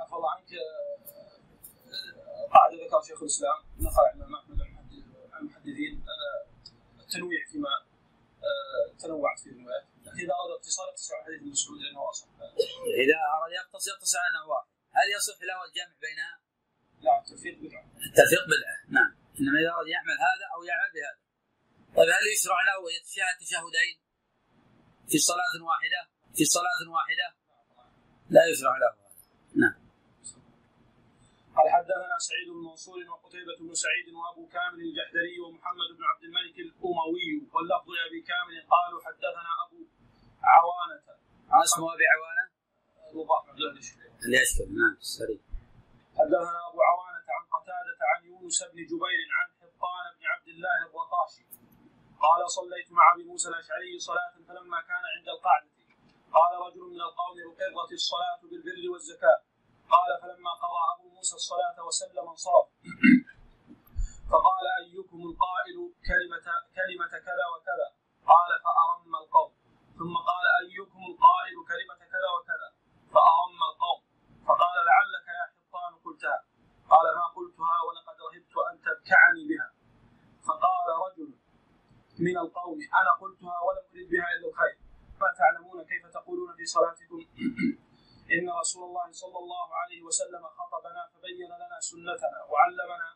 عفى 0.00 0.14
الله 0.18 0.30
عنك 0.36 0.50
آه، 0.52 0.90
قاعدة 2.54 2.74
ذكر 2.84 3.00
شيخ 3.08 3.20
الإسلام 3.22 3.58
نقل 3.86 4.04
عن 4.12 4.34
أحمد 4.34 4.60
المحدثين 5.40 6.04
التنويع 7.00 7.42
فيما 7.52 7.72
آه، 8.48 8.84
تنوعت 9.02 9.38
فيه 9.38 9.50
الروايات 9.50 9.84
إذا 10.22 10.34
أراد 10.40 10.58
اتصال 10.58 10.88
اتصل 10.88 11.14
على 11.14 11.24
حديث 11.24 11.40
المسعود 11.42 11.78
لأنه 11.80 12.10
أصح. 12.10 12.26
إذا 13.04 13.18
أراد 13.36 13.52
يقتصر 13.60 13.90
يقتصر 13.90 14.18
على 14.18 14.38
واحد. 14.50 14.68
هل 14.98 15.06
يصح 15.16 15.38
له 15.48 15.58
الجمع 15.68 15.94
بينها؟ 16.06 16.49
لا 17.04 17.12
التوفيق 17.20 17.54
بدعة. 17.58 17.84
التفريق 18.06 18.44
بدعة. 18.52 18.76
نعم. 18.96 19.10
إنما 19.40 19.58
إذا 19.60 19.70
أراد 19.74 19.88
يعمل 19.96 20.16
هذا 20.26 20.46
أو 20.54 20.60
يعمل 20.70 20.90
بهذا. 20.94 21.20
طيب 21.96 22.08
هل 22.16 22.24
يشرع 22.34 22.58
له 22.68 22.78
يتشهد 22.96 23.36
تشهدين 23.40 23.96
في 25.10 25.18
صلاة 25.30 25.54
واحدة؟ 25.70 26.00
في 26.36 26.44
صلاة 26.44 26.80
واحدة؟ 26.96 27.26
لا 28.30 28.42
يشرع 28.50 28.74
له 28.82 28.90
هذا. 28.90 29.10
نعم. 29.62 29.76
قال 31.56 31.66
حدثنا 31.76 32.16
سعيد 32.28 32.48
بن 32.54 32.62
منصور 32.68 32.98
وقتيبة 33.12 33.52
بن 33.60 33.74
سعيد 33.84 34.06
وأبو 34.18 34.42
كامل 34.54 34.80
الجحدري 34.88 35.36
ومحمد 35.44 35.88
بن 35.96 36.04
عبد 36.10 36.24
الملك 36.28 36.56
الأموي 36.66 37.30
واللفظ 37.52 37.88
لأبي 37.96 38.20
كامل 38.30 38.56
قالوا 38.74 39.00
حدثنا 39.06 39.50
أبو 39.64 39.78
عوانة. 40.54 41.00
اسمه 41.64 41.86
أبي 41.94 42.06
عوانة؟ 42.14 42.44
اللي 44.24 44.36
يشكر 44.42 44.64
نعم 44.64 44.96
سريع 45.00 45.49
حدثنا 46.18 46.60
أبو 46.68 46.78
عوانة 46.90 47.26
عن 47.36 47.44
قتادة 47.54 47.98
عن 48.10 48.20
يونس 48.24 48.58
بن 48.62 48.78
جبير 48.90 49.20
عن 49.38 49.48
حطان 49.60 50.04
بن 50.16 50.24
عبد 50.32 50.48
الله 50.48 50.78
الرقاشي 50.86 51.44
قال 52.24 52.50
صليت 52.50 52.92
مع 52.92 53.04
أبي 53.14 53.24
موسى 53.24 53.48
الأشعري 53.48 53.98
صلاة 53.98 54.34
فلما 54.48 54.80
كان 54.80 55.04
عند 55.16 55.28
القعده 55.28 55.70
قال 56.38 56.52
رجل 56.66 56.82
من 56.94 57.00
القوم 57.08 57.36
أقرت 57.50 57.92
الصلاة 57.92 58.40
بالبر 58.50 58.82
والزكاة. 58.92 59.40
قال 59.94 60.10
فلما 60.22 60.52
قضى 60.62 60.82
أبو 60.94 61.08
موسى 61.16 61.34
الصلاة 61.34 61.76
وسلم 61.86 62.28
انصرف 62.28 62.66
فقال 64.30 64.66
أيكم 64.82 65.20
القائل 65.30 65.78
كلمه 66.10 66.46
كلمة 66.78 67.12
كذا 67.26 67.46
وكذا؟ 67.52 67.88
قال 68.32 68.50
فأرم 68.64 69.12
القوم. 69.22 69.52
ثم 69.98 70.14
قال 70.30 70.46
أيكم 70.62 71.00
القائل 71.10 71.56
كلمة 71.72 72.00
كذا 72.12 72.28
وكذا؟ 72.36 72.68
فأرم 73.14 73.60
القوم. 73.70 74.00
فقال 74.48 74.76
حطان 74.86 74.99
قلتها 76.20 76.44
قال 76.92 77.06
ما 77.16 77.26
قلتها 77.36 77.76
ولقد 77.86 78.16
رهبت 78.26 78.54
أن 78.70 78.76
تبكعني 78.86 79.42
بها. 79.48 79.68
فقال 80.46 80.88
رجل 81.06 81.30
من 82.18 82.36
القوم 82.38 82.78
أنا 83.00 83.12
قلتها 83.20 83.56
ولم 83.66 83.84
ارد 83.92 84.08
بها 84.10 84.26
إلا 84.36 84.48
الخير. 84.48 84.78
ما 85.20 85.28
تعلمون 85.38 85.84
كيف 85.84 86.06
تقولون 86.06 86.56
في 86.56 86.64
صلاتكم؟ 86.66 87.20
إن 88.34 88.46
رسول 88.60 88.82
الله 88.88 89.12
صلى 89.12 89.38
الله 89.38 89.68
عليه 89.80 90.02
وسلم 90.02 90.42
خطبنا 90.58 91.02
فبين 91.12 91.50
لنا 91.62 91.78
سنتنا 91.80 92.40
وعلمنا 92.50 93.08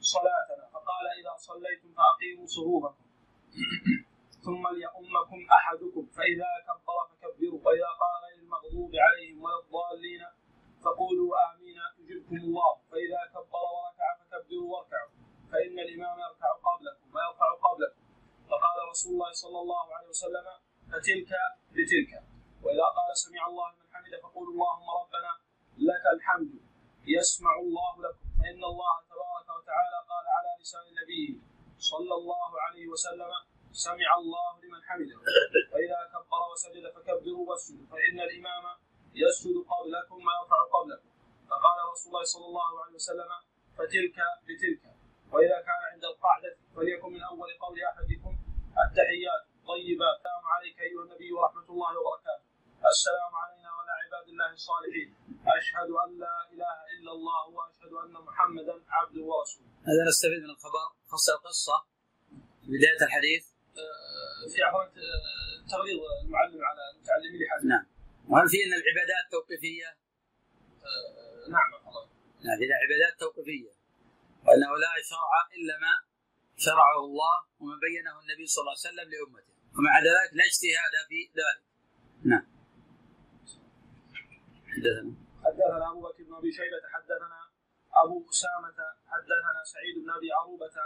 صلاتنا. 0.00 0.64
فقال 0.74 1.06
إذا 1.20 1.34
صليتم 1.36 1.90
فأقيموا 1.98 2.46
صفوفكم 2.46 3.04
ثم 4.46 4.62
ليؤمكم 4.76 5.40
أحدكم. 5.58 6.04
فإذا 6.16 6.50
كبر 6.66 6.98
فكبروا 7.10 7.60
وإذا 7.66 7.90
قال 8.02 8.14
غير 8.24 8.38
المغضوب 8.44 8.92
عليهم 9.06 9.42
ولا 9.42 9.58
الضالين 9.64 10.22
فقولوا 10.84 11.30
آمين. 11.50 11.64
فتلك 21.03 21.29
نستفيد 60.08 60.42
من 60.46 60.50
الخبر 60.50 60.86
خاصة 61.06 61.32
القصة 61.34 61.76
بداية 62.62 63.00
الحديث. 63.06 63.44
آه، 63.78 64.48
في 64.52 64.62
عفوا 64.62 64.82
آه، 64.82 64.88
تغليظ 65.72 66.00
المعلم 66.24 66.64
على 66.70 66.82
المتعلمين 66.94 67.40
لحاجة. 67.42 67.64
نعم. 67.72 67.86
وهل 68.28 68.48
في 68.48 68.56
أن 68.64 68.72
العبادات 68.80 69.24
توقيفية؟ 69.30 69.88
آه، 70.88 71.50
نعم 71.54 71.70
نعم 72.46 72.58
إذا 72.64 72.74
عبادات 72.82 73.20
توقيفية. 73.20 73.72
وأنه 74.44 74.70
لا 74.84 74.90
شرع 75.10 75.32
إلا 75.56 75.74
ما 75.84 75.94
شرعه 76.56 76.98
الله 77.08 77.34
وما 77.60 77.76
بينه 77.86 78.20
النبي 78.22 78.46
صلى 78.46 78.62
الله 78.62 78.76
عليه 78.78 78.88
وسلم 78.88 79.08
لأمته. 79.12 79.54
ومع 79.76 79.94
ذلك 79.98 80.30
لا 80.38 80.44
اجتهاد 80.50 80.94
في 81.08 81.20
ذلك. 81.40 81.64
نعم. 82.24 82.46
حدثنا. 84.72 85.14
حدثنا 85.44 85.90
أبو 85.90 86.00
بكر 86.00 86.22
بن 86.22 86.34
أبي 86.34 86.52
شيبة 86.52 86.82
حدثنا 86.94 87.43
أبو 88.02 88.16
أسامة 88.30 88.78
حدثنا 89.12 89.60
سعيد 89.72 89.94
بن 90.04 90.10
أبي 90.10 90.32
عروبة 90.32 90.76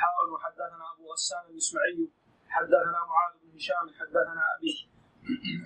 حاول 0.00 0.28
وحدثنا 0.34 0.84
أبو 0.94 1.12
غسان 1.12 1.44
المسمعي 1.50 2.10
حدثنا 2.48 3.00
معاذ 3.10 3.32
بن 3.42 3.48
هشام 3.56 3.86
حدثنا 4.00 4.42
أبي 4.54 4.72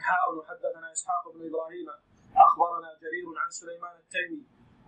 حاول 0.07 0.39
وحدثنا 0.39 0.93
إسحاق 0.93 1.25
بن 1.35 1.41
إبراهيم 1.49 1.89
أخبرنا 2.47 2.89
جرير 3.03 3.27
عن 3.43 3.51
سليمان 3.51 3.97
التيمي 4.05 4.43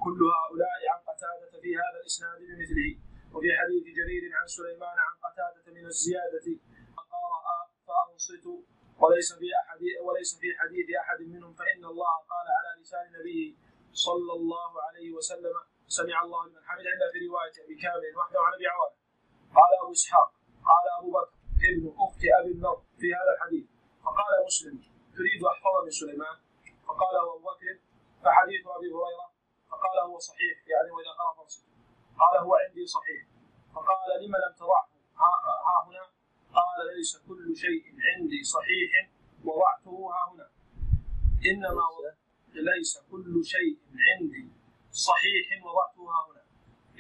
كل 0.05 0.21
هؤلاء 0.39 0.79
عن 0.93 1.01
قتادة 1.11 1.61
في 1.63 1.71
هذا 1.83 1.99
الإسناد 2.03 2.39
بمثله 2.49 2.91
وفي 3.35 3.49
حديث 3.61 3.85
جرير 3.99 4.23
عن 4.39 4.47
سليمان 4.47 4.97
عن 5.07 5.15
قتادة 5.25 5.67
من 5.77 5.87
الزيادة 5.87 6.47
قرأ 7.13 7.59
فأنصتوا 7.87 8.61
وليس 9.01 9.33
في 9.33 9.49
احد 9.63 9.81
وليس 10.07 10.39
في 10.41 10.49
حديث 10.61 10.87
احد 11.03 11.21
منهم 11.21 11.55
فان 11.55 11.85
الله 11.85 12.15
قال 12.33 12.47
على 12.59 12.71
لسان 12.83 13.07
نبيه 13.21 13.55
صلى 13.93 14.33
الله 14.33 14.83
عليه 14.83 15.13
وسلم 15.13 15.57
سمع 15.99 16.23
الله 16.23 16.41
لمن 16.47 16.63
حمد 16.69 16.87
إلا 16.95 17.07
في 17.13 17.19
رواية 17.29 17.55
أبي 17.65 17.75
كامل 17.83 18.13
وحده 18.19 18.39
عن 18.47 18.53
أبي 18.57 18.67
عوانة. 18.73 18.97
قال 19.59 19.71
أبو 19.83 19.93
إسحاق 19.93 20.29
قال 20.71 20.85
ابو 20.99 21.09
بكر 21.17 21.35
ابن 21.71 21.85
اخت 22.05 22.21
ابي 22.41 22.51
النضر 22.57 22.83
في 23.01 23.07
هذا 23.19 23.31
الحديث 23.37 23.67
فقال 24.05 24.33
مسلم 24.47 24.77
تريد 25.17 25.41
احفظ 25.53 25.75
من 25.85 25.91
سليمان 25.91 26.37
فقال 26.87 27.15
ابو 27.25 27.39
بكر 27.49 27.75
فحديث 28.23 28.63
ابي 28.77 28.89
هريره 28.97 29.29
فقال 29.71 29.97
هو 30.09 30.19
صحيح 30.19 30.57
يعني 30.73 30.91
واذا 30.95 31.13
قال 31.19 31.31
فانصت 31.37 31.65
قال 32.21 32.35
هو 32.45 32.53
عندي 32.55 32.87
صحيح 32.87 33.23
فقال 33.75 33.99
لم 34.23 34.33
لم 34.45 34.53
تضعه 34.61 34.85
ها, 35.21 35.33
ها 35.67 35.77
هنا 35.87 36.05
قال 36.59 36.79
ليس 36.97 37.13
كل 37.29 37.57
شيء 37.57 37.83
عندي 38.09 38.41
صحيح 38.57 38.91
وضعته 39.45 39.97
ها 40.15 40.23
هنا 40.33 40.47
انما 41.51 41.85
وضع 41.95 42.15
ليس 42.71 42.93
كل 43.11 43.45
شيء 43.45 43.79
عندي 44.09 44.45
صحيح 44.93 45.47
وضعته 45.65 46.03
ها 46.13 46.21
هنا 46.29 46.43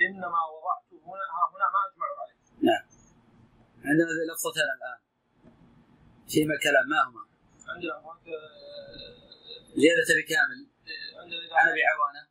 انما 0.06 0.40
وضعته 0.54 0.96
هنا 1.06 1.24
ها 1.34 1.42
هنا 1.52 1.66
ما 1.74 1.80
اجمع 1.86 2.06
عليه 2.20 2.38
نعم 2.68 2.86
عندنا 3.84 4.32
لفظتان 4.32 4.68
الآن 4.76 5.00
فيما 6.38 6.56
كلام 6.66 6.86
ما 6.92 6.98
هما؟ 7.08 7.22
عندنا 7.72 7.94
هناك 8.04 8.26
آه، 8.28 9.78
زيادة 9.82 10.10
بكامل 10.22 10.58
عندنا 11.20 11.40
إذا- 11.48 11.52
عن 11.58 11.68
أبي 11.72 11.82
عوانة 11.90 12.22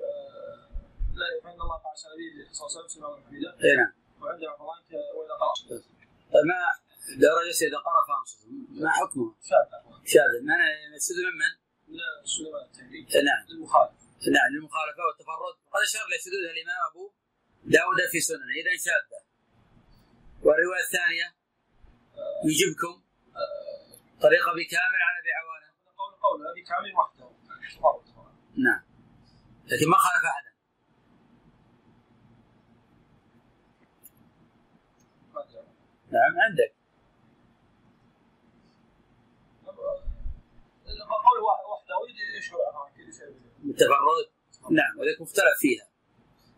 آه، 0.00 0.68
لا 1.18 1.26
فان 1.44 1.60
الله 1.64 1.76
قال 1.84 1.94
على 2.04 2.14
نبيه 2.14 2.52
صلى 2.52 2.66
الله 2.66 2.76
عليه 2.78 2.86
وسلم 2.86 2.88
سمع 2.88 3.08
حميده 3.26 3.50
اي 3.64 3.76
نعم 3.76 3.92
وعندنا 4.20 4.48
هناك 4.60 4.88
واذا 5.16 5.34
قرأ 5.40 5.54
طيب 6.32 6.44
ما 6.52 6.60
درجة 7.26 7.58
إذا 7.68 7.78
قرأ 7.88 8.00
فانصت 8.08 8.38
ما 8.82 8.90
حكمه؟ 8.90 9.28
شاذ 9.48 9.66
شاذ 10.12 10.32
ما 10.48 10.56
يستفيد 10.96 11.24
من 11.28 11.36
من؟ 11.42 11.52
من 11.92 12.00
سليمان 12.34 12.62
التيمي 12.66 13.00
نعم 13.28 13.42
المخالف 13.50 13.92
نعم 14.36 14.48
للمخالفة 14.54 15.02
والتفرد 15.06 15.54
قد 15.72 15.80
أشار 15.88 16.04
لسدودها 16.12 16.50
الإمام 16.56 16.78
أبو 16.90 17.04
داود 17.74 17.98
في 18.12 18.20
سننه 18.28 18.52
إذا 18.60 18.72
شاذة 18.86 19.20
والرواية 20.44 20.84
الثانية 20.88 21.28
يجبكم 22.50 22.94
طريقة 24.26 24.50
بكامل 24.58 25.00
عن 25.08 25.14
أبي 25.20 25.30
عوانة 25.38 25.68
قول 25.98 26.12
قول 26.24 26.38
هذه 26.46 26.62
كامل 26.70 26.92
وحده 26.98 27.26
تفرد. 27.78 28.32
نعم 28.56 28.82
لكن 29.66 29.88
ما 29.90 29.96
خالف 29.98 30.24
أحدا 30.24 30.52
ما 35.34 35.40
أدري. 35.42 35.66
نعم 36.12 36.32
عندك. 36.44 36.72
قول 41.26 41.38
وحده 41.40 41.82
بالتفرد 43.58 44.26
نعم 44.70 44.98
ولكن 44.98 45.22
مختلف 45.22 45.56
فيها. 45.58 45.86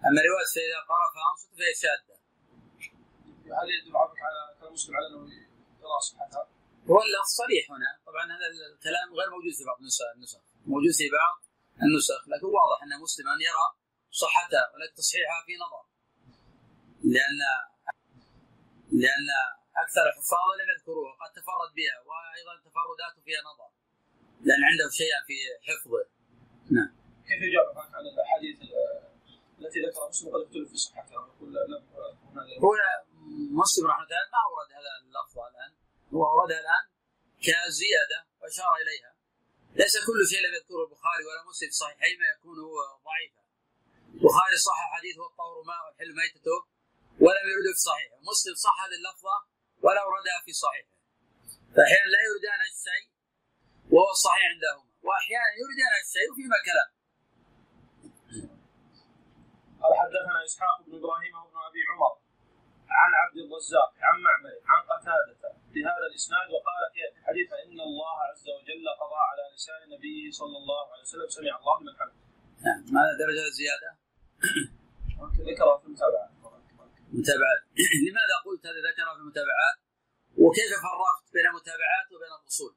أما 0.07 0.21
رواية 0.29 0.49
فإذا 0.55 0.79
قرأ 0.91 1.07
فأنصت 1.15 1.49
فهي 1.59 1.75
شاذة. 1.83 2.17
هل 3.59 3.69
يدل 3.75 3.97
على 3.97 4.11
كلام 4.61 4.73
مسلم 4.73 4.97
على 4.97 5.07
أنه 5.07 5.33
يرى 5.83 5.99
صحتها؟ 6.11 6.49
هو 6.91 6.99
اللفظ 7.07 7.31
صريح 7.43 7.71
هنا. 7.71 7.91
طبعا 8.07 8.25
هذا 8.25 8.47
الكلام 8.75 9.15
غير 9.19 9.31
موجود 9.35 9.53
في 9.59 9.65
بعض 9.65 9.79
النسخ 9.81 10.05
النسخ. 10.17 10.41
موجود 10.67 10.93
في 11.01 11.07
بعض 11.19 11.37
النسخ. 11.83 12.21
لكن 12.33 12.47
واضح 12.59 12.79
أن 12.85 12.93
مسلما 13.03 13.33
يرى 13.49 13.67
صحتها 14.11 14.65
ولكن 14.75 14.95
تصحيحها 14.95 15.41
في 15.47 15.53
نظر. 15.65 15.83
لأن 17.15 17.41
لأن 19.03 19.28
أكثر 19.82 20.05
الحفاظ 20.11 20.47
لم 20.61 20.68
يذكروها 20.74 21.12
قد 21.22 21.30
تفرد 21.38 21.70
بها 21.78 21.97
وأيضا 22.09 22.53
تفرداته 22.66 23.20
فيها 23.26 23.42
نظر 23.51 23.70
لأن 24.47 24.62
عنده 24.70 24.86
شيئا 25.01 25.20
في 25.28 25.36
حفظه. 25.66 26.05
نعم. 26.76 26.90
كيف 27.28 27.40
يجاب 27.49 27.78
عنك 27.78 27.95
عن 27.95 28.07
الأحاديث 28.12 28.57
التي 29.59 29.78
ذكرها 29.84 30.09
مسلم 30.09 30.28
قد 30.34 30.40
اختلف 30.47 30.68
في 30.70 30.76
صحتها 30.76 31.18
هو 32.64 32.72
مسلم 33.62 33.86
رحمة 33.90 34.05
الله 34.05 34.24
ما 34.34 34.40
أورد 34.49 34.68
هذا 34.78 34.92
اللفظ 35.03 35.38
الآن. 35.38 35.72
هو 36.14 36.22
أوردها 36.26 36.61
الآن 36.64 36.84
كزيادة 37.47 38.18
وأشار 38.40 38.72
إليها. 38.82 39.12
ليس 39.80 39.95
كل 40.07 40.20
شيء 40.30 40.40
لم 40.47 40.55
يذكره 40.59 40.82
البخاري 40.86 41.24
ولا 41.28 41.40
مسلم 41.51 41.68
في 41.68 41.76
صحيحيهما 41.82 42.26
يكون 42.34 42.57
هو 42.68 42.78
ضعيفا. 43.09 43.42
البخاري 44.14 44.57
صح 44.68 44.78
حديث 44.97 45.16
والطهر 45.18 45.62
ماء 45.70 45.80
والحل 45.84 46.11
ميتته 46.20 46.74
ولم 47.21 47.47
يرده 47.53 47.73
في 47.77 47.83
صحيحه 47.91 48.17
مسلم 48.31 48.55
صح 48.55 48.77
هذه 48.85 48.97
اللفظة 49.01 49.37
ولا 49.85 50.01
أوردها 50.03 50.39
في 50.45 50.53
صحيحه 50.53 50.95
فأحيانا 51.75 52.09
لا 52.15 52.21
يردان 52.29 52.61
الشيء 52.71 53.07
وهو 53.93 54.11
الصحيح 54.11 54.45
عندهما 54.55 54.85
وأحيانا 55.07 55.51
يردان 55.62 55.93
الشيء 56.05 56.27
وفيما 56.33 56.59
كلام 56.69 56.91
قال 59.83 59.93
حدثنا 60.03 60.45
إسحاق 60.45 60.77
بن 60.87 60.93
إبراهيم 60.99 61.35
وابن 61.39 61.57
أبي 61.69 61.81
عمر 61.91 62.15
عن 63.01 63.11
عبد 63.23 63.39
الرزاق 63.45 63.91
عن 64.09 64.17
معمر 64.27 64.55
عن 64.73 64.81
قتادة 64.93 65.43
بهذا 65.75 66.07
الإسناد 66.11 66.47
وقال 66.55 66.83
في 66.95 67.01
الحديث 67.21 67.49
إن 67.53 67.81
الله 67.89 68.17
عز 68.31 68.47
وجل 68.57 68.87
قضى 69.01 69.21
على 69.31 69.43
لسان 69.55 69.81
نبيه 69.95 70.31
صلى 70.31 70.57
الله 70.62 70.85
عليه 70.93 71.03
وسلم 71.03 71.29
سمع 71.29 71.59
الله 71.61 71.81
لمن 71.81 71.95
حمده. 71.99 72.23
نعم 72.67 72.81
ماذا 72.95 73.12
درجة 73.23 73.45
الزيادة؟ 73.53 73.91
ذكرها 75.51 75.79
في 75.79 75.87
المتابعة. 75.87 76.29
متابعات. 77.19 77.62
لماذا 78.07 78.37
قلت 78.47 78.62
هذا 78.67 78.81
ذكرها 78.89 79.15
في 79.15 79.21
المتابعات؟ 79.21 79.77
وكيف 80.43 80.71
فرقت 80.87 81.25
بين 81.35 81.47
المتابعات 81.47 82.07
وبين 82.12 82.33
الأصول؟ 82.41 82.75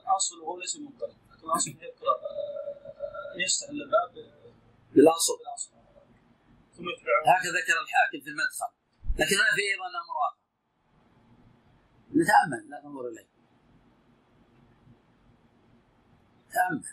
الأصل 0.00 0.40
هو 0.40 0.58
ليس 0.60 0.76
مضطرب 0.76 1.16
لكن 1.30 1.46
الأصل 1.46 1.70
يقرا 1.70 2.14
ان 3.34 3.40
يستهل 3.40 3.82
الباب. 3.82 4.10
بالأصل. 4.94 5.38
ثم 6.76 6.84
هكذا 7.32 7.50
ذكر 7.58 7.76
الحاكم 7.84 8.20
في 8.24 8.30
المدخل. 8.30 8.72
لكن 9.18 9.36
ما 9.36 9.50
في 9.56 9.62
أيضا 9.72 9.86
أمر 10.02 10.16
آخر. 10.28 10.40
نتأمل. 12.10 12.70
لا 12.70 12.80
تنظر 12.80 13.08
إليه. 13.08 13.28
تأمل. 16.54 16.84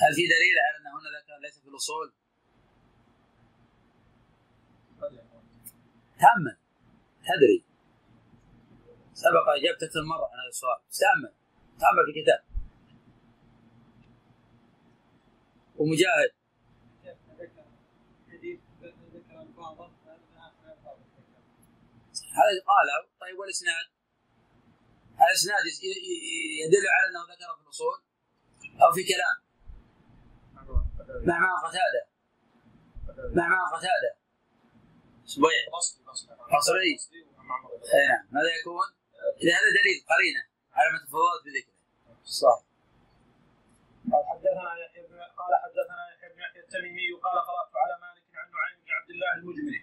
هل 0.00 0.14
في 0.14 0.24
دليل 0.34 0.56
على 0.64 0.76
أن 0.80 0.86
هنا 0.86 1.18
ذكر 1.18 1.38
ليس 1.42 1.58
في 1.58 1.68
الأصول؟ 1.68 2.12
تامل 6.20 6.56
تدري. 7.28 7.64
سبق 9.14 9.48
اجابت 9.48 9.82
أكثر 9.82 10.02
مره 10.02 10.26
عن 10.32 10.38
هذا 10.40 10.48
السؤال. 10.48 10.80
استامل 10.90 11.32
تامل 11.80 12.02
في 12.06 12.10
الكتاب. 12.18 12.40
ومجاهد. 15.76 16.30
هذا 22.40 22.60
قاله. 22.70 22.96
طيب 23.20 23.38
والإسناد؟ 23.38 23.86
الإسناد 25.28 25.64
يدل 26.62 26.84
على 26.94 27.06
أنه 27.10 27.22
ذكر 27.32 27.56
في 27.56 27.62
الأصول 27.64 27.98
أو 28.82 28.92
في 28.92 29.02
كلام. 29.12 29.36
مع 31.26 31.38
معنى 31.38 31.58
قتادة. 31.66 32.02
مع 33.36 33.48
معنى 33.48 33.76
قتادة. 33.76 34.19
صبيح 35.34 35.62
بصري 36.58 36.92
اي 37.94 38.02
نعم 38.10 38.24
ماذا 38.34 38.50
يكون؟ 38.60 38.88
إذا 39.42 39.52
هذا 39.58 39.70
دليل 39.78 39.98
قرينة 40.12 40.42
على 40.76 40.88
ما 40.92 40.98
تفضلت 40.98 41.42
بذكره. 41.46 41.78
صح. 42.40 42.58
قال 44.12 44.24
حدثنا 44.30 44.70
يحيى 44.84 45.02
قال 45.40 45.52
حدثنا 45.64 46.02
يحيى 46.12 46.28
بن 46.34 46.40
يحيى 46.46 46.62
التميمي 46.62 47.08
قال 47.24 47.36
قرأت 47.48 47.72
على 47.82 47.94
مالك 48.04 48.24
عن 48.40 48.48
نعيم 48.56 48.76
بن 48.84 48.90
عبد 48.98 49.10
الله 49.14 49.30
المجمري 49.38 49.82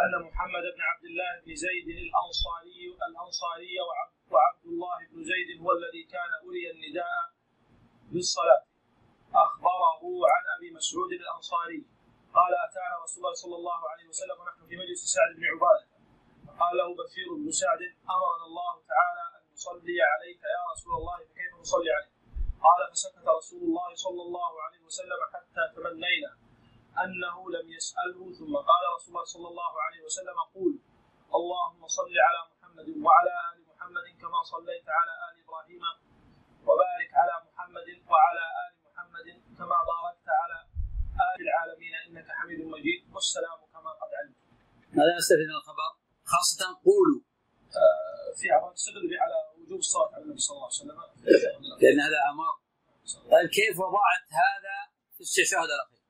أن 0.00 0.12
محمد 0.26 0.64
بن 0.76 0.82
عبد 0.90 1.04
الله 1.10 1.30
بن 1.44 1.54
زيد 1.54 1.88
الانصاري 1.88 2.80
الأنصاري 3.08 3.72
وعبد, 4.30 4.64
الله 4.64 4.98
بن 5.12 5.20
زيد 5.30 5.48
هو 5.62 5.68
الذي 5.78 6.02
كان 6.14 6.30
أري 6.46 6.70
النداء 6.70 7.22
بالصلاة. 8.12 8.64
أخبره 9.34 10.02
عن 10.34 10.42
أبي 10.56 10.68
مسعود 10.78 11.12
الأنصاري. 11.12 11.82
قال 12.38 12.52
أتانا 12.66 12.96
رسول 13.04 13.18
الله 13.24 13.34
صلى 13.34 13.56
الله 13.56 13.80
عليه 13.90 14.06
وسلم 14.08 14.36
ونحن 14.40 14.66
في 14.68 14.76
مجلس 14.76 15.00
سعد 15.14 15.30
بن 15.36 15.44
عبادة 15.52 15.86
فقال 16.46 16.76
له 16.76 16.88
بشير 17.00 17.28
بن 17.34 17.50
سعد 17.50 17.80
أمرنا 18.14 18.44
الله 18.50 18.72
تعالى 18.92 19.22
أن 19.36 19.42
نصلي 19.52 19.98
عليك 20.12 20.40
يا 20.56 20.62
رسول 20.72 20.92
الله 20.98 21.16
فكيف 21.28 21.52
نصلي 21.60 21.90
عليك؟ 21.96 22.12
قال 22.66 22.80
فسكت 22.92 23.26
رسول 23.38 23.62
الله 23.62 23.94
صلى 23.94 24.22
الله 24.22 24.62
عليه 24.64 24.80
وسلم 24.88 25.20
حتى 25.34 25.62
تمنينا 25.76 26.30
أنه 27.04 27.36
لم 27.50 27.66
يسأله 27.76 28.32
ثم 28.38 28.54
قال 28.70 28.82
رسول 28.96 29.10
الله 29.14 29.24
صلى 29.24 29.48
الله 29.48 29.72
عليه 29.82 30.02
وسلم 30.04 30.38
قول 30.54 30.74
اللهم 31.34 31.86
صل 31.86 32.14
على 32.26 32.40
محمد 32.52 32.88
وعلى 33.04 33.34
آل 33.52 33.58
محمد 33.70 34.06
كما 34.20 34.42
صليت 34.42 34.86
على 34.98 35.12
آل 35.28 35.34
إبراهيم 35.44 35.82
وبارك 36.66 37.10
على 37.20 37.34
محمد 37.46 37.88
وعلى 38.10 38.44
آل 38.64 38.72
محمد 38.86 39.28
كما 39.58 39.78
باركت 39.92 40.28
على 40.42 40.69
العالمين 41.48 41.92
إنك 42.06 42.26
حميد 42.38 42.60
مجيد. 42.74 43.00
والسلام 43.14 43.58
كما 43.72 43.90
قد 44.00 44.10
علمت. 44.18 44.36
ماذا 44.98 45.16
نستفيد 45.18 45.48
من 45.52 45.56
الخبر؟ 45.60 45.90
خاصة 46.24 46.60
قولوا. 46.86 47.20
آه، 47.82 48.34
في 48.38 48.50
عبارة 48.50 48.74
تستدل 48.74 49.08
به 49.10 49.18
على 49.24 49.34
وجوب 49.58 49.78
الصلاة 49.78 50.14
على 50.14 50.22
النبي 50.24 50.40
صلى 50.40 50.54
الله 50.56 50.66
عليه 50.66 50.76
وسلم. 50.76 50.96
لأن 51.82 52.00
هذا 52.00 52.18
أمر. 52.30 52.52
طيب 53.32 53.48
كيف 53.58 53.78
وضعت 53.78 54.26
هذا 54.42 54.76
في 55.14 55.20
التشهد 55.20 55.70
الأخير؟ 55.76 56.02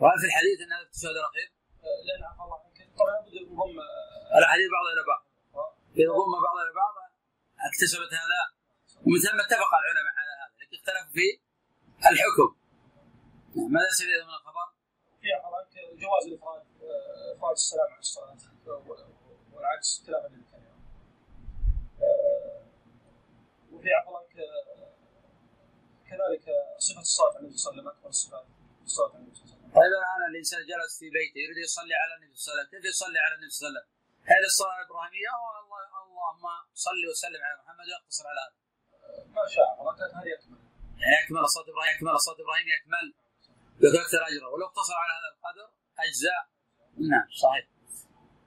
وهل 0.00 0.18
في 0.20 0.26
الحديث 0.26 0.56
أن 0.64 0.72
هذا 0.72 0.84
في 0.84 0.90
التشهد 0.90 1.16
الأخير؟ 1.22 1.48
آه، 1.84 2.00
لأن 2.06 2.22
عفى 2.28 2.42
الله 2.44 2.58
عنك 2.64 2.78
طبعا 2.98 3.10
لابد 3.10 3.34
ينضم 3.34 3.76
الأحاديث 4.38 4.68
بعضها 4.76 4.92
إلى 4.94 5.04
بعض. 5.12 5.22
إذا 6.00 6.10
ضم 6.18 6.34
بعضها 6.46 6.62
إلى 6.66 6.74
بعض 6.82 6.94
اكتسبت 7.68 8.12
هذا. 8.22 8.40
ومن 9.04 9.18
ثم 9.24 9.38
اتفق 9.44 9.72
العلماء 9.80 10.14
على 10.20 10.32
هذا. 10.40 10.54
لكن 10.60 10.76
اختلفوا 10.78 11.12
في 11.16 11.26
الحكم. 12.10 12.48
ماذا 13.56 13.90
سيدنا 13.98 14.24
من 14.24 14.34
الخبر؟ 14.34 14.66
في 15.20 15.32
عنك 15.32 15.98
جواز 16.00 16.26
الإفراد 16.26 16.62
آه، 16.82 17.36
إفراد 17.36 17.52
السلام 17.52 17.90
على 17.90 17.98
الصلاة 17.98 18.36
والعكس 19.52 20.02
خلافا 20.06 20.28
للكلام 20.28 20.76
وفي 23.72 23.88
عفى 23.92 24.08
الله 24.08 24.18
عنك 24.18 24.36
آه، 24.36 24.92
كذلك 26.08 26.44
صفة 26.78 27.00
الصلاة 27.00 27.30
على 27.30 27.38
النبي 27.38 27.56
صلى 27.56 27.70
الله 27.70 27.82
عليه 27.82 27.90
وسلم 27.90 27.98
أكبر 27.98 28.08
الصفات 28.08 28.46
الصلاة 28.84 29.08
على 29.08 29.18
النبي 29.18 29.34
صلى 29.34 29.44
الله 29.44 29.54
عليه 29.54 29.64
وسلم 29.64 29.80
طيب 29.80 29.92
الآن 30.00 30.30
الإنسان 30.30 30.60
جلس 30.70 30.98
في 30.98 31.10
بيته 31.10 31.38
يريد 31.44 31.58
يصلي 31.64 31.94
على 32.02 32.12
النبي 32.16 32.36
صلى 32.36 32.52
الله 32.52 32.60
عليه 32.60 32.68
وسلم 32.68 32.80
كيف 32.80 32.84
يصلي 32.94 33.18
على 33.24 33.34
النبي 33.34 33.50
صلى 33.50 33.68
الله 33.68 33.80
عليه 33.80 33.88
وسلم؟ 33.88 33.96
هل 34.32 34.42
الصلاة 34.50 34.76
الإبراهيمية 34.80 35.28
أو 35.36 35.42
الله 35.62 35.80
اللهم 36.06 36.46
صل 36.86 37.02
وسلم 37.10 37.40
على 37.46 37.54
محمد 37.62 37.86
ويقتصر 37.88 38.24
على 38.30 38.40
هذا؟ 38.44 38.56
ما 39.38 39.44
شاء 39.54 39.68
الله 39.80 39.92
كانت 39.98 40.14
هذه 40.18 40.30
أكمل 40.38 40.60
يعني 41.02 41.14
أكمل 41.24 41.48
صلاة 41.54 41.68
إبراهيم 41.72 41.94
أكمل 41.96 42.20
صلاة 42.26 42.40
إبراهيم 42.44 42.66
أكمل 42.80 43.06
يكون 43.80 44.00
أكثر 44.00 44.18
أجرا 44.28 44.48
ولو 44.48 44.66
اقتصر 44.66 44.94
على 45.02 45.12
هذا 45.18 45.28
القدر 45.34 45.68
أجزاء. 45.98 46.42
نعم 47.10 47.28
صحيح. 47.42 47.75